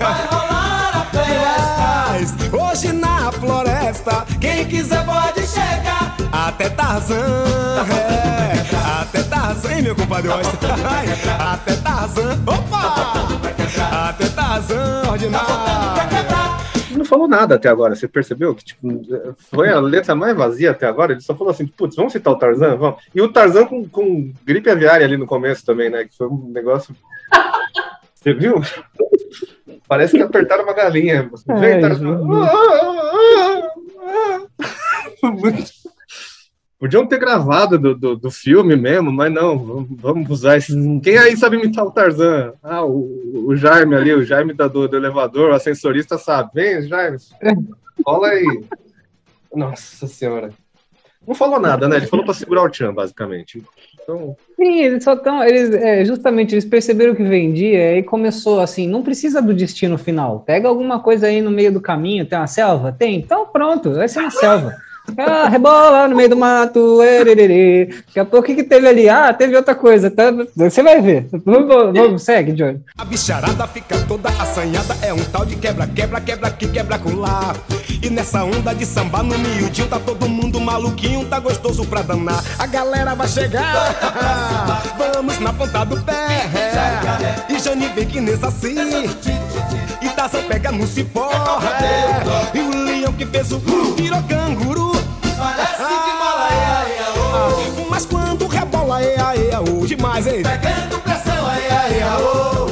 vai? 0.00 0.26
Rolar 0.26 0.96
a 0.96 1.04
festa. 1.04 2.56
Hoje 2.56 2.92
na 2.92 3.30
floresta, 3.32 4.26
Quem 4.40 4.66
quiser 4.66 5.04
pode 5.04 5.46
chegar. 5.46 6.16
até 6.32 6.68
Tarzan, 6.70 7.16
é, 7.92 9.00
até 9.02 9.22
Tarzan 9.22 9.72
hein, 9.72 9.82
meu 9.82 9.94
compadre? 9.94 10.30
Até 11.38 11.76
Tarzan, 11.76 12.38
opa! 12.46 14.08
Até 14.08 14.28
Tarzan, 14.28 15.02
ordinário. 15.10 15.46
Não 16.96 17.04
falou 17.04 17.28
nada 17.28 17.54
até 17.54 17.68
agora, 17.68 17.94
você 17.94 18.08
percebeu? 18.08 18.54
Que 18.54 18.64
tipo, 18.64 18.88
foi 19.50 19.70
a 19.70 19.78
letra 19.80 20.14
mais 20.14 20.36
vazia 20.36 20.72
até 20.72 20.86
agora. 20.86 21.12
Ele 21.12 21.20
só 21.20 21.34
falou 21.34 21.50
assim: 21.50 21.66
putz, 21.66 21.96
vamos 21.96 22.12
citar 22.12 22.32
o 22.32 22.38
Tarzan? 22.38 22.76
Vamos. 22.76 23.00
E 23.14 23.20
o 23.22 23.32
Tarzan 23.32 23.64
com, 23.66 23.88
com 23.88 24.32
gripe 24.44 24.68
aviária 24.68 25.06
ali 25.06 25.16
no 25.16 25.26
começo 25.26 25.64
também, 25.64 25.88
né? 25.88 26.04
Que 26.04 26.16
foi 26.16 26.26
um 26.26 26.50
negócio. 26.52 26.94
Você 28.14 28.34
viu? 28.34 28.60
Parece 29.90 30.16
que 30.16 30.22
apertaram 30.22 30.62
uma 30.62 30.72
galinha. 30.72 31.28
Ai, 31.48 31.80
Podiam 36.78 37.04
ter 37.04 37.18
gravado 37.18 37.76
do, 37.76 37.96
do, 37.96 38.16
do 38.16 38.30
filme 38.30 38.76
mesmo, 38.76 39.10
mas 39.10 39.32
não, 39.32 39.58
vamos, 39.58 39.88
vamos 40.00 40.30
usar 40.30 40.58
esse. 40.58 40.72
Quem 41.00 41.18
aí 41.18 41.36
sabe 41.36 41.56
imitar 41.56 41.84
o 41.84 41.90
Tarzan? 41.90 42.52
Ah, 42.62 42.84
o, 42.84 43.48
o 43.48 43.56
Jaime 43.56 43.96
ali, 43.96 44.14
o 44.14 44.22
Jaime 44.22 44.54
da, 44.54 44.68
do, 44.68 44.86
do 44.86 44.96
elevador, 44.96 45.50
o 45.50 45.54
ascensorista 45.54 46.16
sabe. 46.16 46.50
Vem, 46.54 46.86
Jaime, 46.86 47.16
cola 48.04 48.28
aí. 48.28 48.62
Nossa 49.52 50.06
senhora. 50.06 50.50
Não 51.26 51.34
falou 51.34 51.58
nada, 51.58 51.88
né? 51.88 51.96
Ele 51.96 52.06
falou 52.06 52.24
pra 52.24 52.32
segurar 52.32 52.62
o 52.62 52.70
Tchan, 52.70 52.94
basicamente. 52.94 53.60
Então, 54.02 54.36
Sim, 54.56 54.80
eles 54.80 55.04
só 55.04 55.14
estão. 55.14 55.42
Eles, 55.42 55.72
é, 55.72 56.04
justamente, 56.04 56.54
eles 56.54 56.64
perceberam 56.64 57.14
que 57.14 57.22
vendia 57.22 57.96
e 57.98 58.02
começou 58.02 58.60
assim: 58.60 58.88
não 58.88 59.02
precisa 59.02 59.40
do 59.40 59.54
destino 59.54 59.96
final. 59.96 60.40
Pega 60.40 60.68
alguma 60.68 61.00
coisa 61.00 61.26
aí 61.26 61.40
no 61.40 61.50
meio 61.50 61.72
do 61.72 61.80
caminho, 61.80 62.26
tem 62.26 62.38
uma 62.38 62.46
selva? 62.46 62.92
Tem? 62.92 63.16
Então 63.16 63.46
pronto, 63.46 63.92
vai 63.94 64.08
ser 64.08 64.22
na 64.22 64.30
selva. 64.30 64.76
Ah, 65.16 65.48
rebola 65.48 66.08
no 66.08 66.16
meio 66.16 66.28
do 66.28 66.36
mato, 66.36 67.02
ererê. 67.02 67.86
Daqui 68.06 68.20
a 68.20 68.24
pouco 68.24 68.40
o 68.40 68.42
que, 68.46 68.54
que 68.54 68.64
teve 68.64 68.86
ali? 68.88 69.08
Ah, 69.08 69.32
teve 69.32 69.56
outra 69.56 69.74
coisa. 69.74 70.10
Tá? 70.10 70.24
Você 70.56 70.82
vai 70.82 71.00
ver. 71.00 71.26
Vamos, 71.44 71.68
vamos 71.94 72.22
segue, 72.22 72.52
Johnny. 72.52 72.80
A 72.96 73.04
bicharada 73.04 73.66
fica 73.66 73.96
toda 74.06 74.28
assanhada, 74.28 74.96
é 75.02 75.12
um 75.12 75.22
tal 75.24 75.44
de 75.44 75.56
quebra, 75.56 75.86
quebra, 75.86 76.20
quebra 76.20 76.48
aqui, 76.48 76.68
quebra 76.68 76.98
colar. 76.98 77.56
E 78.02 78.08
nessa 78.08 78.44
onda 78.44 78.74
de 78.74 78.86
samba 78.86 79.22
no 79.22 79.38
miudinho, 79.38 79.86
tá 79.88 79.98
todo 79.98 80.28
mundo 80.28 80.60
maluquinho, 80.60 81.24
tá 81.26 81.38
gostoso 81.38 81.84
pra 81.84 82.02
danar. 82.02 82.42
A 82.58 82.66
galera 82.66 83.14
vai 83.14 83.28
chegar, 83.28 83.94
vamos 84.98 85.38
na 85.38 85.52
ponta 85.52 85.84
do 85.84 86.00
pé. 86.02 86.48
E 87.48 87.58
Jani 87.58 87.88
vem 87.88 88.06
que 88.06 88.20
nesse 88.20 88.44
assim, 88.44 88.74
e 90.00 90.08
Tarzan 90.10 90.42
pega 90.44 90.72
no 90.72 90.86
cipó. 90.86 91.30
é. 91.82 92.56
E 92.56 92.60
o 92.60 92.84
leão 92.84 93.12
que 93.12 93.26
fez 93.26 93.52
o 93.52 93.58
virou 93.96 94.22
canguru. 94.22 94.89
Parece 95.56 95.82
que 95.82 96.12
bola 96.18 96.48
é, 96.52 97.84
oh. 97.84 97.90
Mas 97.90 98.06
quando 98.06 98.46
rebola, 98.46 99.02
é 99.02 99.20
a, 99.20 99.36
é 99.36 99.54
a, 99.54 99.60
oh, 99.60 99.84
demais, 99.86 100.26
hein? 100.26 100.42
Pegando 100.42 101.00
pressão, 101.02 101.50
é, 101.50 101.98
é, 101.98 102.04
oh. 102.16 102.70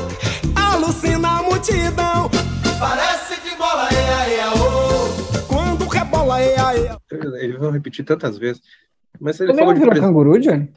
Alucina 0.54 1.38
a 1.38 1.42
multidão. 1.42 2.30
Parece 2.78 3.40
que 3.40 3.56
bola 3.56 3.88
é, 3.90 4.34
é, 4.40 4.48
oh. 4.50 5.46
Quando 5.48 5.86
rebola, 5.88 6.40
é 6.40 6.60
a, 6.60 6.76
é 6.76 6.88
a. 6.90 6.98
eles 7.42 7.58
vão 7.58 7.70
repetir 7.70 8.04
tantas 8.04 8.38
vezes. 8.38 8.62
Mas 9.20 9.40
ele 9.40 9.54
falou 9.54 9.74
de 9.74 9.80
pres- 9.80 10.00
canguru, 10.00 10.38
Johnny? 10.38 10.70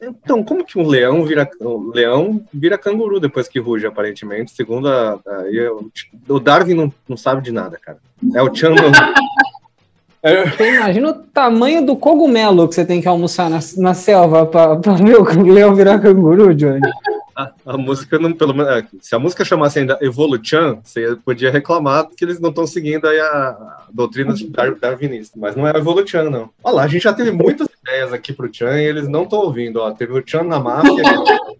Então, 0.00 0.42
como 0.42 0.64
que 0.64 0.78
um 0.78 0.86
leão 0.86 1.24
vira 1.24 1.48
um 1.60 1.90
leão 1.90 2.44
vira 2.52 2.76
canguru 2.76 3.20
depois 3.20 3.48
que 3.48 3.58
ruge, 3.58 3.86
aparentemente? 3.86 4.52
Segundo 4.52 4.88
a, 4.88 5.18
o, 5.18 5.90
o 6.34 6.40
Darwin 6.40 6.74
não, 6.74 6.92
não 7.08 7.16
sabe 7.16 7.42
de 7.42 7.52
nada, 7.52 7.78
cara. 7.78 7.98
É 8.34 8.42
o 8.42 8.54
Chan. 8.54 8.74
É, 10.24 10.50
Você 10.50 10.72
imagina 10.76 11.10
o 11.10 11.14
tamanho 11.14 11.84
do 11.84 11.94
cogumelo 11.96 12.66
que 12.68 12.74
você 12.74 12.84
tem 12.84 13.00
que 13.00 13.06
almoçar 13.08 13.48
na, 13.50 13.58
na 13.76 13.94
selva 13.94 14.46
pra 14.46 14.74
ver 14.74 15.16
o 15.18 15.42
leão 15.52 15.74
virar 15.74 15.98
canguru, 16.00 16.54
Johnny. 16.54 16.80
a, 17.36 17.50
a 17.66 17.76
música 17.76 18.18
não, 18.18 18.32
pelo 18.32 18.54
menos, 18.54 18.72
é, 18.72 18.86
se 19.00 19.14
a 19.14 19.18
música 19.18 19.44
chamasse 19.44 19.78
ainda 19.80 19.98
Evoluchan, 20.00 20.78
você 20.82 21.14
podia 21.24 21.50
reclamar 21.50 22.08
que 22.16 22.24
eles 22.24 22.40
não 22.40 22.48
estão 22.50 22.66
seguindo 22.66 23.06
aí 23.06 23.20
a, 23.20 23.26
a 23.26 23.86
doutrina 23.92 24.32
de 24.32 24.48
dar, 24.48 24.74
darwinista, 24.74 25.38
mas 25.38 25.54
não 25.54 25.68
é 25.68 25.76
Evoluchan, 25.76 26.30
não. 26.30 26.48
Olha 26.62 26.76
lá, 26.76 26.82
a 26.84 26.88
gente 26.88 27.02
já 27.02 27.12
teve 27.12 27.30
muitas 27.30 27.68
ideias 27.82 28.12
aqui 28.12 28.32
pro 28.32 28.48
Chan 28.52 28.80
e 28.80 28.84
eles 28.84 29.06
não 29.08 29.24
estão 29.24 29.40
ouvindo, 29.40 29.80
ó. 29.80 29.90
Teve 29.92 30.12
o 30.18 30.22
Chan 30.24 30.44
na 30.44 30.58
máfia, 30.58 31.02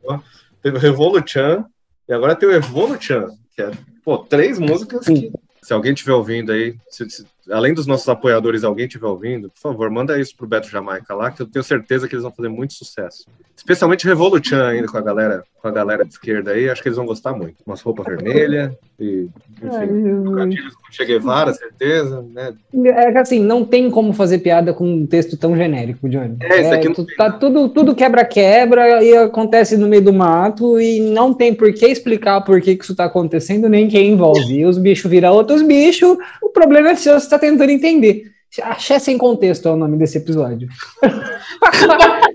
ó, 0.07 0.19
teve 0.63 0.79
o 0.79 0.81
Revoluchan 0.81 1.65
e 2.09 2.13
agora 2.15 2.35
tem 2.35 2.49
o 2.49 2.53
Evoluchan, 2.53 3.29
que 3.55 3.61
é, 3.63 3.71
pô, 4.05 4.17
três 4.19 4.59
músicas 4.59 5.05
que 5.05 5.31
se 5.63 5.73
alguém 5.73 5.93
estiver 5.93 6.13
ouvindo 6.15 6.53
aí, 6.53 6.75
se- 6.89 7.09
se- 7.11 7.27
além 7.51 7.75
dos 7.75 7.87
nossos 7.87 8.09
apoiadores, 8.09 8.65
alguém 8.65 8.87
estiver 8.87 9.07
ouvindo, 9.07 9.51
por 9.51 9.61
favor, 9.61 9.91
manda 9.91 10.19
isso 10.19 10.37
pro 10.37 10.47
Beto 10.47 10.69
Jamaica 10.69 11.15
lá, 11.15 11.31
que 11.31 11.43
eu 11.43 11.47
tenho 11.47 11.63
certeza 11.65 12.09
que 12.09 12.15
eles 12.15 12.23
vão 12.23 12.33
fazer 12.33 12.49
muito 12.49 12.75
sucesso. 12.75 13.27
Especialmente 13.57 14.07
Revoluchan 14.07 14.67
ainda 14.67 14.89
com 14.89 14.99
a 14.99 15.01
galera, 15.01 15.45
com 15.63 15.69
a 15.69 15.71
galera 15.71 16.05
de 16.05 16.11
esquerda 16.13 16.51
aí, 16.51 16.69
acho 16.69 16.83
que 16.83 16.89
eles 16.89 16.97
vão 16.97 17.07
gostar 17.07 17.33
muito. 17.33 17.55
Umas 17.67 17.81
roupas 17.81 18.05
vermelhas 18.05 18.73
e, 18.99 19.29
enfim, 19.63 20.25
com 20.25 20.93
Che 20.93 21.05
Guevara, 21.05 21.53
certeza, 21.53 22.23
né? 22.35 22.53
É 22.87 23.19
assim, 23.19 23.41
não 23.41 23.65
tem 23.65 23.91
como 23.91 24.13
fazer 24.13 24.39
piada 24.39 24.75
com 24.75 24.85
um 24.87 25.07
texto 25.07 25.37
tão 25.37 25.57
genérico, 25.57 26.09
Johnny. 26.09 26.37
É, 26.41 26.61
isso 26.61 26.75
aqui 26.75 26.89
não 26.89 26.95
tu- 26.95 27.07
tá 27.17 27.31
tudo, 27.31 27.69
tudo 27.69 27.95
quebra-quebra 27.95 29.03
e 29.03 29.17
acontece 29.17 29.77
no 29.77 29.87
meio 29.89 30.03
do 30.03 30.13
mato 30.13 30.81
e 30.81 31.01
não 31.01 31.33
tem 31.33 31.55
por 31.55 31.73
que 31.73 31.87
explicar 31.87 32.41
por 32.43 32.61
que, 32.61 32.77
que 32.77 32.85
isso 32.85 32.95
tá 32.95 33.05
acontecendo, 33.05 33.69
nem 33.69 33.89
quem 33.89 34.13
envolve. 34.13 34.53
E 34.61 34.67
os 34.67 34.79
bichos 34.79 35.11
viram 35.11 35.33
outros 35.33 35.63
bichos, 35.63 36.17
o 36.43 36.49
problema 36.51 36.91
é 36.91 36.95
seu, 36.97 37.19
você 37.19 37.29
tá 37.39 37.47
tentando 37.47 37.71
entender. 37.71 38.33
Axé 38.63 38.99
sem 38.99 39.19
contexto 39.19 39.69
é 39.69 39.73
o 39.73 39.77
nome 39.77 39.97
desse 39.97 40.19
episódio. 40.19 40.69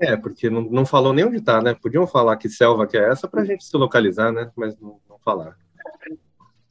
É, 0.00 0.16
porque 0.16 0.48
não, 0.48 0.60
não 0.60 0.86
falou 0.86 1.12
nem 1.12 1.24
onde 1.24 1.40
tá, 1.40 1.60
né? 1.60 1.74
Podiam 1.74 2.06
falar 2.06 2.36
que 2.36 2.48
selva 2.48 2.86
que 2.86 2.96
é 2.96 3.10
essa 3.10 3.26
pra 3.26 3.44
gente 3.44 3.64
se 3.64 3.76
localizar, 3.76 4.30
né? 4.30 4.48
Mas 4.56 4.78
não, 4.78 5.00
não 5.10 5.18
falaram. 5.24 5.54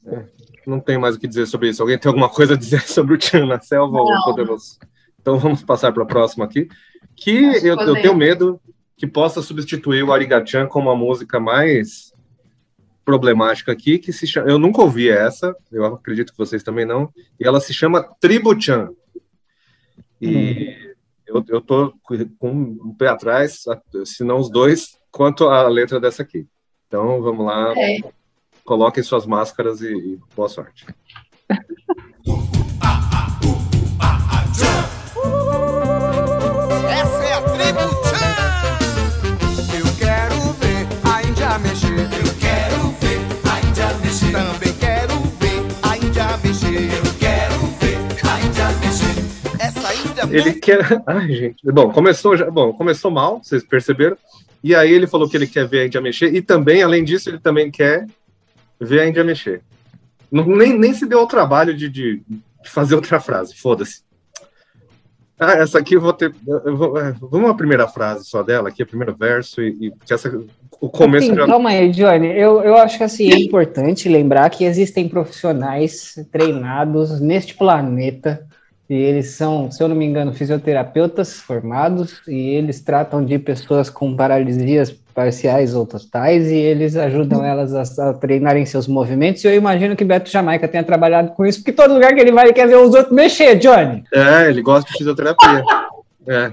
É, 0.05 0.23
não 0.65 0.79
tem 0.79 0.97
mais 0.97 1.15
o 1.15 1.19
que 1.19 1.27
dizer 1.27 1.45
sobre 1.45 1.67
isso. 1.67 1.81
Alguém 1.81 1.97
tem 1.97 2.07
alguma 2.07 2.29
coisa 2.29 2.53
a 2.53 2.57
dizer 2.57 2.81
sobre 2.87 3.15
o 3.15 3.17
Tchan 3.17 3.45
na 3.45 3.59
selva? 3.59 3.97
Ou 3.99 4.09
Não. 4.09 4.23
podemos... 4.23 4.79
Então 5.19 5.37
vamos 5.37 5.61
passar 5.61 5.91
para 5.91 6.03
a 6.03 6.05
próxima 6.05 6.45
aqui. 6.45 6.69
Que 7.17 7.67
eu, 7.67 7.75
eu 7.75 8.01
tenho 8.01 8.15
medo 8.15 8.61
que 8.95 9.05
possa 9.05 9.41
substituir 9.41 10.03
o 10.03 10.13
Arigachan 10.13 10.65
como 10.65 10.89
a 10.89 10.95
música 10.95 11.37
mais 11.37 12.13
problemática 13.07 13.71
aqui, 13.71 13.97
que 13.97 14.11
se 14.11 14.27
chama... 14.27 14.49
Eu 14.51 14.59
nunca 14.59 14.81
ouvi 14.81 15.09
essa, 15.09 15.55
eu 15.71 15.85
acredito 15.85 16.33
que 16.33 16.37
vocês 16.37 16.61
também 16.61 16.85
não, 16.85 17.09
e 17.39 17.47
ela 17.47 17.61
se 17.61 17.73
chama 17.73 18.03
Tribuchan. 18.19 18.89
E 20.21 20.93
eu, 21.25 21.41
eu 21.47 21.61
tô 21.61 21.93
com 22.37 22.51
um 22.51 22.93
pé 22.93 23.07
atrás, 23.07 23.63
se 24.03 24.25
não 24.25 24.39
os 24.39 24.49
dois, 24.49 24.99
quanto 25.09 25.47
à 25.47 25.69
letra 25.69 26.01
dessa 26.01 26.21
aqui. 26.21 26.45
Então 26.85 27.21
vamos 27.21 27.45
lá, 27.45 27.73
É. 27.77 27.99
coloquem 28.65 29.01
suas 29.01 29.25
máscaras 29.25 29.79
e, 29.79 29.87
e 29.87 30.19
boa 30.35 30.49
sorte. 30.49 30.85
Ele 50.29 50.53
quer. 50.53 50.79
Ai, 51.05 51.27
gente. 51.33 51.71
Bom, 51.71 51.91
começou 51.91 52.35
já. 52.35 52.49
Bom, 52.49 52.73
começou 52.73 53.11
mal, 53.11 53.41
vocês 53.43 53.63
perceberam. 53.63 54.17
E 54.63 54.75
aí 54.75 54.91
ele 54.91 55.07
falou 55.07 55.29
que 55.29 55.37
ele 55.37 55.47
quer 55.47 55.67
ver 55.67 55.81
a 55.81 55.85
Índia 55.85 56.01
mexer. 56.01 56.33
E 56.33 56.41
também, 56.41 56.81
além 56.81 57.03
disso, 57.03 57.29
ele 57.29 57.39
também 57.39 57.69
quer 57.69 58.07
ver 58.79 59.01
a 59.01 59.07
Índia 59.07 59.23
mexer. 59.23 59.61
Não, 60.31 60.45
nem, 60.45 60.77
nem 60.77 60.93
se 60.93 61.05
deu 61.05 61.19
ao 61.19 61.27
trabalho 61.27 61.75
de, 61.75 61.87
de, 61.89 62.21
fazer 62.65 62.95
outra 62.95 63.19
frase. 63.19 63.55
Foda-se. 63.55 64.01
Ah, 65.39 65.53
essa 65.53 65.77
aqui 65.79 65.95
eu 65.95 66.01
vou 66.01 66.13
ter. 66.13 66.33
eu 66.47 66.75
vou- 66.75 66.97
é, 66.99 67.13
vamos 67.21 67.49
a 67.49 67.53
primeira 67.53 67.87
frase 67.87 68.25
só 68.25 68.41
dela, 68.41 68.69
aqui, 68.69 68.81
o 68.81 68.87
primeiro 68.87 69.15
verso, 69.15 69.61
e, 69.61 69.87
e 69.87 69.91
porque 69.91 70.11
essa, 70.11 70.29
o 70.81 70.89
começo 70.89 71.27
Assim, 71.27 71.35
já. 71.35 71.45
Calma 71.45 71.69
aí, 71.69 71.91
Johnny. 71.91 72.27
Eu, 72.27 72.61
eu 72.63 72.75
acho 72.75 72.97
que 72.97 73.03
assim, 73.03 73.31
é 73.31 73.37
importante 73.37 74.09
lembrar 74.09 74.49
que 74.49 74.63
existem 74.63 75.07
profissionais 75.07 76.15
treinados 76.31 77.19
neste 77.21 77.55
planeta 77.55 78.47
e 78.89 78.95
eles 78.95 79.31
são, 79.31 79.69
se 79.69 79.83
eu 79.83 79.87
não 79.87 79.95
me 79.95 80.05
engano, 80.05 80.33
fisioterapeutas 80.33 81.33
formados 81.33 82.21
e 82.27 82.51
eles 82.51 82.79
tratam 82.79 83.23
de 83.23 83.37
pessoas 83.37 83.89
com 83.89 84.15
paralisias 84.15 84.91
parciais 85.13 85.73
ou 85.73 85.85
totais 85.85 86.49
e 86.49 86.55
eles 86.55 86.95
ajudam 86.95 87.43
elas 87.43 87.73
a, 87.73 88.09
a 88.09 88.13
treinarem 88.13 88.65
seus 88.65 88.87
movimentos. 88.87 89.43
E 89.43 89.47
eu 89.47 89.55
imagino 89.55 89.95
que 89.95 90.05
Beto 90.05 90.29
Jamaica 90.29 90.67
tenha 90.67 90.83
trabalhado 90.83 91.31
com 91.31 91.45
isso, 91.45 91.59
porque 91.59 91.73
todo 91.73 91.93
lugar 91.93 92.13
que 92.13 92.21
ele 92.21 92.31
vai 92.31 92.45
ele 92.45 92.53
quer 92.53 92.67
ver 92.67 92.77
os 92.77 92.93
outros 92.93 93.13
mexer, 93.13 93.55
Johnny. 93.55 94.03
É, 94.13 94.49
ele 94.49 94.61
gosta 94.61 94.89
de 94.91 94.97
fisioterapia. 94.97 95.63
É. 96.29 96.51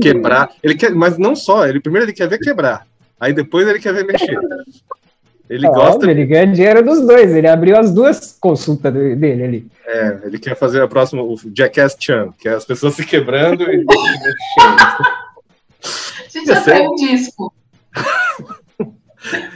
Quebrar. 0.00 0.48
Ele 0.62 0.74
quer, 0.74 0.94
mas 0.94 1.18
não 1.18 1.36
só, 1.36 1.66
ele 1.66 1.78
primeiro 1.78 2.06
ele 2.06 2.14
quer 2.14 2.26
ver 2.26 2.38
quebrar. 2.38 2.86
Aí 3.20 3.34
depois 3.34 3.68
ele 3.68 3.78
quer 3.78 3.92
ver 3.92 4.06
mexer. 4.06 4.38
Ele 5.48 5.66
Óbvio, 5.66 5.82
gosta, 5.82 6.10
ele 6.10 6.24
ganha 6.24 6.46
dinheiro 6.46 6.82
dos 6.82 7.06
dois. 7.06 7.34
Ele 7.34 7.46
abriu 7.46 7.76
as 7.78 7.92
duas 7.92 8.36
consultas 8.40 8.92
de- 8.92 9.14
dele 9.14 9.44
ali. 9.44 9.66
é, 9.86 10.20
ele 10.24 10.38
quer 10.38 10.56
fazer 10.56 10.82
a 10.82 10.88
próxima, 10.88 11.22
o 11.22 11.36
Jackass 11.54 11.96
Chan, 12.00 12.32
que 12.38 12.48
é 12.48 12.54
as 12.54 12.64
pessoas 12.64 12.94
se 12.94 13.04
quebrando 13.04 13.62
e. 13.70 13.84
Gente, 16.32 16.46
já 16.46 16.60
tem 16.62 16.88
um 16.88 16.94
disco. 16.94 17.52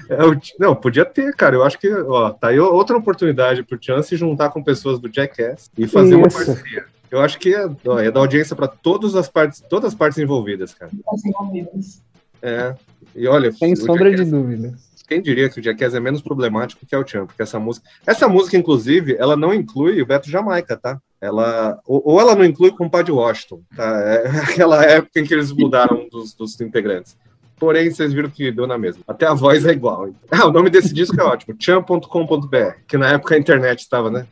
É 0.09 0.25
o- 0.25 0.35
não, 0.59 0.75
podia 0.75 1.05
ter, 1.05 1.35
cara. 1.37 1.55
Eu 1.55 1.63
acho 1.63 1.79
que, 1.79 1.93
ó, 1.93 2.31
tá 2.31 2.49
aí 2.49 2.59
outra 2.59 2.97
oportunidade 2.97 3.63
pro 3.63 3.77
Chan 3.79 4.01
se 4.03 4.17
juntar 4.17 4.49
com 4.49 4.65
pessoas 4.65 4.99
do 4.99 5.13
Jackass 5.13 5.71
e 5.77 5.87
fazer 5.87 6.15
uma 6.15 6.27
Isso. 6.27 6.39
parceria. 6.47 6.87
Eu 7.11 7.21
acho 7.21 7.39
que 7.39 7.55
é, 7.55 7.69
ó, 7.87 7.99
é 7.99 8.11
dar 8.11 8.21
audiência 8.21 8.57
para 8.57 8.67
todas 8.67 9.15
as 9.15 9.29
partes, 9.29 9.63
todas 9.69 9.93
as 9.93 9.95
partes 9.95 10.19
envolvidas, 10.19 10.73
cara. 10.73 10.91
Os 11.13 11.23
envolvidos. 11.23 12.01
É. 12.41 12.75
E 13.15 13.29
olha, 13.29 13.53
Sem 13.53 13.77
sombra 13.77 14.07
de 14.11 14.17
Jackass- 14.17 14.31
dúvida. 14.31 14.73
Quem 15.09 15.23
diria 15.23 15.49
que 15.49 15.59
o 15.59 15.63
Jackass 15.63 15.95
é 15.95 16.01
menos 16.01 16.21
problemático 16.21 16.87
que 16.87 16.95
é 16.95 16.99
o 16.99 17.07
Chan, 17.07 17.27
porque 17.27 17.43
essa 17.43 17.59
música, 17.59 17.89
essa 18.07 18.29
música 18.29 18.57
inclusive, 18.57 19.17
ela 19.19 19.37
não 19.37 19.55
inclui 19.55 20.03
o 20.03 20.07
Beto 20.07 20.31
Jamaica, 20.31 20.77
tá? 20.77 20.99
Ela 21.21 21.79
ou, 21.87 22.03
ou 22.05 22.21
ela 22.21 22.35
não 22.35 22.45
inclui 22.45 22.71
com 22.71 22.87
o 22.87 22.91
Padre 22.91 23.11
Washington, 23.11 23.61
tá? 23.75 24.01
É 24.01 24.29
aquela 24.45 24.85
época 24.85 25.19
em 25.19 25.25
que 25.25 25.33
eles 25.33 25.51
mudaram 25.51 26.03
um 26.03 26.09
dos, 26.09 26.35
dos 26.35 26.61
integrantes. 26.61 27.17
Porém, 27.59 27.91
vocês 27.91 28.13
viram 28.13 28.31
que 28.31 28.53
deu 28.53 28.69
na 28.69 28.79
mesma. 28.79 29.03
Até 29.09 29.27
a 29.27 29.35
voz 29.35 29.67
é 29.67 29.73
igual. 29.73 30.11
Ah, 30.31 30.47
o 30.47 30.53
nome 30.53 30.71
desse 30.71 30.95
disco 30.95 31.21
é 31.21 31.25
ótimo, 31.25 31.57
chan.com.br, 31.59 32.57
que 32.87 32.97
na 32.97 33.11
época 33.11 33.35
a 33.35 33.39
internet 33.39 33.81
estava, 33.81 34.11
né? 34.11 34.27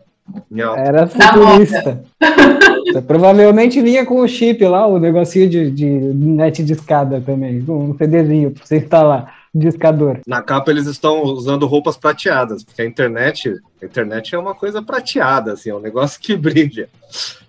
Era 0.77 1.07
Da 1.07 1.09
futurista. 1.09 2.05
Você 2.87 3.03
provavelmente 3.03 3.81
vinha 3.83 4.07
com 4.07 4.21
o 4.21 4.29
chip 4.29 4.65
lá, 4.65 4.87
o 4.87 4.99
negocinho 4.99 5.49
de, 5.49 5.71
de 5.71 5.87
net 5.87 6.63
de 6.63 6.73
escada 6.73 7.21
também, 7.21 7.61
com 7.63 7.91
um 7.91 7.97
CDzinho 7.97 8.53
pra 8.53 8.65
você 8.65 8.77
instalar, 8.79 9.36
discador. 9.57 10.21
Na 10.27 10.43
capa 10.43 10.71
eles 10.71 10.87
estão 10.87 11.23
usando 11.23 11.67
roupas 11.67 11.97
prateadas, 11.97 12.63
porque 12.63 12.83
a 12.83 12.87
internet, 12.87 13.55
a 13.83 13.85
internet 13.85 14.35
é 14.35 14.39
uma 14.39 14.55
coisa 14.55 14.83
prateada, 14.83 15.53
assim, 15.53 15.71
é 15.71 15.75
um 15.75 15.81
negócio 15.81 16.21
que 16.21 16.37
brilha. 16.37 16.89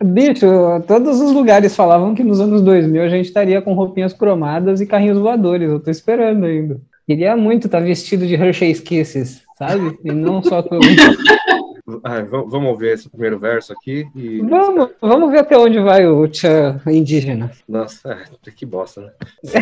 Bicho, 0.03 0.47
todos 0.88 1.20
os 1.20 1.32
lugares 1.34 1.76
falavam 1.76 2.16
que 2.16 2.24
nos 2.24 2.39
anos 2.39 2.62
2000 2.62 3.03
a 3.03 3.10
gente 3.10 3.26
estaria 3.26 3.62
com 3.62 3.74
roupinhas 3.74 4.14
cromadas 4.14 4.80
e 4.80 4.86
carrinhos 4.86 5.18
voadores. 5.18 5.70
Eu 5.70 5.80
tô 5.80 5.91
esperando 5.91 6.45
ainda. 6.45 6.80
Queria 7.05 7.36
muito 7.36 7.68
estar 7.68 7.80
vestido 7.80 8.26
de 8.26 8.36
Hershey's 8.36 8.80
Kisses, 8.80 9.41
sabe? 9.58 9.97
E 10.03 10.12
não 10.12 10.43
só 10.43 10.62
com... 10.62 10.78
Ah, 12.03 12.21
vamos 12.21 12.69
ouvir 12.69 12.89
esse 12.93 13.09
primeiro 13.09 13.39
verso 13.39 13.71
aqui 13.71 14.05
e. 14.13 14.41
Vamos, 14.41 14.89
vamos 14.99 15.31
ver 15.31 15.39
até 15.39 15.57
onde 15.57 15.79
vai 15.79 16.05
o 16.05 16.27
tchan 16.27 16.81
indígena. 16.85 17.49
Nossa, 17.67 18.11
é, 18.11 18.51
que 18.51 18.65
bosta, 18.65 19.01
né? 19.01 19.11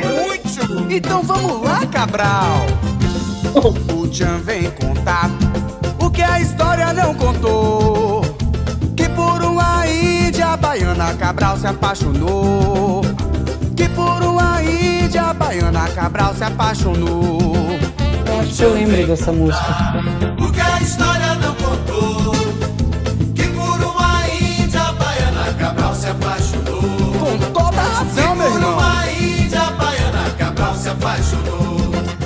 Muito! 0.01 0.91
Então 0.91 1.21
vamos 1.21 1.61
lá, 1.61 1.86
Cabral! 1.88 2.65
O 3.55 4.07
Tchan 4.07 4.39
vem 4.39 4.69
contar 4.71 5.30
o 5.99 6.09
que 6.09 6.21
a 6.21 6.41
história 6.41 6.91
não 6.93 7.13
contou. 7.13 8.21
Que 8.97 9.07
por 9.09 9.41
uma 9.41 9.88
índia 9.88 10.57
baiana 10.57 11.13
Cabral 11.13 11.57
se 11.57 11.67
apaixonou. 11.67 13.01
Que 13.76 13.88
por 13.89 14.23
uma 14.23 14.61
índia 14.61 15.34
baiana 15.34 15.88
Cabral 15.89 16.34
se 16.34 16.43
apaixonou. 16.43 17.53
Eu 18.28 18.39
acho 18.41 18.55
que 18.55 18.63
eu 18.63 18.73
lembro 18.73 19.07
dessa 19.07 19.32
música. 19.32 19.76
Porque 20.38 20.59
a 20.59 20.82
história 20.82 21.14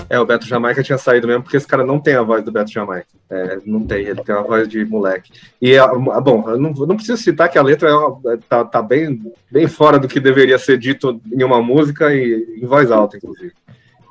É, 0.10 0.20
o 0.20 0.26
Beto 0.26 0.48
Jamaica 0.48 0.82
tinha 0.82 0.98
saído 0.98 1.28
mesmo, 1.28 1.44
porque 1.44 1.56
esse 1.58 1.68
cara 1.68 1.86
não 1.86 2.00
tem 2.00 2.16
a 2.16 2.24
voz 2.24 2.44
do 2.44 2.52
Beto 2.52 2.72
Jamaica. 2.72 3.06
É, 3.30 3.60
não 3.66 3.82
tem, 3.86 4.00
ele 4.06 4.24
tem 4.24 4.34
uma 4.34 4.44
voz 4.44 4.68
de 4.68 4.84
moleque. 4.84 5.32
E, 5.62 5.78
a- 5.78 5.88
bom, 5.88 6.44
não, 6.58 6.72
não 6.72 6.96
preciso 6.96 7.22
citar 7.22 7.48
que 7.50 7.60
a 7.60 7.62
letra 7.62 7.90
é 7.90 7.94
uma- 7.94 8.20
tá, 8.50 8.66
tá 8.66 8.82
bem, 8.82 9.22
bem 9.52 9.68
fora 9.68 10.00
do 10.00 10.08
que 10.08 10.20
deveria 10.20 10.58
ser 10.58 10.80
dito 10.80 11.22
em 11.32 11.44
uma 11.44 11.62
música 11.62 12.12
e 12.14 12.60
em 12.62 12.66
voz 12.66 12.90
alta, 12.90 13.18
inclusive. 13.18 13.52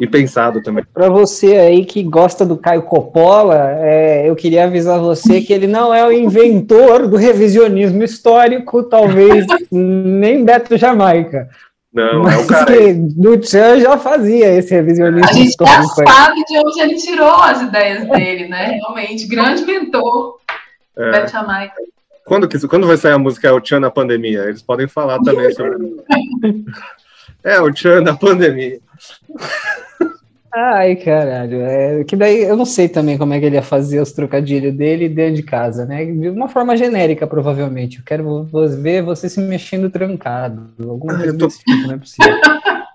E 0.00 0.06
pensado 0.06 0.62
também. 0.62 0.84
Pra 0.94 1.08
você 1.08 1.56
aí 1.56 1.84
que 1.84 2.04
gosta 2.04 2.46
do 2.46 2.56
Caio 2.56 2.82
Coppola, 2.82 3.72
é, 3.80 4.30
eu 4.30 4.36
queria 4.36 4.62
avisar 4.62 5.00
você 5.00 5.40
que 5.40 5.52
ele 5.52 5.66
não 5.66 5.92
é 5.92 6.06
o 6.06 6.12
inventor 6.12 7.08
do 7.08 7.16
revisionismo 7.16 8.04
histórico, 8.04 8.84
talvez 8.84 9.44
nem 9.72 10.44
Beto 10.44 10.76
Jamaica. 10.76 11.48
Não, 11.98 12.28
é 12.28 12.36
o 12.36 12.38
mas 12.38 12.46
cara. 12.46 12.72
que 12.76 12.92
do 12.94 13.42
Chan 13.44 13.80
já 13.80 13.98
fazia 13.98 14.54
esse 14.54 14.72
revisionismo 14.74 15.28
A 15.28 15.32
gente 15.32 15.54
já 15.58 15.82
sabe 15.82 16.44
de 16.44 16.58
onde 16.58 16.80
ele 16.80 16.94
tirou 16.96 17.34
as 17.42 17.60
ideias 17.62 18.08
dele, 18.08 18.46
né? 18.48 18.78
Realmente, 18.80 19.26
grande 19.26 19.64
mentor, 19.64 20.38
É, 20.96 21.26
Jamaica. 21.26 21.74
quando, 22.24 22.46
que- 22.48 22.68
quando 22.68 22.86
vai 22.86 22.96
sair 22.96 23.12
a 23.12 23.18
música 23.18 23.48
É 23.48 23.52
o 23.52 23.60
Tchan 23.60 23.80
na 23.80 23.90
pandemia? 23.90 24.44
Eles 24.44 24.62
podem 24.62 24.86
falar 24.86 25.18
também 25.20 25.52
sobre. 25.52 25.76
É, 27.44 27.60
o 27.60 27.72
Tchan 27.72 28.00
na 28.00 28.16
pandemia. 28.16 28.80
Ai, 30.54 30.96
caralho. 30.96 31.60
É, 31.62 32.04
que 32.04 32.16
daí 32.16 32.42
eu 32.42 32.56
não 32.56 32.64
sei 32.64 32.88
também 32.88 33.18
como 33.18 33.34
é 33.34 33.38
que 33.40 33.46
ele 33.46 33.56
ia 33.56 33.62
fazer 33.62 34.00
os 34.00 34.12
trocadilhos 34.12 34.74
dele 34.74 35.08
dentro 35.08 35.34
de 35.36 35.42
casa, 35.42 35.84
né? 35.84 36.04
De 36.04 36.28
uma 36.30 36.48
forma 36.48 36.76
genérica, 36.76 37.26
provavelmente. 37.26 37.98
Eu 37.98 38.04
quero 38.04 38.48
ver 38.80 39.02
você 39.02 39.28
se 39.28 39.40
mexendo 39.40 39.90
trancado. 39.90 40.70
Alguma 40.88 41.12
Ah, 41.12 41.16
coisa 41.16 41.32
eu 41.32 41.38
tô- 41.38 41.46
desse 41.46 41.58
tipo, 41.64 41.86
não 41.86 41.94
é 41.94 41.98
possível. 41.98 42.32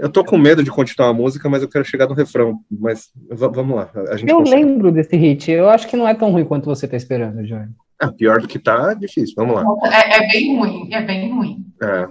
Eu 0.00 0.08
tô 0.08 0.24
com 0.24 0.38
medo 0.38 0.62
de 0.62 0.70
continuar 0.70 1.08
a 1.08 1.12
música, 1.12 1.48
mas 1.48 1.60
eu 1.60 1.68
quero 1.68 1.84
chegar 1.84 2.06
no 2.06 2.14
refrão. 2.14 2.60
Mas 2.70 3.08
vamos 3.32 3.74
lá. 3.74 3.90
A 4.12 4.16
gente 4.16 4.30
Eu 4.30 4.36
consegue. 4.38 4.62
lembro 4.64 4.92
desse 4.92 5.16
hit. 5.16 5.50
Eu 5.50 5.68
acho 5.68 5.88
que 5.88 5.96
não 5.96 6.06
é 6.06 6.14
tão 6.14 6.30
ruim 6.30 6.44
quanto 6.44 6.66
você 6.66 6.86
tá 6.86 6.96
esperando, 6.96 7.42
Johnny. 7.44 7.66
Ah, 8.00 8.12
pior 8.12 8.40
do 8.40 8.46
que 8.46 8.60
tá, 8.60 8.92
é 8.92 8.94
difícil. 8.94 9.34
Vamos 9.36 9.56
lá. 9.56 9.64
É, 9.92 10.18
é 10.24 10.28
bem 10.28 10.56
ruim, 10.56 10.88
é 10.94 11.02
bem 11.02 11.32
ruim. 11.34 11.66
É. 11.82 12.06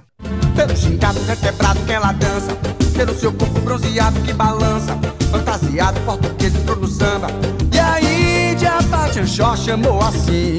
Pelo 0.53 0.75
gingado 0.75 1.17
requebrado 1.21 1.79
que 1.85 1.93
ela 1.93 2.11
dança 2.11 2.51
Pelo 2.97 3.13
seu 3.13 3.31
corpo 3.31 3.59
bronzeado 3.59 4.19
que 4.21 4.33
balança 4.33 4.97
Fantasiado 5.29 5.99
português 6.01 6.55
entrou 6.55 6.77
no 6.77 6.87
samba. 6.87 7.27
E 7.71 7.77
a 7.77 8.01
Índia 8.01 8.81
Bachanchó 8.89 9.55
chamou 9.55 10.01
assim 10.01 10.57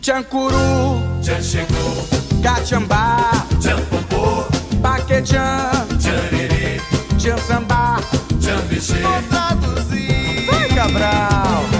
Tchancuru, 0.00 1.02
Tchan 1.20 1.42
chegou, 1.42 2.08
Cachambá, 2.42 3.30
tchan 3.60 3.76
popô, 3.90 4.46
Paquetchan, 4.80 5.70
tchan 5.98 7.18
Tchan 7.18 7.36
Sambá 7.46 8.00
tchan 8.40 8.60
bichê, 8.68 9.02
Vou 9.02 9.22
traduzir. 9.28 10.46
Vai 10.46 10.68
Cabral 10.68 11.77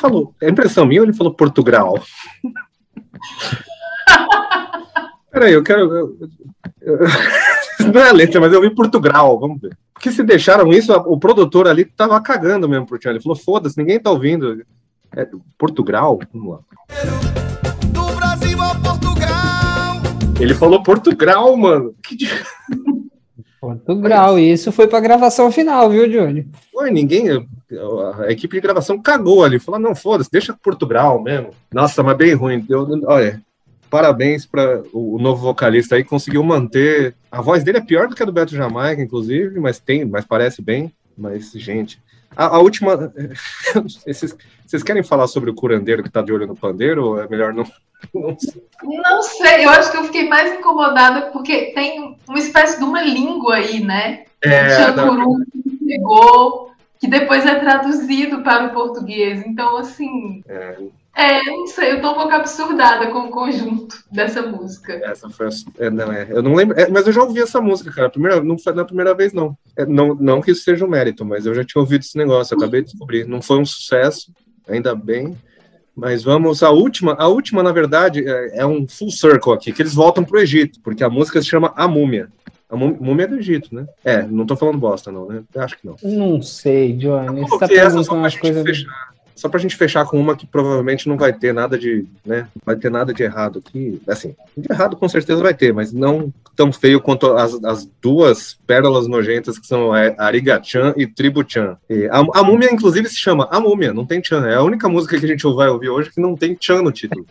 falou, 0.00 0.34
é 0.42 0.48
impressão 0.48 0.86
minha 0.86 1.02
ou 1.02 1.06
ele 1.06 1.12
falou 1.16 1.34
Portugal? 1.34 1.94
Peraí, 5.30 5.52
eu 5.52 5.62
quero. 5.62 5.80
eu- 5.94 6.16
eu- 6.82 6.98
não 7.94 8.00
é 8.00 8.08
a 8.10 8.12
letra, 8.12 8.40
mas 8.40 8.52
eu 8.52 8.60
vi 8.60 8.74
Portugal, 8.74 9.38
vamos 9.38 9.60
ver. 9.60 9.76
Porque 9.94 10.10
se 10.10 10.22
deixaram 10.24 10.68
isso, 10.72 10.92
o 10.92 11.18
produtor 11.18 11.68
ali 11.68 11.84
tava 11.84 12.20
cagando 12.20 12.68
mesmo 12.68 12.86
pro 12.86 12.98
Tchan. 12.98 13.10
Ele 13.10 13.20
falou: 13.20 13.36
foda-se, 13.36 13.78
ninguém 13.78 14.00
tá 14.00 14.10
ouvindo. 14.10 14.62
É, 15.14 15.28
Portugal? 15.58 16.18
Vamos 16.32 16.52
lá. 16.52 16.58
Do 17.92 18.16
Brasil 18.16 18.62
a 18.62 18.74
Portugal 18.76 19.96
Ele 20.40 20.54
falou 20.54 20.82
Portugal, 20.82 21.56
mano. 21.56 21.94
Que 22.02 22.16
di- 23.60 23.80
Portugal. 23.80 24.38
E 24.38 24.52
isso 24.52 24.72
foi 24.72 24.86
pra 24.86 25.00
gravação 25.00 25.50
final, 25.52 25.90
viu, 25.90 26.08
Johnny? 26.08 26.46
Pô, 26.72 26.84
ninguém. 26.86 27.28
A 28.18 28.30
equipe 28.32 28.56
de 28.56 28.60
gravação 28.60 29.00
cagou 29.00 29.44
ali. 29.44 29.58
Falou: 29.58 29.80
não, 29.80 29.94
foda-se, 29.94 30.30
deixa 30.30 30.56
Portugal 30.62 31.22
mesmo. 31.22 31.50
Nossa, 31.72 32.02
mas 32.02 32.16
bem 32.16 32.34
ruim. 32.34 32.64
Eu, 32.68 32.86
olha, 33.06 33.40
parabéns 33.90 34.46
para 34.46 34.82
o 34.92 35.18
novo 35.20 35.42
vocalista 35.42 35.96
aí, 35.96 36.04
conseguiu 36.04 36.42
manter. 36.42 37.14
A 37.30 37.40
voz 37.42 37.62
dele 37.62 37.78
é 37.78 37.82
pior 37.82 38.08
do 38.08 38.14
que 38.14 38.22
a 38.22 38.26
do 38.26 38.32
Beto 38.32 38.54
Jamaica, 38.56 39.02
inclusive, 39.02 39.60
mas 39.60 39.78
tem, 39.78 40.04
mas 40.04 40.24
parece 40.24 40.62
bem. 40.62 40.92
Mas, 41.16 41.52
gente. 41.52 42.00
A, 42.36 42.56
a 42.56 42.58
última. 42.58 43.12
Vocês, 43.74 44.36
vocês 44.66 44.84
querem 44.84 45.02
falar 45.02 45.26
sobre 45.26 45.50
o 45.50 45.54
curandeiro 45.54 46.02
que 46.02 46.10
tá 46.10 46.22
de 46.22 46.32
olho 46.32 46.46
no 46.46 46.54
pandeiro? 46.54 47.04
Ou 47.04 47.20
é 47.20 47.28
melhor 47.28 47.52
não? 47.52 47.64
não 48.14 48.38
sei. 48.38 48.62
Não 48.82 49.22
sei, 49.22 49.64
eu 49.64 49.70
acho 49.70 49.90
que 49.90 49.96
eu 49.96 50.04
fiquei 50.04 50.28
mais 50.28 50.58
incomodada 50.58 51.22
porque 51.32 51.72
tem 51.72 52.16
uma 52.28 52.38
espécie 52.38 52.78
de 52.78 52.84
uma 52.84 53.02
língua 53.02 53.56
aí, 53.56 53.80
né? 53.80 54.24
É, 54.42 54.62
o 54.62 54.94
Tchancuru 54.94 55.44
pegou, 55.84 56.70
que 57.00 57.08
depois 57.08 57.44
é 57.44 57.56
traduzido 57.56 58.42
para 58.42 58.68
o 58.68 58.72
português. 58.72 59.44
Então, 59.44 59.76
assim, 59.76 60.42
É, 60.48 60.78
não 61.16 61.66
sei, 61.66 61.92
eu 61.92 62.00
tô 62.00 62.12
um 62.12 62.14
pouco 62.14 62.32
absurdada 62.32 63.08
com 63.08 63.18
o 63.20 63.30
conjunto 63.30 63.96
dessa 64.10 64.42
música. 64.42 64.92
Essa 65.04 65.28
foi 65.28 65.48
a, 65.48 65.50
é, 65.78 65.90
não, 65.90 66.12
é, 66.12 66.26
eu 66.30 66.42
não 66.42 66.54
lembro, 66.54 66.78
é, 66.78 66.88
mas 66.88 67.06
eu 67.06 67.12
já 67.12 67.22
ouvi 67.22 67.40
essa 67.40 67.60
música, 67.60 67.90
cara. 67.92 68.08
Primeira, 68.10 68.42
não 68.42 68.58
foi 68.58 68.72
na 68.72 68.84
primeira 68.84 69.14
vez, 69.14 69.32
não. 69.32 69.56
É, 69.76 69.84
não. 69.84 70.14
Não 70.14 70.40
que 70.40 70.52
isso 70.52 70.62
seja 70.62 70.84
um 70.84 70.88
mérito, 70.88 71.24
mas 71.24 71.46
eu 71.46 71.54
já 71.54 71.64
tinha 71.64 71.80
ouvido 71.80 72.02
esse 72.02 72.16
negócio, 72.16 72.54
eu 72.54 72.58
acabei 72.58 72.82
de 72.82 72.90
descobrir. 72.90 73.26
Não 73.26 73.42
foi 73.42 73.58
um 73.58 73.66
sucesso, 73.66 74.32
ainda 74.68 74.94
bem. 74.94 75.36
Mas 75.96 76.22
vamos, 76.22 76.62
a 76.62 76.70
última, 76.70 77.14
a 77.14 77.26
última, 77.28 77.62
na 77.62 77.72
verdade, 77.72 78.24
é, 78.26 78.60
é 78.60 78.66
um 78.66 78.86
full 78.88 79.10
circle 79.10 79.52
aqui, 79.52 79.72
que 79.72 79.82
eles 79.82 79.92
voltam 79.92 80.24
pro 80.24 80.38
Egito, 80.40 80.80
porque 80.82 81.04
a 81.04 81.10
música 81.10 81.42
se 81.42 81.48
chama 81.48 81.72
A 81.76 81.86
Múmia. 81.88 82.28
A 82.70 82.76
Mú- 82.76 82.96
Múmia 83.00 83.24
é 83.24 83.26
do 83.26 83.36
Egito, 83.36 83.74
né? 83.74 83.84
É, 84.04 84.22
não 84.22 84.46
tô 84.46 84.56
falando 84.56 84.78
bosta, 84.78 85.10
não, 85.10 85.26
né? 85.26 85.42
Acho 85.56 85.76
que 85.76 85.86
não. 85.86 85.96
Não 86.02 86.40
sei, 86.40 86.92
Johnny. 86.92 87.40
Você 87.40 87.58
tá 87.58 87.66
só 87.66 87.74
perguntando 87.74 88.14
umas 88.14 88.36
coisas. 88.36 88.62
fechar. 88.62 89.10
Só 89.40 89.48
pra 89.48 89.58
gente 89.58 89.74
fechar 89.74 90.04
com 90.04 90.20
uma 90.20 90.36
que 90.36 90.46
provavelmente 90.46 91.08
não 91.08 91.16
vai 91.16 91.32
ter 91.32 91.54
nada 91.54 91.78
de, 91.78 92.04
né? 92.26 92.46
Vai 92.62 92.76
ter 92.76 92.90
nada 92.90 93.10
de 93.14 93.22
errado 93.22 93.62
aqui. 93.66 93.98
Assim, 94.06 94.36
de 94.54 94.70
errado 94.70 94.96
com 94.96 95.08
certeza 95.08 95.42
vai 95.42 95.54
ter, 95.54 95.72
mas 95.72 95.94
não 95.94 96.30
tão 96.54 96.70
feio 96.70 97.00
quanto 97.00 97.32
as, 97.32 97.54
as 97.64 97.88
duas 98.02 98.58
pérolas 98.66 99.06
nojentas 99.06 99.58
que 99.58 99.66
são 99.66 99.94
a 99.94 100.12
Ariga-chan 100.18 100.92
e 100.94 101.06
Tribu-chan. 101.06 101.78
E 101.88 102.06
A, 102.08 102.18
a 102.34 102.42
múmia, 102.42 102.70
inclusive, 102.70 103.08
se 103.08 103.16
chama 103.16 103.48
A 103.50 103.58
Múmia, 103.58 103.94
não 103.94 104.04
tem 104.04 104.22
chan. 104.22 104.46
É 104.46 104.56
a 104.56 104.62
única 104.62 104.90
música 104.90 105.18
que 105.18 105.24
a 105.24 105.28
gente 105.28 105.42
vai 105.54 105.70
ouvir 105.70 105.88
hoje 105.88 106.10
que 106.10 106.20
não 106.20 106.36
tem 106.36 106.54
chan 106.60 106.82
no 106.82 106.92
título. 106.92 107.24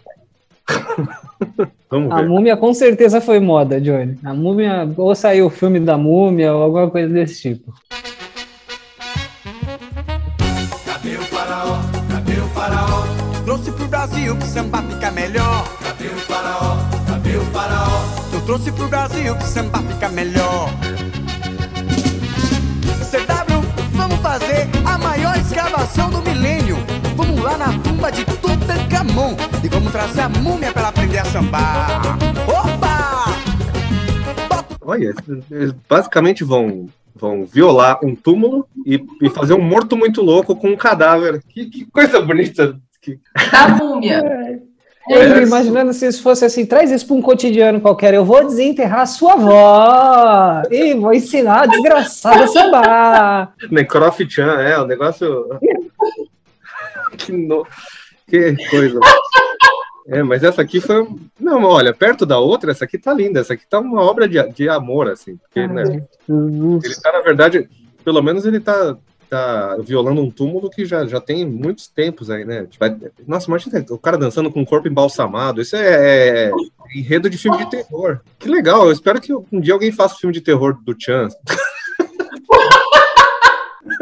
A 1.91 2.24
múmia 2.24 2.57
com 2.57 2.74
certeza 2.74 3.22
foi 3.22 3.39
moda, 3.39 3.80
Johnny. 3.80 4.18
A 4.24 4.34
múmia, 4.34 4.91
ou 4.97 5.14
saiu 5.14 5.45
o 5.45 5.49
filme 5.49 5.80
da 5.80 5.97
múmia, 5.97 6.53
ou 6.53 6.64
alguma 6.64 6.89
coisa 6.89 7.12
desse 7.12 7.41
tipo. 7.41 7.74
Brasil 13.90 14.36
que 14.38 14.46
samba 14.46 14.84
fica 14.84 15.10
melhor. 15.10 15.68
Cadê 15.82 16.08
o 16.08 16.18
faraó? 16.20 16.78
Cadê 17.08 17.38
o 17.38 17.46
faraó? 17.46 18.04
Eu 18.32 18.42
trouxe 18.42 18.72
pro 18.72 18.88
Brasil 18.88 19.36
que 19.36 19.44
samba 19.44 19.80
fica 19.80 20.10
melhor. 20.10 20.70
CW, 23.10 23.62
vamos 23.94 24.18
fazer 24.20 24.68
a 24.86 24.98
maior 25.00 25.36
escavação 25.38 26.12
do 26.12 26.22
milênio. 26.22 26.78
Vamos 27.16 27.42
lá 27.42 27.58
na 27.58 27.80
tumba 27.80 28.12
de 28.12 28.24
Tutankhamon 28.26 29.36
e 29.64 29.68
vamos 29.68 29.92
trazer 29.92 30.22
a 30.22 30.30
múmia 30.30 30.72
pra 30.72 30.82
ela 30.82 30.90
aprender 30.90 31.18
a 31.18 31.26
sambar. 31.26 32.18
Opa! 32.48 33.26
Olha, 34.82 35.16
eles 35.50 35.74
basicamente 35.90 36.44
vão, 36.44 36.88
vão 37.16 37.44
violar 37.44 38.00
um 38.06 38.16
túmulo 38.16 38.68
e, 38.86 39.04
e 39.20 39.30
fazer 39.32 39.56
um 39.56 39.62
morto 39.62 39.98
muito 39.98 40.22
louco 40.22 40.56
com 40.56 40.70
um 40.70 40.78
cadáver. 40.78 41.42
Que, 41.50 41.66
que 41.66 41.86
coisa 41.86 42.22
bonita. 42.22 42.80
Que, 43.18 43.51
Da 43.51 43.68
múmia. 43.70 44.60
Eu 45.10 45.22
É. 45.22 45.28
fico 45.30 45.47
imaginando 45.47 45.91
se 45.91 46.05
isso 46.05 46.22
fosse 46.22 46.45
assim, 46.45 46.66
traz 46.68 46.91
isso 46.91 47.07
para 47.07 47.16
um 47.16 47.22
cotidiano 47.22 47.82
qualquer. 47.82 48.14
Eu 48.14 48.24
vou 48.24 48.45
desenterrar 48.45 49.07
sua 49.07 49.34
avó 49.34 50.62
e 50.70 50.93
vou 50.93 51.14
ensinar 51.14 51.64
a 51.64 51.66
desgraçada 51.66 52.43
a 52.43 52.47
sambar. 52.47 53.53
Necrofi-chan, 53.72 54.62
é, 54.62 54.78
o 54.78 54.86
negócio. 54.86 55.47
que, 57.18 57.32
no... 57.32 57.66
que 58.28 58.55
coisa. 58.70 58.99
É, 60.07 60.22
mas 60.24 60.43
essa 60.43 60.62
aqui 60.62 60.80
foi. 60.80 61.07
Não, 61.39 61.64
olha, 61.64 61.93
perto 61.93 62.26
da 62.26 62.39
outra, 62.39 62.72
essa 62.72 62.86
aqui 62.86 62.97
tá 62.97 63.14
linda. 63.14 63.39
Essa 63.39 63.53
aqui 63.53 63.64
tá 63.68 63.80
uma 63.80 64.01
obra 64.01 64.28
de, 64.28 64.41
de 64.53 64.68
amor, 64.70 65.07
assim. 65.07 65.38
Porque, 65.38 65.68
né, 65.68 65.84
ele 66.28 66.95
tá, 67.01 67.12
na 67.12 67.22
verdade, 67.22 67.70
pelo 68.03 68.22
menos 68.22 68.45
ele 68.45 68.60
tá, 68.60 68.97
tá 69.30 69.78
violando 69.80 70.22
um 70.22 70.32
túmulo 70.32 70.70
que 70.70 70.86
já, 70.86 71.06
já 71.06 71.22
tem 71.22 71.46
muitos 71.46 71.88
tempos 71.88 72.30
aí, 72.30 72.44
né? 72.44 72.66
Tipo, 72.70 72.86
Nossa, 73.28 73.48
imagina 73.48 73.86
o 73.90 73.98
cara 73.98 74.18
dançando 74.18 74.52
com 74.52 74.62
o 74.62 74.66
corpo 74.66 74.88
embalsamado. 74.88 75.62
Isso 75.62 75.76
é, 75.76 76.48
é 76.48 76.52
enredo 76.96 77.30
de 77.30 77.38
filme 77.38 77.58
de 77.58 77.70
terror. 77.70 78.20
Que 78.38 78.50
legal, 78.50 78.86
eu 78.86 78.92
espero 78.92 79.22
que 79.22 79.34
um 79.34 79.60
dia 79.62 79.74
alguém 79.74 79.92
faça 79.92 80.16
filme 80.16 80.34
de 80.34 80.42
terror 80.42 80.78
do 80.84 80.96
Chan. 80.98 81.28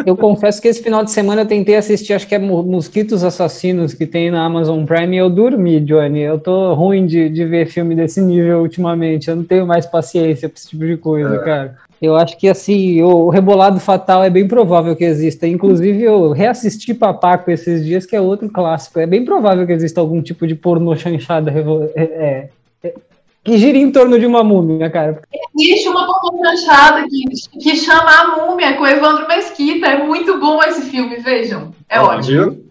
Eu 0.06 0.16
confesso 0.16 0.62
que 0.62 0.68
esse 0.68 0.82
final 0.82 1.04
de 1.04 1.12
semana 1.12 1.42
eu 1.42 1.46
tentei 1.46 1.76
assistir, 1.76 2.14
acho 2.14 2.28
que 2.28 2.36
é 2.36 2.40
Mo- 2.40 2.64
Mosquitos 2.64 3.24
Assassinos, 3.24 3.94
que 3.94 4.06
tem 4.06 4.32
na 4.32 4.46
Amazon 4.46 4.86
Prime, 4.86 5.16
e 5.16 5.20
eu 5.20 5.30
dormi, 5.30 5.80
Johnny. 5.82 6.22
Eu 6.22 6.40
tô 6.40 6.74
ruim 6.74 7.06
de, 7.06 7.30
de 7.30 7.46
ver 7.46 7.68
filme 7.68 7.96
desse 7.96 8.22
nível 8.22 8.62
ultimamente. 8.62 9.30
Eu 9.30 9.36
não 9.36 9.44
tenho 9.44 9.66
mais 9.68 9.86
paciência 9.86 10.50
pra 10.50 10.58
esse 10.58 10.70
tipo 10.70 10.86
de 10.86 10.98
coisa, 10.98 11.38
cara. 11.40 11.78
Eu 12.02 12.16
acho 12.16 12.38
que, 12.38 12.48
assim, 12.48 13.02
o 13.02 13.30
Rebolado 13.30 13.80
Fatal 13.80 14.24
é 14.24 14.30
bem 14.30 14.48
provável 14.48 14.96
que 14.96 15.04
exista. 15.04 15.48
Inclusive, 15.48 16.04
eu 16.04 16.32
reassisti 16.32 16.94
Papaco 16.94 17.50
esses 17.50 17.84
dias, 17.84 18.06
que 18.06 18.16
é 18.16 18.22
outro 18.22 18.50
clássico. 18.50 19.00
É 19.00 19.08
bem 19.08 19.26
provável 19.26 19.66
que 19.66 19.74
exista 19.74 20.00
algum 20.00 20.22
tipo 20.22 20.46
de 20.46 20.54
pornô 20.54 20.96
chanchada 20.96 21.52
é, 21.96 22.02
é, 22.02 22.50
é, 22.84 22.94
que 23.44 23.58
gira 23.58 23.78
em 23.78 23.92
torno 23.92 24.20
de 24.20 24.26
uma 24.26 24.44
múmia, 24.44 24.90
cara. 24.90 25.22
Existe 25.58 25.90
uma 25.90 26.06
chanchada 26.46 27.08
que, 27.10 27.60
que 27.60 27.76
chama 27.76 28.12
A 28.12 28.46
Múmia 28.46 28.74
com 28.78 28.86
Evandro 28.86 29.28
Mesquita. 29.28 29.88
É 29.88 30.04
muito 30.04 30.40
bom 30.40 30.62
esse 30.64 30.84
filme, 30.84 31.16
vejam. 31.18 31.74
É 31.90 32.00
Ó, 32.00 32.08
ótimo. 32.10 32.52
viu? 32.52 32.68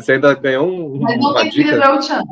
Você 0.00 0.12
ainda 0.12 0.34
ganhou 0.34 0.68
um- 0.68 1.00
Mas 1.00 1.18
não 1.18 1.30
uma 1.30 1.48
dica, 1.48 1.78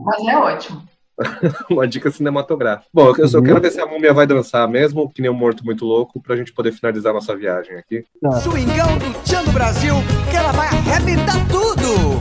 mas 0.04 0.28
é 0.28 0.36
ótimo. 0.36 0.82
uma 1.70 1.86
dica 1.86 2.10
cinematográfica. 2.10 2.88
Bom, 2.92 3.14
eu 3.16 3.28
só 3.28 3.40
quero 3.40 3.60
ver 3.60 3.70
se 3.70 3.80
a 3.80 3.86
múmia 3.86 4.12
vai 4.12 4.26
dançar 4.26 4.68
mesmo, 4.68 5.10
que 5.10 5.22
nem 5.22 5.30
um 5.30 5.34
morto 5.34 5.64
muito 5.64 5.84
louco, 5.84 6.20
pra 6.20 6.36
gente 6.36 6.52
poder 6.52 6.72
finalizar 6.72 7.12
nossa 7.12 7.34
viagem 7.36 7.76
aqui. 7.76 8.04
Swingão 8.42 8.98
do 8.98 9.22
Tchan 9.22 9.44
do 9.44 9.52
Brasil, 9.52 9.94
que 10.30 10.36
ela 10.36 10.52
vai 10.52 10.68
arrebentar 10.68 11.46
tudo. 11.48 12.20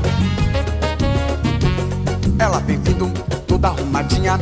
Ela 2.40 2.60
vem 2.60 2.80
vindo 2.80 3.12
toda 3.48 3.70
arrumadinha. 3.70 4.38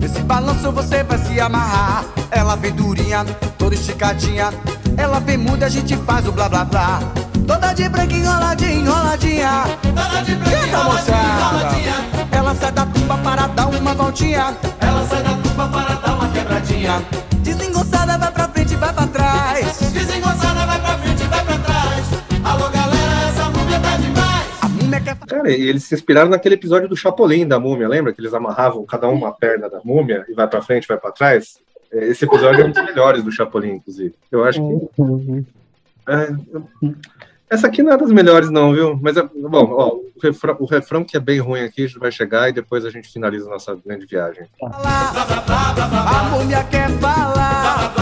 Nesse 0.00 0.20
balanço 0.20 0.70
você 0.72 1.02
vai 1.02 1.18
se 1.18 1.40
amarrar. 1.40 2.04
Ela 2.30 2.56
vem 2.56 2.72
durinha, 2.72 3.24
toda 3.58 3.74
esticadinha. 3.74 4.50
Ela 4.96 5.18
vem 5.20 5.36
muda, 5.36 5.66
a 5.66 5.68
gente 5.68 5.96
faz 5.98 6.26
o 6.26 6.32
blá 6.32 6.48
blá 6.48 6.64
blá. 6.64 7.00
Toda 7.48 7.72
de 7.72 7.88
branco 7.88 8.12
enroladinha, 8.14 8.72
enroladinha. 8.72 9.64
Toda 9.82 10.22
de 10.22 10.34
branco, 10.34 10.66
enroladinha. 10.66 11.94
Ela 12.30 12.54
sai 12.54 12.72
da 12.72 12.86
tumba 12.86 13.18
para 13.18 13.46
dar 13.48 13.66
uma 13.68 13.94
voltinha. 13.94 14.56
Ela 14.80 15.06
sai 15.06 15.22
da 15.22 15.30
tumba 15.36 15.66
para 15.68 15.94
dar 15.94 16.14
uma 16.14 16.28
quebradinha. 16.30 17.02
Desengonçada 17.42 18.18
vai 18.18 18.30
pra 18.30 18.48
frente, 18.48 18.76
vai 18.76 18.92
pra 18.92 19.06
trás. 19.06 19.78
Desengonçada 19.92 20.66
vai 20.66 20.78
pra 20.80 20.98
frente, 20.98 21.24
vai 21.24 21.44
pra 21.44 21.58
trás. 21.58 22.06
Alô, 22.44 22.68
galera, 22.70 23.28
essa 23.28 23.50
múmia 23.50 23.80
tá 23.80 23.96
demais. 23.96 24.48
A 24.60 24.68
múmia 24.68 25.00
quer 25.00 25.16
Cara, 25.16 25.50
e 25.50 25.62
eles 25.68 25.84
se 25.84 25.94
inspiraram 25.94 26.28
naquele 26.30 26.54
episódio 26.54 26.88
do 26.88 26.96
Chapolin 26.96 27.46
da 27.48 27.58
múmia, 27.58 27.88
lembra? 27.88 28.12
Que 28.12 28.20
eles 28.20 28.34
amarravam 28.34 28.84
cada 28.84 29.08
um 29.08 29.14
uma 29.14 29.32
perna 29.32 29.68
da 29.70 29.80
múmia 29.82 30.24
e 30.28 30.34
vai 30.34 30.46
pra 30.46 30.60
frente, 30.62 30.86
vai 30.86 30.98
pra 30.98 31.10
trás? 31.10 31.58
É, 31.90 32.04
Esse 32.08 32.26
episódio 32.26 32.62
é 32.62 32.66
um 32.66 32.70
dos 32.70 32.84
melhores 32.84 33.22
do 33.24 33.32
Chapolin, 33.32 33.72
inclusive. 33.76 34.14
Eu 34.30 34.44
acho 34.44 34.60
que. 34.60 35.44
é, 36.08 36.30
eu- 36.52 36.68
essa 37.50 37.66
aqui 37.66 37.82
não 37.82 37.92
é 37.92 37.96
das 37.96 38.10
melhores, 38.10 38.50
não, 38.50 38.72
viu? 38.72 38.98
Mas, 39.00 39.16
é, 39.16 39.22
bom, 39.22 39.68
ó, 39.72 39.88
o, 39.94 40.20
refrão, 40.22 40.56
o 40.60 40.66
refrão 40.66 41.04
que 41.04 41.16
é 41.16 41.20
bem 41.20 41.38
ruim 41.40 41.60
aqui 41.60 41.86
vai 41.98 42.10
chegar 42.12 42.48
e 42.48 42.52
depois 42.52 42.84
a 42.84 42.90
gente 42.90 43.08
finaliza 43.08 43.46
a 43.46 43.50
nossa 43.50 43.76
grande 43.84 44.06
viagem. 44.06 44.46
A 44.62 46.28
múmia 46.30 46.64
quer 46.64 46.90
falar. 46.98 47.92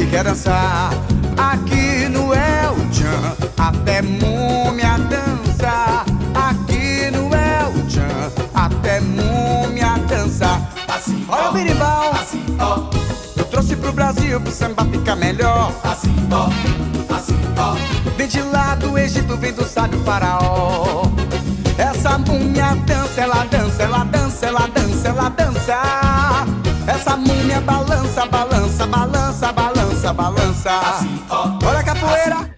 E 0.00 0.06
quer 0.06 0.24
dançar 0.24 0.90
aqui 1.36 2.08
no 2.08 2.32
El 2.34 2.74
Chan. 2.92 3.36
Até 3.58 4.02
múmia 4.02 4.96
dança. 5.08 6.04
Aqui 6.34 7.10
no 7.12 7.28
El 7.34 7.88
Chan. 7.88 8.32
Até 8.54 9.00
múmia 9.00 9.96
dança. 10.08 10.60
Assim, 10.88 11.24
Olha 11.28 11.42
o 11.42 11.48
ó, 11.48 11.52
berimbau. 11.52 12.10
assim, 12.12 12.44
ó, 12.58 12.99
Brasil 14.00 14.40
pro 14.40 14.50
samba 14.50 14.82
ficar 14.86 15.14
melhor. 15.14 15.70
assim, 15.84 16.08
ó, 16.32 16.46
assim, 17.14 17.34
ó. 17.58 17.74
Vem 18.16 18.26
de 18.26 18.40
lá 18.40 18.74
do 18.74 18.96
Egito, 18.96 19.36
vem 19.36 19.52
do 19.52 19.62
sábio 19.62 20.00
faraó. 20.00 21.02
Essa 21.76 22.16
múmia 22.16 22.76
dança, 22.86 23.20
ela 23.20 23.44
dança, 23.44 23.82
ela 23.82 24.04
dança, 24.04 24.46
ela 24.46 24.66
dança, 24.68 25.08
ela 25.08 25.28
dança. 25.28 25.76
Essa 26.88 27.14
múmia 27.14 27.60
balança, 27.60 28.24
balança, 28.24 28.86
balança, 28.86 29.52
balança, 29.52 30.12
balança. 30.14 30.70
Olha 31.62 31.80
a 31.80 31.84
capoeira. 31.84 32.56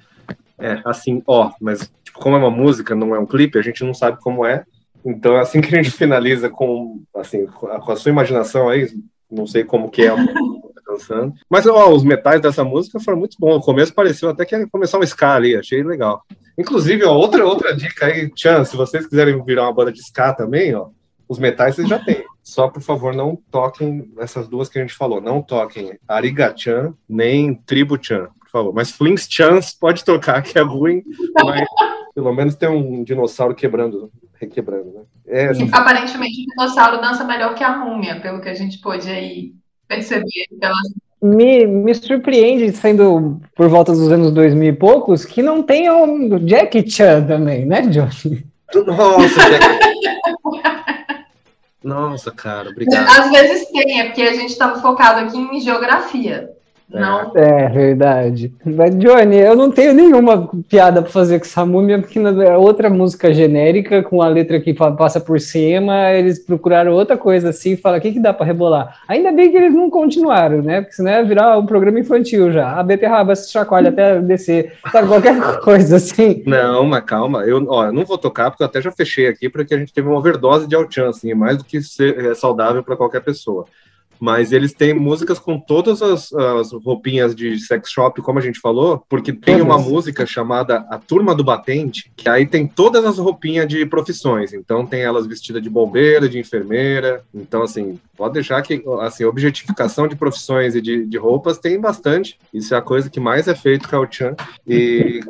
É, 0.61 0.80
assim, 0.84 1.24
ó, 1.26 1.51
mas 1.61 1.90
tipo, 2.05 2.20
como 2.20 2.36
é 2.36 2.38
uma 2.38 2.53
música, 2.53 2.95
não 2.95 3.16
é 3.16 3.18
um 3.18 3.26
clipe, 3.26 3.59
a 3.59 3.62
gente 3.62 3.82
não 3.82 3.93
sabe 3.93 4.16
como 4.20 4.47
é. 4.47 4.64
Então, 5.05 5.36
assim 5.36 5.61
que 5.61 5.74
a 5.74 5.82
gente 5.82 5.90
finaliza 5.99 6.49
com, 6.49 7.03
assim, 7.16 7.47
com 7.47 7.66
a, 7.66 7.97
sua 7.97 8.12
imaginação 8.12 8.68
aí, 8.68 8.88
não 9.28 9.45
sei 9.45 9.64
como 9.64 9.90
que 9.90 10.03
é 10.03 10.12
dançando. 10.93 11.34
Mas, 11.49 11.66
ó, 11.66 11.90
os 11.90 12.05
metais 12.05 12.40
dessa 12.40 12.64
música 12.64 13.01
foram 13.01 13.18
muito 13.18 13.36
bons. 13.38 13.57
No 13.57 13.61
começo 13.62 13.95
pareceu 13.95 14.30
até 14.30 14.45
que 14.45 14.55
ia 14.57 14.66
começar 14.68 14.99
um 14.99 15.03
ska 15.03 15.34
ali, 15.34 15.57
achei 15.57 15.82
legal. 15.82 16.22
Inclusive, 16.59 17.05
ó, 17.05 17.14
outra, 17.14 17.45
outra 17.45 17.74
dica 17.74 18.07
aí, 18.07 18.30
Tchan, 18.30 18.64
se 18.64 18.76
vocês 18.76 19.07
quiserem 19.07 19.43
virar 19.45 19.62
uma 19.64 19.72
banda 19.72 19.93
de 19.93 20.01
ska 20.01 20.32
também, 20.34 20.74
ó, 20.74 20.88
os 21.28 21.38
metais 21.38 21.74
vocês 21.76 21.88
já 21.88 21.99
têm. 21.99 22.24
Só, 22.43 22.68
por 22.68 22.82
favor, 22.82 23.14
não 23.14 23.38
toquem 23.51 24.12
essas 24.18 24.49
duas 24.49 24.68
que 24.68 24.78
a 24.78 24.82
gente 24.82 24.95
falou. 24.95 25.20
Não 25.20 25.40
toquem 25.40 25.97
Ariga-chan, 26.09 26.93
nem 27.09 27.55
Tribu-chan, 27.55 28.28
por 28.40 28.51
favor. 28.51 28.74
Mas 28.74 28.90
Flings-chan 28.90 29.61
pode 29.80 30.05
tocar, 30.05 30.43
que 30.43 30.59
é 30.59 30.62
ruim, 30.62 31.03
mas 31.43 31.66
pelo 32.14 32.34
menos 32.34 32.55
tem 32.55 32.68
um 32.68 33.03
dinossauro 33.05 33.55
quebrando 33.55 34.11
requebrando, 34.40 34.93
né? 34.93 35.01
É, 35.28 35.45
essa- 35.45 35.64
Aparentemente, 35.72 36.43
o 36.43 36.47
dinossauro 36.51 37.01
dança 37.01 37.22
melhor 37.22 37.55
que 37.55 37.62
a 37.62 37.78
múmia, 37.78 38.20
pelo 38.20 38.40
que 38.40 38.49
a 38.49 38.55
gente 38.55 38.78
pôde 38.80 39.09
aí 39.09 39.55
perceber 39.93 40.47
pelas 40.61 40.78
Me, 41.22 41.66
me 41.66 41.95
surpreende, 41.95 42.72
sendo 42.72 43.40
por 43.55 43.68
volta 43.68 43.93
dos 43.93 44.11
anos 44.11 44.32
2000 44.32 44.68
e 44.68 44.72
poucos, 44.72 45.24
que 45.24 45.43
não 45.43 45.62
tenha 45.62 45.95
um 45.95 46.38
Jack 46.45 46.90
Chan 46.90 47.24
também, 47.26 47.64
né, 47.64 47.82
Johnny? 47.82 48.45
Nossa, 48.86 49.51
Jack. 49.51 49.82
Nossa, 51.82 52.30
cara, 52.30 52.70
obrigado. 52.70 53.09
Às 53.09 53.30
vezes 53.30 53.68
tem, 53.68 54.01
é 54.01 54.05
porque 54.07 54.22
a 54.22 54.34
gente 54.34 54.51
estava 54.51 54.80
focado 54.80 55.20
aqui 55.20 55.36
em 55.36 55.61
geografia. 55.61 56.51
Não, 56.93 57.32
É 57.34 57.68
verdade. 57.68 58.53
Mas, 58.64 58.95
Johnny, 58.97 59.38
eu 59.38 59.57
não 59.57 59.70
tenho 59.70 59.95
nenhuma 59.95 60.49
piada 60.68 61.03
pra 61.03 61.11
fazer 61.11 61.38
com 61.38 61.45
essa 61.45 61.64
múmia, 61.64 61.99
porque 61.99 62.18
é 62.18 62.57
outra 62.57 62.90
música 62.90 63.32
genérica, 63.32 64.03
com 64.03 64.20
a 64.20 64.28
letra 64.28 64.61
que 64.61 64.74
passa 64.74 65.20
por 65.20 65.40
cima, 65.40 66.11
eles 66.12 66.38
procuraram 66.38 66.93
outra 66.93 67.16
coisa 67.16 67.51
assim 67.51 67.72
e 67.72 67.76
falaram, 67.76 68.01
o 68.01 68.03
que, 68.03 68.12
que 68.12 68.20
dá 68.20 68.32
pra 68.32 68.47
rebolar? 68.47 69.01
Ainda 69.09 69.32
bem 69.32 69.51
que 69.51 69.57
eles 69.57 69.74
não 69.74 69.88
continuaram, 69.88 70.62
né? 70.62 70.80
Porque 70.80 70.95
senão 70.95 71.11
ia 71.12 71.24
virar 71.24 71.59
um 71.59 71.66
programa 71.66 72.01
infantil 72.01 72.53
já. 72.53 72.78
A 72.78 72.82
beterraba 72.82 73.34
se 73.34 73.51
chacoalha 73.51 73.88
até 73.88 74.20
descer, 74.20 74.72
sabe? 74.90 75.09
Qualquer 75.09 75.40
coisa 75.61 75.97
assim. 75.97 76.43
Não, 76.47 76.84
mas 76.84 77.05
calma, 77.05 77.45
eu, 77.45 77.64
ó, 77.68 77.90
não 77.90 78.05
vou 78.05 78.18
tocar 78.18 78.51
porque 78.51 78.62
eu 78.62 78.66
até 78.66 78.80
já 78.80 78.90
fechei 78.90 79.26
aqui 79.26 79.49
porque 79.49 79.74
a 79.74 79.78
gente 79.78 79.93
teve 79.93 80.09
uma 80.09 80.18
overdose 80.18 80.66
de 80.66 80.74
Alchan, 80.74 81.09
assim, 81.09 81.30
é 81.30 81.34
mais 81.34 81.59
do 81.59 81.64
que 81.64 81.80
ser 81.82 82.26
é, 82.26 82.34
saudável 82.34 82.82
para 82.82 82.97
qualquer 82.97 83.20
pessoa. 83.20 83.64
Mas 84.23 84.53
eles 84.53 84.73
têm 84.73 84.95
músicas 84.95 85.41
com 85.41 85.59
todas 85.59 86.01
as, 86.01 86.33
as 86.33 86.70
roupinhas 86.70 87.35
de 87.35 87.59
sex 87.59 87.91
shop, 87.91 88.23
como 88.23 88.39
a 88.39 88.43
gente 88.43 88.61
falou, 88.61 89.05
porque 89.09 89.33
tem 89.33 89.61
uma 89.61 89.77
música 89.77 90.25
chamada 90.25 90.87
A 90.89 90.97
Turma 90.97 91.35
do 91.35 91.43
Batente, 91.43 92.12
que 92.16 92.29
aí 92.29 92.47
tem 92.47 92.64
todas 92.68 93.05
as 93.05 93.18
roupinhas 93.18 93.66
de 93.66 93.85
profissões. 93.85 94.53
Então 94.53 94.87
tem 94.87 95.01
elas 95.01 95.27
vestidas 95.27 95.61
de 95.61 95.68
bombeira, 95.68 96.29
de 96.29 96.39
enfermeira. 96.39 97.25
Então, 97.35 97.62
assim, 97.62 97.99
pode 98.16 98.35
deixar 98.35 98.62
que 98.62 98.85
assim, 99.01 99.25
objetificação 99.25 100.07
de 100.07 100.14
profissões 100.14 100.77
e 100.77 100.81
de, 100.81 101.05
de 101.05 101.18
roupas 101.18 101.59
tem 101.59 101.81
bastante. 101.81 102.39
Isso 102.55 102.77
é 102.77 102.79
a 102.79 102.81
coisa 102.81 103.11
que 103.11 103.18
mais 103.18 103.49
é 103.49 103.57
feito 103.57 103.89
com 103.89 104.01
a 104.01 104.09
Chan. 104.09 104.37
E 104.64 105.20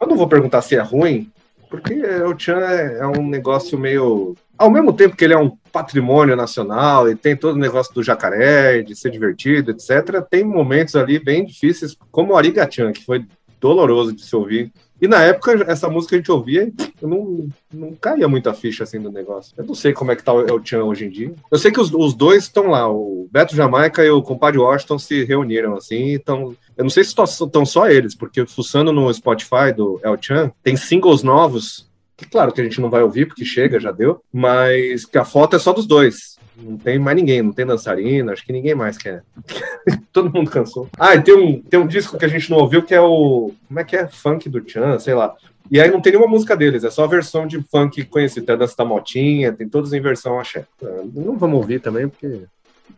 eu 0.00 0.08
não 0.08 0.16
vou 0.16 0.26
perguntar 0.26 0.62
se 0.62 0.74
é 0.74 0.80
ruim, 0.80 1.30
porque 1.70 1.94
o 1.94 2.36
Chan 2.36 2.58
é, 2.58 2.98
é 2.98 3.06
um 3.06 3.24
negócio 3.28 3.78
meio. 3.78 4.34
Ao 4.58 4.68
mesmo 4.68 4.92
tempo 4.92 5.14
que 5.14 5.24
ele 5.24 5.34
é 5.34 5.38
um 5.38 5.56
patrimônio 5.70 6.36
nacional 6.36 7.08
e 7.08 7.14
tem 7.14 7.36
todo 7.36 7.54
o 7.54 7.58
negócio 7.58 7.94
do 7.94 8.02
jacaré, 8.02 8.82
de 8.82 8.94
ser 8.94 9.10
divertido, 9.10 9.70
etc., 9.70 10.22
tem 10.28 10.44
momentos 10.44 10.96
ali 10.96 11.18
bem 11.18 11.44
difíceis, 11.44 11.96
como 12.10 12.32
o 12.32 12.36
Arigachan, 12.36 12.92
que 12.92 13.04
foi 13.04 13.24
doloroso 13.60 14.12
de 14.12 14.22
se 14.22 14.34
ouvir. 14.34 14.72
E 15.00 15.08
na 15.08 15.22
época, 15.22 15.64
essa 15.66 15.88
música 15.88 16.14
a 16.14 16.18
gente 16.18 16.30
ouvia 16.30 16.64
e 16.64 17.06
não, 17.06 17.48
não 17.72 17.94
caía 17.94 18.28
muita 18.28 18.52
ficha 18.52 18.84
assim 18.84 19.00
do 19.00 19.10
negócio. 19.10 19.54
Eu 19.56 19.64
não 19.64 19.74
sei 19.74 19.94
como 19.94 20.12
é 20.12 20.16
que 20.16 20.22
tá 20.22 20.32
o 20.32 20.46
El 20.46 20.60
Chan 20.62 20.84
hoje 20.84 21.06
em 21.06 21.10
dia. 21.10 21.32
Eu 21.50 21.58
sei 21.58 21.70
que 21.70 21.80
os, 21.80 21.90
os 21.92 22.12
dois 22.12 22.44
estão 22.44 22.66
lá, 22.66 22.86
o 22.90 23.26
Beto 23.32 23.56
Jamaica 23.56 24.04
e 24.04 24.10
o 24.10 24.22
compadre 24.22 24.58
Washington 24.58 24.98
se 24.98 25.24
reuniram 25.24 25.74
assim, 25.74 26.12
então 26.12 26.54
eu 26.76 26.84
não 26.84 26.90
sei 26.90 27.02
se 27.02 27.14
estão 27.18 27.64
só 27.64 27.88
eles, 27.88 28.14
porque 28.14 28.44
fuçando 28.44 28.92
no 28.92 29.12
Spotify 29.12 29.72
do 29.74 29.98
El 30.02 30.18
Chan, 30.20 30.52
tem 30.62 30.76
singles 30.76 31.22
novos, 31.22 31.89
que 32.20 32.26
claro 32.26 32.52
que 32.52 32.60
a 32.60 32.64
gente 32.64 32.80
não 32.80 32.90
vai 32.90 33.02
ouvir, 33.02 33.26
porque 33.26 33.44
chega, 33.44 33.80
já 33.80 33.90
deu, 33.90 34.22
mas 34.30 35.06
que 35.06 35.16
a 35.16 35.24
foto 35.24 35.56
é 35.56 35.58
só 35.58 35.72
dos 35.72 35.86
dois. 35.86 36.38
Não 36.54 36.76
tem 36.76 36.98
mais 36.98 37.16
ninguém, 37.16 37.40
não 37.40 37.52
tem 37.52 37.64
dançarina, 37.64 38.32
acho 38.32 38.44
que 38.44 38.52
ninguém 38.52 38.74
mais 38.74 38.98
quer. 38.98 39.22
Todo 40.12 40.30
mundo 40.30 40.50
cansou. 40.50 40.88
Ah, 40.98 41.14
e 41.14 41.22
tem 41.22 41.34
um, 41.34 41.62
tem 41.62 41.80
um 41.80 41.86
disco 41.86 42.18
que 42.18 42.24
a 42.24 42.28
gente 42.28 42.50
não 42.50 42.58
ouviu 42.58 42.82
que 42.82 42.94
é 42.94 43.00
o. 43.00 43.52
Como 43.66 43.80
é 43.80 43.84
que 43.84 43.96
é? 43.96 44.06
Funk 44.06 44.48
do 44.50 44.62
Chan, 44.68 44.98
sei 44.98 45.14
lá. 45.14 45.34
E 45.70 45.80
aí 45.80 45.90
não 45.90 46.00
tem 46.00 46.12
nenhuma 46.12 46.28
música 46.28 46.56
deles, 46.56 46.84
é 46.84 46.90
só 46.90 47.04
a 47.04 47.08
versão 47.08 47.46
de 47.46 47.62
funk 47.62 48.04
conhecida. 48.04 48.44
Tem 48.44 48.54
a 48.54 48.58
dança 48.58 48.74
da 48.76 48.84
motinha, 48.84 49.52
tem 49.52 49.68
todas 49.68 49.92
em 49.92 50.00
versão 50.00 50.38
axé. 50.38 50.66
Ah, 50.82 51.02
Não 51.14 51.38
vamos 51.38 51.56
ouvir 51.56 51.80
também, 51.80 52.08
porque. 52.08 52.42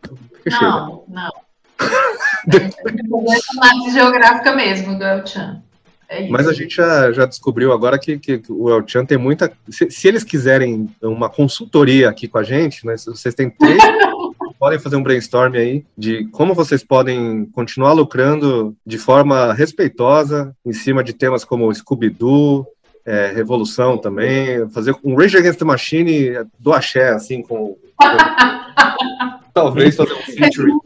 porque 0.01 0.51
chega. 0.51 0.65
não, 0.69 1.03
não. 1.07 1.31
É 2.45 3.55
mais 3.55 3.93
geográfica 3.93 4.53
mesmo 4.53 4.97
do 4.97 5.03
El 5.05 5.25
Chan. 5.25 5.63
É. 6.09 6.27
Mas 6.27 6.47
a 6.47 6.53
gente 6.53 6.75
já, 6.75 7.11
já 7.11 7.25
descobriu 7.25 7.71
agora 7.71 7.97
que, 7.97 8.17
que 8.17 8.41
o 8.49 8.69
El 8.69 8.87
Chan 8.87 9.05
tem 9.05 9.17
muita. 9.17 9.51
Se, 9.69 9.89
se 9.89 10.07
eles 10.07 10.23
quiserem 10.23 10.89
uma 11.01 11.29
consultoria 11.29 12.09
aqui 12.09 12.27
com 12.27 12.37
a 12.37 12.43
gente, 12.43 12.85
né? 12.85 12.95
Vocês 12.97 13.33
têm 13.33 13.49
três. 13.49 13.77
podem 14.63 14.79
fazer 14.79 14.95
um 14.95 15.03
brainstorm 15.03 15.55
aí 15.55 15.83
de 15.97 16.23
como 16.29 16.53
vocês 16.53 16.81
podem 16.81 17.43
continuar 17.47 17.91
lucrando 17.91 18.73
de 18.85 18.97
forma 18.97 19.51
respeitosa 19.51 20.55
em 20.65 20.71
cima 20.71 21.03
de 21.03 21.11
temas 21.11 21.43
como 21.43 21.73
Scooby-Doo, 21.73 22.65
é, 23.05 23.33
Revolução 23.35 23.97
também, 23.97 24.69
fazer 24.69 24.95
um 25.03 25.15
Rage 25.15 25.35
Against 25.35 25.59
the 25.59 25.65
Machine 25.65 26.45
do 26.57 26.71
axé, 26.71 27.09
assim, 27.09 27.41
com. 27.41 27.75
com- 27.97 28.07
talvez 29.53 29.97
fazer 29.97 30.13
um 30.13 30.21
featuring. 30.21 30.79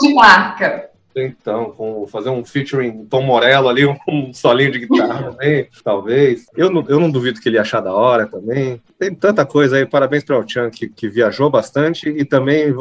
De 0.00 0.14
marca. 0.14 0.88
Então, 1.16 1.70
com, 1.72 2.06
fazer 2.06 2.28
um 2.30 2.44
featuring 2.44 3.04
Tom 3.06 3.22
Morello 3.22 3.68
ali, 3.68 3.84
um 4.08 4.32
solinho 4.32 4.70
de 4.70 4.80
guitarra 4.86 5.32
também, 5.32 5.68
talvez. 5.82 6.46
Eu 6.56 6.70
não, 6.70 6.84
eu 6.88 7.00
não 7.00 7.10
duvido 7.10 7.40
que 7.40 7.48
ele 7.48 7.58
achar 7.58 7.80
da 7.80 7.92
hora 7.92 8.26
também. 8.26 8.80
Tem 8.98 9.12
tanta 9.14 9.44
coisa 9.44 9.76
aí. 9.76 9.86
Parabéns 9.86 10.22
para 10.22 10.38
o 10.38 10.48
Chan, 10.48 10.70
que, 10.70 10.88
que 10.88 11.08
viajou 11.08 11.50
bastante, 11.50 12.08
e 12.08 12.24
também 12.24 12.74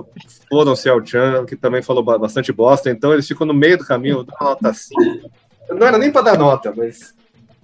foram-se 0.49 0.87
ao 0.87 1.03
Chan, 1.05 1.45
que 1.45 1.55
também 1.55 1.81
falou 1.81 2.03
ba- 2.03 2.17
bastante 2.19 2.51
bosta. 2.51 2.89
Então, 2.91 3.11
eles 3.13 3.27
ficam 3.27 3.47
no 3.47 3.53
meio 3.53 3.77
do 3.77 3.85
caminho, 3.85 4.23
dou 4.23 4.35
uma 4.39 4.49
nota 4.51 4.73
5. 4.73 5.01
Não 5.71 5.87
era 5.87 5.97
nem 5.97 6.11
para 6.11 6.21
dar 6.21 6.37
nota, 6.37 6.73
mas. 6.75 7.15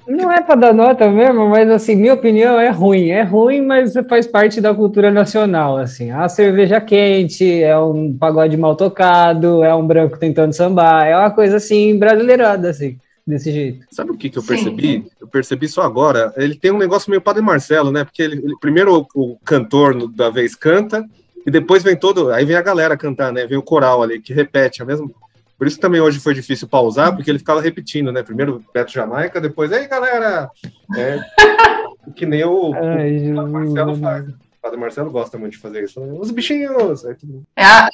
Não 0.07 0.31
é 0.31 0.41
para 0.41 0.55
dar 0.55 0.73
nota 0.73 1.09
mesmo, 1.09 1.47
mas 1.47 1.69
assim, 1.69 1.95
minha 1.95 2.13
opinião 2.13 2.59
é 2.59 2.69
ruim. 2.69 3.09
É 3.09 3.23
ruim, 3.23 3.61
mas 3.61 3.93
faz 4.09 4.27
parte 4.27 4.59
da 4.59 4.73
cultura 4.73 5.09
nacional, 5.11 5.77
assim. 5.77 6.11
A 6.11 6.27
cerveja 6.27 6.81
quente, 6.81 7.61
é 7.63 7.77
um 7.77 8.15
pagode 8.15 8.57
mal 8.57 8.75
tocado, 8.75 9.63
é 9.63 9.73
um 9.73 9.85
branco 9.87 10.17
tentando 10.17 10.53
sambar, 10.53 11.05
é 11.07 11.15
uma 11.17 11.31
coisa 11.31 11.57
assim, 11.57 11.97
brasileirada, 11.97 12.69
assim, 12.69 12.97
desse 13.25 13.51
jeito. 13.51 13.85
Sabe 13.91 14.11
o 14.11 14.17
que, 14.17 14.29
que 14.29 14.37
eu 14.37 14.41
Sim. 14.41 14.47
percebi? 14.49 15.05
Eu 15.21 15.27
percebi 15.27 15.67
só 15.69 15.83
agora. 15.83 16.33
Ele 16.35 16.55
tem 16.55 16.71
um 16.71 16.77
negócio 16.77 17.09
meio 17.09 17.21
Padre 17.21 17.41
Marcelo, 17.41 17.91
né? 17.91 18.03
Porque 18.03 18.21
ele, 18.21 18.37
ele- 18.43 18.57
primeiro 18.59 19.07
o, 19.15 19.33
o 19.33 19.37
cantor 19.45 20.07
da 20.11 20.29
vez 20.29 20.53
canta, 20.53 21.05
e 21.45 21.51
depois 21.51 21.81
vem 21.83 21.95
todo. 21.95 22.31
Aí 22.31 22.43
vem 22.45 22.55
a 22.55 22.61
galera 22.61 22.97
cantar, 22.97 23.31
né? 23.31 23.45
Vem 23.45 23.57
o 23.57 23.63
coral 23.63 24.03
ali, 24.03 24.19
que 24.21 24.33
repete 24.33 24.81
a 24.81 24.85
mesma. 24.85 25.09
Por 25.57 25.67
isso 25.67 25.79
também 25.79 26.01
hoje 26.01 26.19
foi 26.19 26.33
difícil 26.33 26.67
pausar, 26.67 27.15
porque 27.15 27.29
ele 27.29 27.39
ficava 27.39 27.61
repetindo, 27.61 28.11
né? 28.11 28.23
Primeiro 28.23 28.63
Beto 28.73 28.91
Jamaica, 28.91 29.39
depois, 29.39 29.71
ei 29.71 29.87
galera! 29.87 30.49
É, 30.97 31.19
que 32.15 32.25
nem 32.25 32.43
o, 32.43 32.73
Ai, 32.73 33.31
o 33.31 33.35
Padre 33.35 33.51
Marcelo 33.51 33.95
faz. 33.97 34.27
O 34.27 34.33
Padre 34.61 34.79
Marcelo 34.79 35.11
gosta 35.11 35.37
muito 35.37 35.53
de 35.53 35.59
fazer 35.59 35.83
isso. 35.83 36.01
Os 36.01 36.31
bichinhos! 36.31 37.01
Tudo- 37.19 37.43
É 37.55 37.63
a 37.65 37.87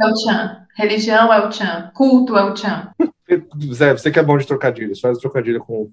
é 0.00 0.06
o 0.06 0.16
Chan. 0.16 0.66
Religião 0.76 1.32
é 1.32 1.46
o 1.46 1.50
Chan. 1.52 1.90
Culto 1.94 2.36
é 2.36 2.44
o 2.44 2.56
Chan. 2.56 2.90
Zé, 3.72 3.92
você 3.96 4.10
que 4.10 4.18
é 4.18 4.22
bom 4.22 4.38
de 4.38 4.46
trocadilhos, 4.46 5.00
faz 5.00 5.18
trocadilho 5.18 5.60
com. 5.60 5.88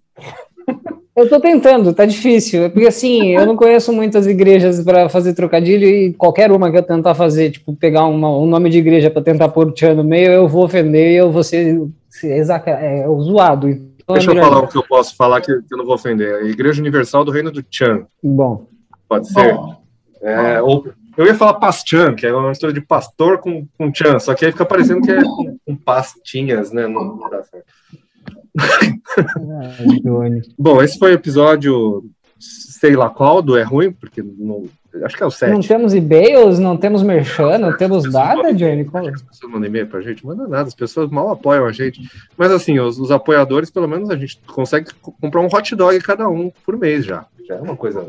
Eu 1.15 1.29
tô 1.29 1.39
tentando, 1.39 1.93
tá 1.93 2.05
difícil. 2.05 2.69
Porque 2.69 2.87
assim, 2.87 3.31
eu 3.37 3.45
não 3.45 3.55
conheço 3.55 3.93
muitas 3.93 4.27
igrejas 4.27 4.83
para 4.83 5.07
fazer 5.07 5.33
trocadilho 5.33 5.87
e 5.87 6.13
qualquer 6.13 6.51
uma 6.51 6.69
que 6.69 6.77
eu 6.77 6.83
tentar 6.83 7.15
fazer, 7.15 7.51
tipo, 7.51 7.73
pegar 7.75 8.05
uma- 8.05 8.37
um 8.37 8.45
nome 8.45 8.69
de 8.69 8.77
igreja 8.79 9.09
para 9.09 9.21
tentar 9.21 9.49
pôr 9.49 9.67
o 9.67 9.71
tchan 9.71 9.93
no 9.95 10.03
meio, 10.03 10.31
eu 10.31 10.47
vou 10.47 10.65
ofender 10.65 11.11
e 11.13 11.15
eu 11.15 11.31
vou 11.31 11.43
ser, 11.43 11.81
ser 12.09 12.35
exaca- 12.35 12.71
é, 12.71 13.07
o 13.07 13.21
zoado. 13.21 13.69
Então, 13.69 14.15
é 14.15 14.19
Deixa 14.19 14.29
eu 14.31 14.35
melhor 14.35 14.49
falar 14.49 14.63
o 14.63 14.67
que 14.67 14.77
eu 14.77 14.83
posso 14.83 15.15
falar 15.15 15.39
que, 15.41 15.47
que 15.61 15.73
eu 15.73 15.77
não 15.77 15.85
vou 15.85 15.95
ofender. 15.95 16.35
A 16.35 16.43
Igreja 16.43 16.81
Universal 16.81 17.23
do 17.23 17.31
Reino 17.31 17.51
do 17.51 17.63
Chan, 17.71 18.05
Bom, 18.21 18.67
pode 19.07 19.27
ser? 19.31 19.53
Bom, 19.53 19.75
É, 20.21 20.61
ou, 20.61 20.85
eu 21.17 21.25
ia 21.25 21.35
falar 21.35 21.55
Paschan, 21.55 22.13
que 22.15 22.25
é 22.25 22.33
uma 22.33 22.49
mistura 22.49 22.73
de 22.73 22.81
pastor 22.81 23.37
com, 23.39 23.67
com 23.77 23.93
Chan, 23.93 24.19
só 24.19 24.33
que 24.33 24.45
aí 24.45 24.51
fica 24.51 24.65
parecendo 24.65 25.01
que 25.01 25.11
é 25.11 25.21
com, 25.21 25.57
com 25.65 25.75
pastinhas, 25.75 26.71
né? 26.71 26.87
Não, 26.87 27.03
não 27.15 27.29
dá 27.29 27.43
certo. 27.43 27.65
ai, 28.57 29.99
Johnny. 30.03 30.41
Bom, 30.57 30.81
esse 30.81 30.97
foi 30.97 31.11
o 31.11 31.15
episódio, 31.15 32.03
sei 32.39 32.95
lá 32.95 33.09
qual, 33.09 33.41
do 33.41 33.57
É 33.57 33.63
Ruim, 33.63 33.91
porque 33.91 34.21
não, 34.23 34.65
acho 35.03 35.15
que 35.15 35.23
é 35.23 35.25
o 35.25 35.27
Não 35.27 35.61
7. 35.61 35.67
temos 35.67 35.93
e-mails, 35.93 36.59
não 36.59 36.77
temos 36.77 37.03
merchan, 37.03 37.57
não 37.57 37.75
temos 37.75 38.11
nada, 38.11 38.53
Johnny. 38.53 38.81
As 39.13 39.21
pessoas 39.21 39.51
mandam 39.51 39.67
e-mail 39.67 39.87
pra 39.87 40.01
gente, 40.01 40.25
manda 40.25 40.47
nada, 40.47 40.67
as 40.67 40.75
pessoas 40.75 41.09
mal 41.09 41.31
apoiam 41.31 41.65
a 41.65 41.71
gente. 41.71 42.01
Mas 42.37 42.51
assim, 42.51 42.79
os, 42.79 42.99
os 42.99 43.11
apoiadores, 43.11 43.69
pelo 43.69 43.87
menos, 43.87 44.09
a 44.09 44.15
gente 44.15 44.39
consegue 44.47 44.89
co- 45.01 45.13
comprar 45.19 45.41
um 45.41 45.47
hot 45.53 45.75
dog 45.75 45.99
cada 46.01 46.27
um 46.29 46.51
por 46.65 46.77
mês 46.77 47.05
já. 47.05 47.25
Já 47.47 47.55
é 47.55 47.61
uma 47.61 47.75
coisa. 47.75 48.03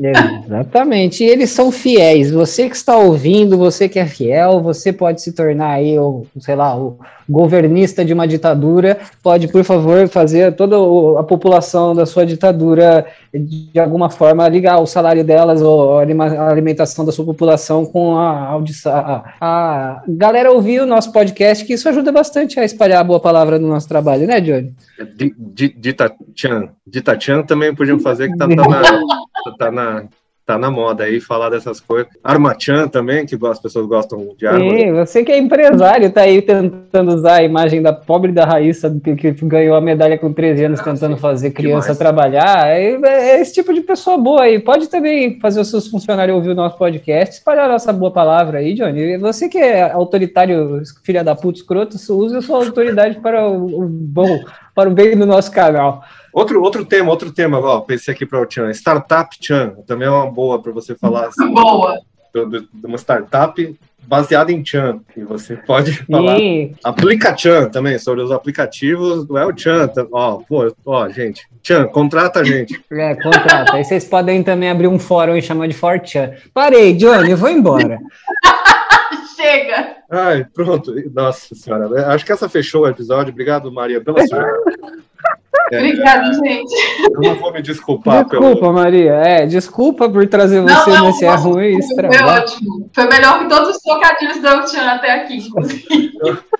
Exatamente, 0.45 1.23
e 1.23 1.27
eles 1.27 1.51
são 1.51 1.71
fiéis. 1.71 2.31
Você 2.31 2.67
que 2.67 2.75
está 2.75 2.97
ouvindo, 2.97 3.57
você 3.57 3.87
que 3.87 3.99
é 3.99 4.05
fiel, 4.05 4.61
você 4.61 4.91
pode 4.91 5.21
se 5.21 5.31
tornar 5.31 5.73
aí, 5.73 5.97
o, 5.99 6.25
sei 6.39 6.55
lá, 6.55 6.75
o 6.75 6.97
governista 7.29 8.03
de 8.03 8.13
uma 8.13 8.27
ditadura. 8.27 8.97
Pode, 9.21 9.47
por 9.47 9.63
favor, 9.63 10.07
fazer 10.07 10.55
toda 10.55 10.75
a 11.19 11.23
população 11.23 11.93
da 11.93 12.05
sua 12.05 12.25
ditadura 12.25 13.05
de 13.33 13.79
alguma 13.79 14.09
forma 14.09 14.47
ligar 14.47 14.79
o 14.79 14.87
salário 14.87 15.23
delas 15.23 15.61
ou 15.61 15.99
a 15.99 16.01
alimentação 16.49 17.05
da 17.05 17.11
sua 17.11 17.25
população 17.25 17.85
com 17.85 18.17
a 18.17 18.47
audição. 18.47 18.91
A, 18.93 19.23
a 19.39 20.03
galera 20.07 20.51
ouvir 20.51 20.81
o 20.81 20.85
nosso 20.85 21.11
podcast, 21.11 21.63
que 21.63 21.73
isso 21.73 21.87
ajuda 21.87 22.11
bastante 22.11 22.59
a 22.59 22.65
espalhar 22.65 23.01
a 23.01 23.03
boa 23.03 23.19
palavra 23.19 23.59
no 23.59 23.67
nosso 23.67 23.87
trabalho, 23.87 24.25
né, 24.25 24.41
Johnny? 24.41 24.73
Dita 25.15 26.11
Chan. 26.35 26.69
Dita 26.85 27.19
Chan 27.19 27.43
também 27.43 27.75
podiam 27.75 27.99
fazer, 27.99 28.31
que 28.31 28.37
tá, 28.37 28.47
tá 28.47 28.55
na, 28.55 28.81
tá 29.57 29.71
na 29.71 30.07
tá 30.47 30.57
na 30.57 30.71
moda 30.71 31.03
aí 31.03 31.19
falar 31.19 31.49
dessas 31.49 31.81
coisas. 31.81 32.07
Armachan 32.23 32.87
também, 32.87 33.25
que 33.25 33.37
as 33.45 33.59
pessoas 33.59 33.85
gostam 33.85 34.33
de 34.37 34.47
árvore. 34.47 34.79
Sim, 34.79 34.93
você 34.93 35.21
que 35.21 35.31
é 35.33 35.37
empresário, 35.37 36.09
tá 36.09 36.21
aí 36.21 36.41
tentando 36.41 37.13
usar 37.13 37.35
a 37.35 37.43
imagem 37.43 37.81
da 37.81 37.91
pobre 37.91 38.31
da 38.31 38.45
Raíssa, 38.45 38.97
que, 39.03 39.13
que 39.17 39.45
ganhou 39.45 39.75
a 39.75 39.81
medalha 39.81 40.17
com 40.17 40.31
13 40.31 40.63
anos, 40.63 40.79
tentando 40.79 41.17
fazer 41.17 41.51
criança 41.51 41.87
demais. 41.87 41.97
trabalhar. 41.97 42.65
É, 42.65 42.93
é 42.93 43.41
esse 43.41 43.55
tipo 43.55 43.73
de 43.73 43.81
pessoa 43.81 44.17
boa 44.17 44.43
aí. 44.43 44.57
Pode 44.57 44.87
também 44.87 45.37
fazer 45.41 45.59
os 45.59 45.69
seus 45.69 45.89
funcionários 45.89 46.37
ouvir 46.37 46.51
o 46.51 46.55
nosso 46.55 46.77
podcast, 46.77 47.35
espalhar 47.35 47.65
a 47.65 47.73
nossa 47.73 47.91
boa 47.91 48.11
palavra 48.11 48.59
aí, 48.59 48.73
Johnny. 48.73 49.17
Você 49.17 49.49
que 49.49 49.57
é 49.57 49.91
autoritário, 49.91 50.81
filha 51.03 51.25
da 51.25 51.35
puta, 51.35 51.59
escroto, 51.59 51.97
use 51.97 52.37
a 52.37 52.41
sua 52.41 52.59
autoridade 52.59 53.19
para 53.19 53.45
o, 53.49 53.83
o 53.83 53.85
bom, 53.85 54.39
para 54.73 54.87
o 54.87 54.93
bem 54.93 55.17
do 55.17 55.25
nosso 55.25 55.51
canal. 55.51 56.01
Outro, 56.37 56.61
outro 56.61 56.85
tema, 56.85 57.09
outro 57.09 57.31
tema, 57.31 57.57
ó, 57.59 57.79
pensei 57.79 58.13
aqui 58.13 58.23
para 58.23 58.39
o 58.39 58.45
Chan. 58.47 58.69
Startup 58.69 59.35
Chan, 59.41 59.73
também 59.87 60.07
é 60.07 60.11
uma 60.11 60.29
boa 60.29 60.61
para 60.61 60.71
você 60.71 60.93
falar 60.93 61.29
assim, 61.29 61.51
Boa. 61.51 61.99
de 62.31 62.85
uma 62.85 62.95
startup 62.99 63.75
baseada 64.03 64.51
em 64.51 64.63
Chan. 64.63 64.99
E 65.15 65.23
você 65.23 65.55
pode 65.55 65.93
falar. 66.05 66.37
E 66.37 66.75
Aplica 66.83 67.35
Chan 67.35 67.69
também, 67.69 67.97
sobre 67.97 68.23
os 68.23 68.31
aplicativos 68.31 69.25
do 69.25 69.35
El 69.35 69.57
Chan. 69.57 69.87
tá- 69.87 70.05
Ó, 70.11 70.37
pô, 70.47 70.71
ó, 70.85 71.09
gente. 71.09 71.47
Chan, 71.63 71.87
contrata 71.87 72.41
a 72.41 72.43
gente. 72.43 72.79
é, 72.93 73.15
contrata. 73.15 73.73
Aí 73.75 73.83
vocês 73.83 74.05
podem 74.05 74.43
também 74.43 74.69
abrir 74.69 74.87
um 74.87 74.99
fórum 74.99 75.35
e 75.35 75.41
chamar 75.41 75.67
de 75.67 75.73
Fortran. 75.73 76.33
Parei, 76.53 76.93
Johnny, 76.93 77.31
eu 77.31 77.37
vou 77.37 77.49
embora. 77.49 77.97
Chega. 79.35 79.95
Ai, 80.11 80.45
pronto. 80.53 80.93
Nossa 81.15 81.55
senhora. 81.55 82.07
Acho 82.13 82.23
que 82.23 82.31
essa 82.31 82.47
fechou 82.47 82.83
o 82.83 82.87
episódio. 82.87 83.31
Obrigado, 83.31 83.71
Maria, 83.71 83.99
pela 83.99 84.23
sua. 84.27 84.45
É, 85.71 85.77
Obrigada, 85.77 86.33
gente. 86.33 86.73
eu 87.13 87.21
não 87.21 87.35
vou 87.35 87.51
me 87.51 87.61
desculpar 87.61 88.23
Desculpa, 88.25 88.55
pelo. 88.59 88.73
Maria. 88.73 89.11
É, 89.13 89.45
desculpa 89.45 90.09
por 90.09 90.25
trazer 90.27 90.61
Não, 90.61 90.83
você 90.83 90.89
não, 90.91 91.07
nesse 91.07 91.25
é 91.25 91.35
ruim 91.35 91.77
e 91.77 91.83
Foi 91.83 92.23
ótimo. 92.23 92.89
Foi 92.93 93.07
melhor 93.07 93.39
que 93.39 93.49
todos 93.49 93.75
os 93.75 93.81
trocadilhos 93.81 94.37
do 94.39 94.47
Eltian 94.47 94.85
até 94.91 95.11
aqui. 95.21 95.37
inclusive. 95.37 96.11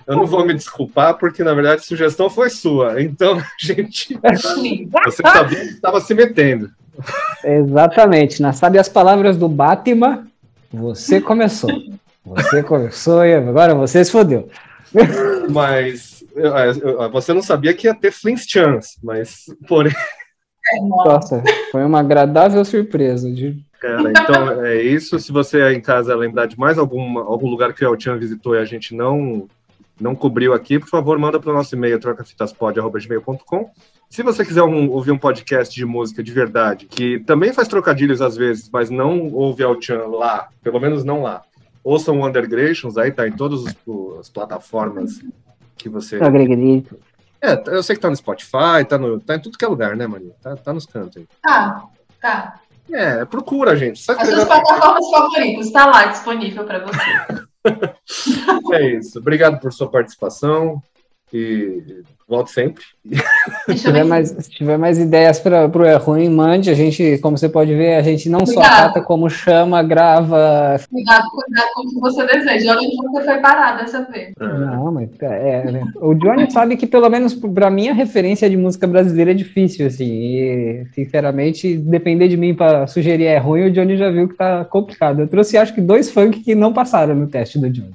Eu 0.06 0.16
não 0.16 0.26
vou 0.26 0.44
me 0.44 0.52
desculpar, 0.54 1.14
porque 1.14 1.42
na 1.42 1.54
verdade 1.54 1.80
a 1.80 1.84
sugestão 1.84 2.28
foi 2.28 2.50
sua. 2.50 3.00
Então, 3.02 3.40
gente, 3.60 4.18
você 4.22 5.22
sabia 5.22 5.58
que 5.60 5.64
estava 5.66 6.00
se 6.00 6.14
metendo. 6.14 6.70
Exatamente. 7.44 8.42
Na 8.42 8.52
sabe 8.52 8.78
as 8.78 8.88
palavras 8.88 9.36
do 9.36 9.48
Batman, 9.48 10.26
você 10.72 11.20
começou. 11.20 11.70
Você 12.26 12.62
começou 12.62 13.24
e 13.24 13.34
agora 13.34 13.74
você 13.74 14.04
se 14.04 14.12
fodeu. 14.12 14.48
Mas 15.48 16.17
eu- 16.17 16.17
eu- 16.17 16.17
você 17.12 17.32
não 17.32 17.42
sabia 17.42 17.74
que 17.74 17.86
ia 17.86 17.94
ter 17.94 18.10
Flintstones, 18.12 18.98
mas 19.02 19.44
porém, 19.66 19.92
Nossa, 20.88 21.42
foi 21.70 21.84
uma 21.84 22.00
agradável 22.00 22.64
surpresa. 22.64 23.30
De... 23.32 23.56
cara, 23.80 24.10
então 24.10 24.64
é 24.64 24.82
isso. 24.82 25.18
Se 25.18 25.32
você 25.32 25.62
aí 25.62 25.74
em 25.76 25.80
casa 25.80 26.14
lembrar 26.14 26.46
de 26.46 26.58
mais 26.58 26.78
alguma, 26.78 27.22
algum 27.22 27.48
lugar 27.48 27.72
que 27.72 27.84
o 27.84 27.88
El 27.94 27.98
Chan 28.00 28.18
visitou 28.18 28.54
e 28.54 28.58
a 28.58 28.64
gente 28.64 28.94
não 28.94 29.48
não 30.00 30.14
cobriu 30.14 30.54
aqui, 30.54 30.78
por 30.78 30.88
favor, 30.88 31.18
manda 31.18 31.40
para 31.40 31.50
o 31.50 31.54
nosso 31.54 31.74
e-mail 31.74 31.98
trocafitaspod.com. 31.98 33.70
Se 34.08 34.22
você 34.22 34.44
quiser 34.44 34.62
um- 34.62 34.88
ouvir 34.90 35.10
um 35.10 35.18
podcast 35.18 35.74
de 35.74 35.84
música 35.84 36.22
de 36.22 36.30
verdade, 36.32 36.86
que 36.86 37.18
também 37.20 37.52
faz 37.52 37.66
trocadilhos 37.66 38.22
às 38.22 38.36
vezes, 38.36 38.70
mas 38.72 38.90
não 38.90 39.32
ouve 39.32 39.64
El 39.64 39.80
Chan 39.82 40.04
lá, 40.06 40.48
pelo 40.62 40.78
menos 40.78 41.02
não 41.02 41.22
lá. 41.22 41.42
Ouçam 41.82 42.20
o 42.20 42.26
Undergrations, 42.26 42.96
aí 42.96 43.10
tá 43.10 43.26
em 43.26 43.32
todas 43.32 43.64
as 44.20 44.28
plataformas 44.28 45.20
que 45.78 45.88
você 45.88 46.16
Agregadito. 46.16 46.98
É, 47.40 47.62
eu 47.68 47.82
sei 47.82 47.94
que 47.94 48.02
tá 48.02 48.10
no 48.10 48.16
Spotify, 48.16 48.84
tá, 48.88 48.98
no, 48.98 49.20
tá 49.20 49.36
em 49.36 49.40
tudo 49.40 49.56
que 49.56 49.64
é 49.64 49.68
lugar, 49.68 49.96
né, 49.96 50.06
Maria? 50.06 50.34
Tá, 50.42 50.56
tá 50.56 50.72
nos 50.72 50.86
cantos 50.86 51.18
aí. 51.18 51.28
Tá, 51.40 51.84
tá. 52.20 52.60
É, 52.90 53.24
procura, 53.24 53.76
gente. 53.76 53.98
As 54.10 54.28
suas 54.28 54.44
plataformas 54.44 55.10
favoritas, 55.10 55.66
está 55.66 55.86
lá 55.86 56.06
disponível 56.06 56.64
para 56.64 56.80
você. 56.80 57.48
É 58.72 58.94
isso. 58.94 59.18
Obrigado 59.18 59.60
por 59.60 59.70
sua 59.72 59.90
participação 59.90 60.82
e 61.32 62.02
volte 62.28 62.50
sempre. 62.50 62.84
Se 63.66 63.74
tiver 63.76 63.92
ver. 63.92 64.04
mais, 64.04 64.28
se 64.28 64.50
tiver 64.50 64.76
mais 64.76 64.98
ideias 64.98 65.40
para 65.40 65.66
o 65.66 65.84
É 65.84 65.96
Ruim, 65.96 66.28
mande. 66.28 66.70
A 66.70 66.74
gente, 66.74 67.18
como 67.18 67.38
você 67.38 67.48
pode 67.48 67.74
ver, 67.74 67.94
a 67.94 68.02
gente 68.02 68.28
não 68.28 68.44
só 68.44 68.60
cata 68.60 69.00
como 69.00 69.30
chama, 69.30 69.82
grava. 69.82 70.78
Cuidado, 70.90 71.24
cuidado 71.30 71.68
com 71.74 71.86
o 71.86 71.88
que 71.88 72.00
você 72.00 72.26
deseja. 72.26 72.72
Olha 72.72 72.80
onde 72.86 72.96
você 72.96 73.24
foi 73.24 73.38
parar 73.38 73.78
dessa 73.78 74.02
vez. 74.04 74.34
Não, 74.38 74.92
mas 74.92 75.08
é, 75.22 75.70
né? 75.70 75.82
o 75.96 76.14
Johnny 76.14 76.50
sabe 76.50 76.76
que 76.76 76.86
pelo 76.86 77.08
menos 77.08 77.34
para 77.34 77.70
mim 77.70 77.88
a 77.88 77.94
referência 77.94 78.48
de 78.48 78.56
música 78.56 78.86
brasileira 78.86 79.30
é 79.30 79.34
difícil, 79.34 79.86
assim. 79.86 80.12
E 80.12 80.86
sinceramente, 80.92 81.76
depender 81.76 82.28
de 82.28 82.36
mim 82.36 82.54
para 82.54 82.86
sugerir 82.86 83.24
é 83.24 83.38
ruim, 83.38 83.64
o 83.64 83.72
Johnny 83.72 83.96
já 83.96 84.10
viu 84.10 84.28
que 84.28 84.34
tá 84.34 84.64
complicado. 84.66 85.20
Eu 85.20 85.28
trouxe 85.28 85.56
acho 85.56 85.74
que 85.74 85.80
dois 85.80 86.10
funk 86.10 86.40
que 86.40 86.54
não 86.54 86.72
passaram 86.72 87.14
no 87.14 87.26
teste 87.26 87.58
do 87.58 87.70
Johnny. 87.70 87.94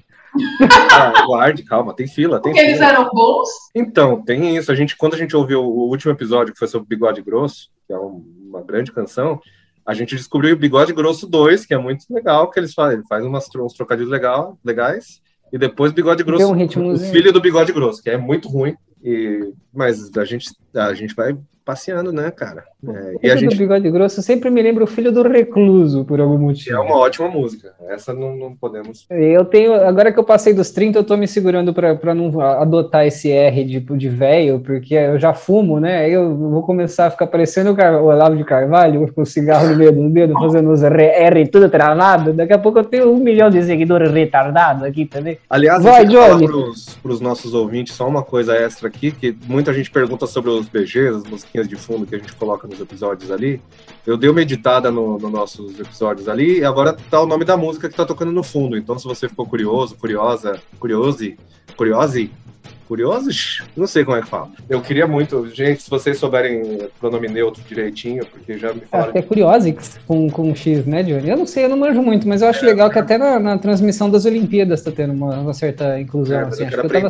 Ah, 0.92 1.26
guarde, 1.26 1.64
calma, 1.64 1.94
tem 1.96 2.08
fila, 2.08 2.40
tem 2.42 2.52
Porque 2.52 2.66
eles 2.66 2.78
fila. 2.80 2.90
eram 2.90 3.10
bons. 3.12 3.50
Então, 3.76 4.22
tem 4.22 4.56
isso. 4.58 4.72
A 4.72 4.76
gente, 4.76 4.96
quando 4.98 5.14
a 5.14 5.18
gente 5.18 5.36
ouviu 5.36 5.62
o 5.64 5.88
último 5.90 6.12
episódio, 6.12 6.54
que 6.54 6.60
foi 6.60 6.68
sobre 6.68 6.88
Bigode 6.88 7.22
Grosso, 7.22 7.70
que 7.88 7.94
é 7.94 7.98
um- 7.98 8.24
uma 8.50 8.62
grande 8.62 8.92
canção, 8.92 9.40
a 9.86 9.94
gente 9.94 10.16
descobriu 10.16 10.56
o 10.56 10.58
Bigode 10.60 10.94
Grosso 10.94 11.28
2, 11.28 11.66
que 11.66 11.74
é 11.74 11.78
muito 11.78 12.06
legal, 12.10 12.50
que 12.50 12.60
eles 12.60 12.74
fazem, 12.74 12.98
ele 13.00 13.08
faz 13.08 13.24
umas, 13.26 13.48
uns 13.56 13.74
trocadilhos 13.74 14.12
legal, 14.12 14.58
legais, 14.64 15.22
e 15.52 15.58
depois 15.58 15.92
Bigode 15.92 16.24
Grosso, 16.24 16.48
um 16.52 16.94
o 16.94 16.98
filho 17.00 17.32
do 17.32 17.42
Bigode 17.42 17.72
Grosso, 17.74 18.02
que 18.02 18.10
é 18.10 18.18
muito 18.18 18.48
ruim, 18.48 18.76
e, 19.04 19.52
mas 19.74 20.16
a 20.18 20.26
gente, 20.26 20.50
a 20.76 20.94
gente 20.94 21.14
vai 21.14 21.38
passeando, 21.66 22.12
né, 22.12 22.30
cara? 22.32 22.64
É, 22.88 23.16
e 23.24 23.32
a 23.32 23.36
Filho 23.38 23.48
do 23.48 23.52
gente 23.52 23.58
Bigode 23.58 23.90
Grosso 23.92 24.22
sempre 24.22 24.50
me 24.50 24.62
lembra 24.62 24.84
o 24.84 24.88
filho 24.88 25.12
do 25.12 25.22
recluso, 25.24 26.04
por 26.04 26.20
algum 26.20 26.38
motivo. 26.38 26.76
é 26.76 26.80
uma 26.80 26.98
ótima 26.98 27.28
música. 27.30 27.74
Essa 27.88 28.14
não, 28.14 28.36
não 28.36 28.54
podemos. 28.56 29.06
Eu 29.10 29.46
tenho, 29.46 29.74
agora 29.74 30.12
que 30.12 30.20
eu 30.20 30.24
passei 30.24 30.54
dos 30.54 30.72
30, 30.72 31.00
eu 31.00 31.04
tô 31.04 31.16
me 31.16 31.28
segurando 31.28 31.74
pra 31.74 32.14
não 32.14 32.40
adotar 32.42 33.06
esse 33.06 33.32
R 33.32 33.64
de, 33.64 33.80
de 33.80 34.10
velho, 34.10 34.60
porque 34.60 34.94
eu 34.96 35.18
já 35.18 35.34
fumo, 35.34 35.80
né? 35.80 36.00
Aí 36.00 36.12
eu 36.14 36.36
vou 36.36 36.62
começar 36.64 37.08
a 37.08 37.12
ficar 37.12 37.28
parecendo 37.28 37.72
o, 37.72 37.76
Car- 37.76 38.02
o 38.02 38.08
Olavo 38.08 38.36
de 38.36 38.44
Carvalho, 38.44 39.12
com 39.14 39.22
o 39.22 39.26
cigarro 39.26 39.70
no 39.70 39.76
meio 39.78 39.92
do 39.92 40.10
dedo, 40.10 40.34
fazendo 40.34 40.72
os 40.72 40.84
R, 40.84 41.48
tudo 41.48 41.70
travado. 41.70 42.34
Daqui 42.34 42.54
a 42.54 42.58
pouco 42.60 42.80
eu 42.80 42.84
tenho 42.84 43.12
um 43.12 43.18
milhão 43.20 43.50
de 43.50 43.64
seguidores 43.64 44.12
retardados 44.12 44.84
aqui 44.84 45.06
também. 45.06 45.38
Aliás, 45.50 45.84
Vai, 45.84 46.06
Johnny. 46.06 46.48
para 47.02 47.12
os 47.12 47.22
nossos 47.22 47.54
ouvintes 47.54 47.94
só 47.96 48.08
uma 48.08 48.24
coisa 48.24 48.56
extra 48.56 48.88
aqui, 48.88 49.12
que 49.12 49.36
muita 49.48 49.74
gente 49.74 49.90
pergunta 49.92 50.28
sobre 50.28 50.50
os 50.52 50.68
BGs, 50.68 51.18
as 51.34 51.44
musiquinhas 51.54 51.68
de 51.68 51.76
fundo 51.76 52.06
que 52.06 52.16
a 52.16 52.18
gente 52.18 52.34
coloca 52.36 52.68
nos 52.68 52.80
episódios 52.80 53.32
ali. 53.32 53.62
Eu 54.06 54.18
dei 54.18 54.30
uma 54.30 54.42
editada 54.42 54.90
nos 54.92 55.22
no 55.22 55.30
nossos 55.30 55.80
episódios 55.80 56.28
ali, 56.28 56.60
e 56.60 56.66
agora 56.66 56.96
tá 57.10 57.22
o 57.22 57.26
nome 57.28 57.46
da 57.46 57.56
música 57.56 57.88
que 57.90 57.96
tá 57.96 58.06
tocando 58.06 58.32
no 58.32 58.44
fundo. 58.44 58.76
Então, 58.78 58.98
se 58.98 59.06
você 59.06 59.30
ficou 59.30 59.46
curioso, 59.46 59.96
curiosa, 59.96 60.60
curiose, 60.80 61.38
curiose, 61.78 62.32
curiosos? 62.88 63.64
Não 63.78 63.88
sei 63.88 64.04
como 64.04 64.18
é 64.18 64.22
que 64.22 64.28
fala. 64.28 64.50
Eu 64.70 64.82
queria 64.82 65.08
muito, 65.08 65.48
gente, 65.54 65.84
se 65.84 65.90
vocês 65.90 66.18
souberem 66.18 66.80
pronome 67.00 67.28
neutro 67.28 67.64
direitinho, 67.68 68.26
porque 68.26 68.58
já 68.58 68.74
me 68.74 68.82
falaram 68.82 69.12
Até 69.12 69.22
Curiosix 69.22 70.00
com, 70.08 70.30
com 70.30 70.54
X, 70.56 70.86
né, 70.86 71.02
Johnny? 71.04 71.30
Eu 71.30 71.38
não 71.38 71.46
sei, 71.48 71.66
eu 71.66 71.70
não 71.70 71.78
manjo 71.78 72.02
muito, 72.02 72.28
mas 72.28 72.42
eu 72.42 72.50
acho 72.50 72.66
legal 72.66 72.90
que 72.90 73.00
até 73.00 73.18
na, 73.18 73.40
na 73.40 73.58
transmissão 73.58 74.10
das 74.10 74.26
Olimpíadas 74.26 74.82
tá 74.82 74.92
tendo 74.92 75.14
uma, 75.14 75.40
uma 75.40 75.54
certa 75.54 76.00
inclusão. 76.00 76.40
É, 76.40 76.44
assim, 76.44 76.64
eu 76.64 76.68
acho 76.68 76.78
que 76.80 76.86
eu 76.86 76.90
tava- 76.90 77.08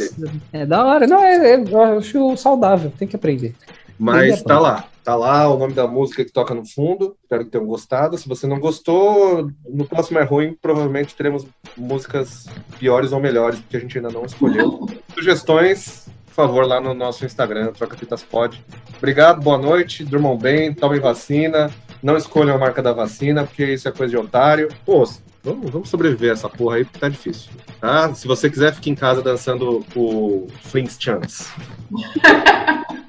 É 0.53 0.65
da 0.65 0.85
hora. 0.85 1.07
Não, 1.07 1.23
é, 1.23 1.53
é- 1.55 1.63
eu 1.69 1.81
acho 1.97 2.37
saudável, 2.37 2.91
tem 2.97 3.07
que 3.07 3.15
aprender. 3.15 3.53
Mas 3.97 4.33
Entendi. 4.33 4.43
tá 4.43 4.59
lá, 4.59 4.85
tá 5.03 5.15
lá 5.15 5.47
o 5.47 5.57
nome 5.57 5.73
da 5.73 5.87
música 5.87 6.23
que 6.23 6.31
toca 6.31 6.53
no 6.53 6.65
fundo. 6.65 7.15
Espero 7.21 7.45
que 7.45 7.51
tenham 7.51 7.65
gostado. 7.65 8.17
Se 8.17 8.27
você 8.27 8.47
não 8.47 8.59
gostou, 8.59 9.51
no 9.67 9.85
próximo 9.85 10.19
é 10.19 10.23
ruim, 10.23 10.57
provavelmente 10.61 11.15
teremos 11.15 11.45
músicas 11.77 12.47
piores 12.79 13.11
ou 13.11 13.19
melhores, 13.19 13.59
porque 13.59 13.77
a 13.77 13.79
gente 13.79 13.97
ainda 13.97 14.09
não 14.09 14.25
escolheu. 14.25 14.87
Sugestões, 15.13 16.07
por 16.27 16.33
favor, 16.33 16.65
lá 16.65 16.79
no 16.81 16.93
nosso 16.93 17.25
Instagram, 17.25 17.71
Troca 17.73 17.97
Fitas 17.97 18.23
Pod. 18.23 18.63
Obrigado, 18.97 19.41
boa 19.41 19.57
noite, 19.57 20.03
durmam 20.03 20.37
bem, 20.37 20.73
tomem 20.73 20.99
vacina, 20.99 21.71
não 22.01 22.17
escolham 22.17 22.55
a 22.55 22.59
marca 22.59 22.81
da 22.81 22.93
vacina, 22.93 23.43
porque 23.43 23.65
isso 23.65 23.87
é 23.87 23.91
coisa 23.91 24.11
de 24.11 24.17
otário. 24.17 24.69
Pô, 24.85 25.07
vamos, 25.43 25.69
vamos 25.69 25.89
sobreviver 25.89 26.31
a 26.31 26.33
essa 26.33 26.49
porra 26.49 26.77
aí, 26.77 26.85
porque 26.85 26.99
tá 26.99 27.09
difícil. 27.09 27.51
Tá? 27.79 28.13
Se 28.15 28.27
você 28.27 28.49
quiser, 28.49 28.73
fique 28.73 28.89
em 28.89 28.95
casa 28.95 29.21
dançando 29.21 29.85
o 29.95 30.47
Flintstones. 30.63 31.51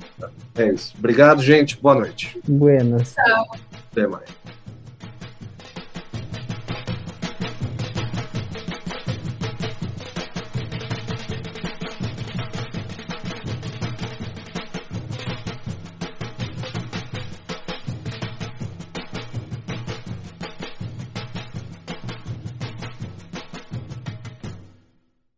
É 0.54 0.68
isso. 0.68 0.94
Obrigado, 0.98 1.42
gente. 1.42 1.76
Boa 1.80 1.94
noite. 1.94 2.38
Buenas. 2.46 3.14
Até 3.90 4.06
mais. 4.06 4.28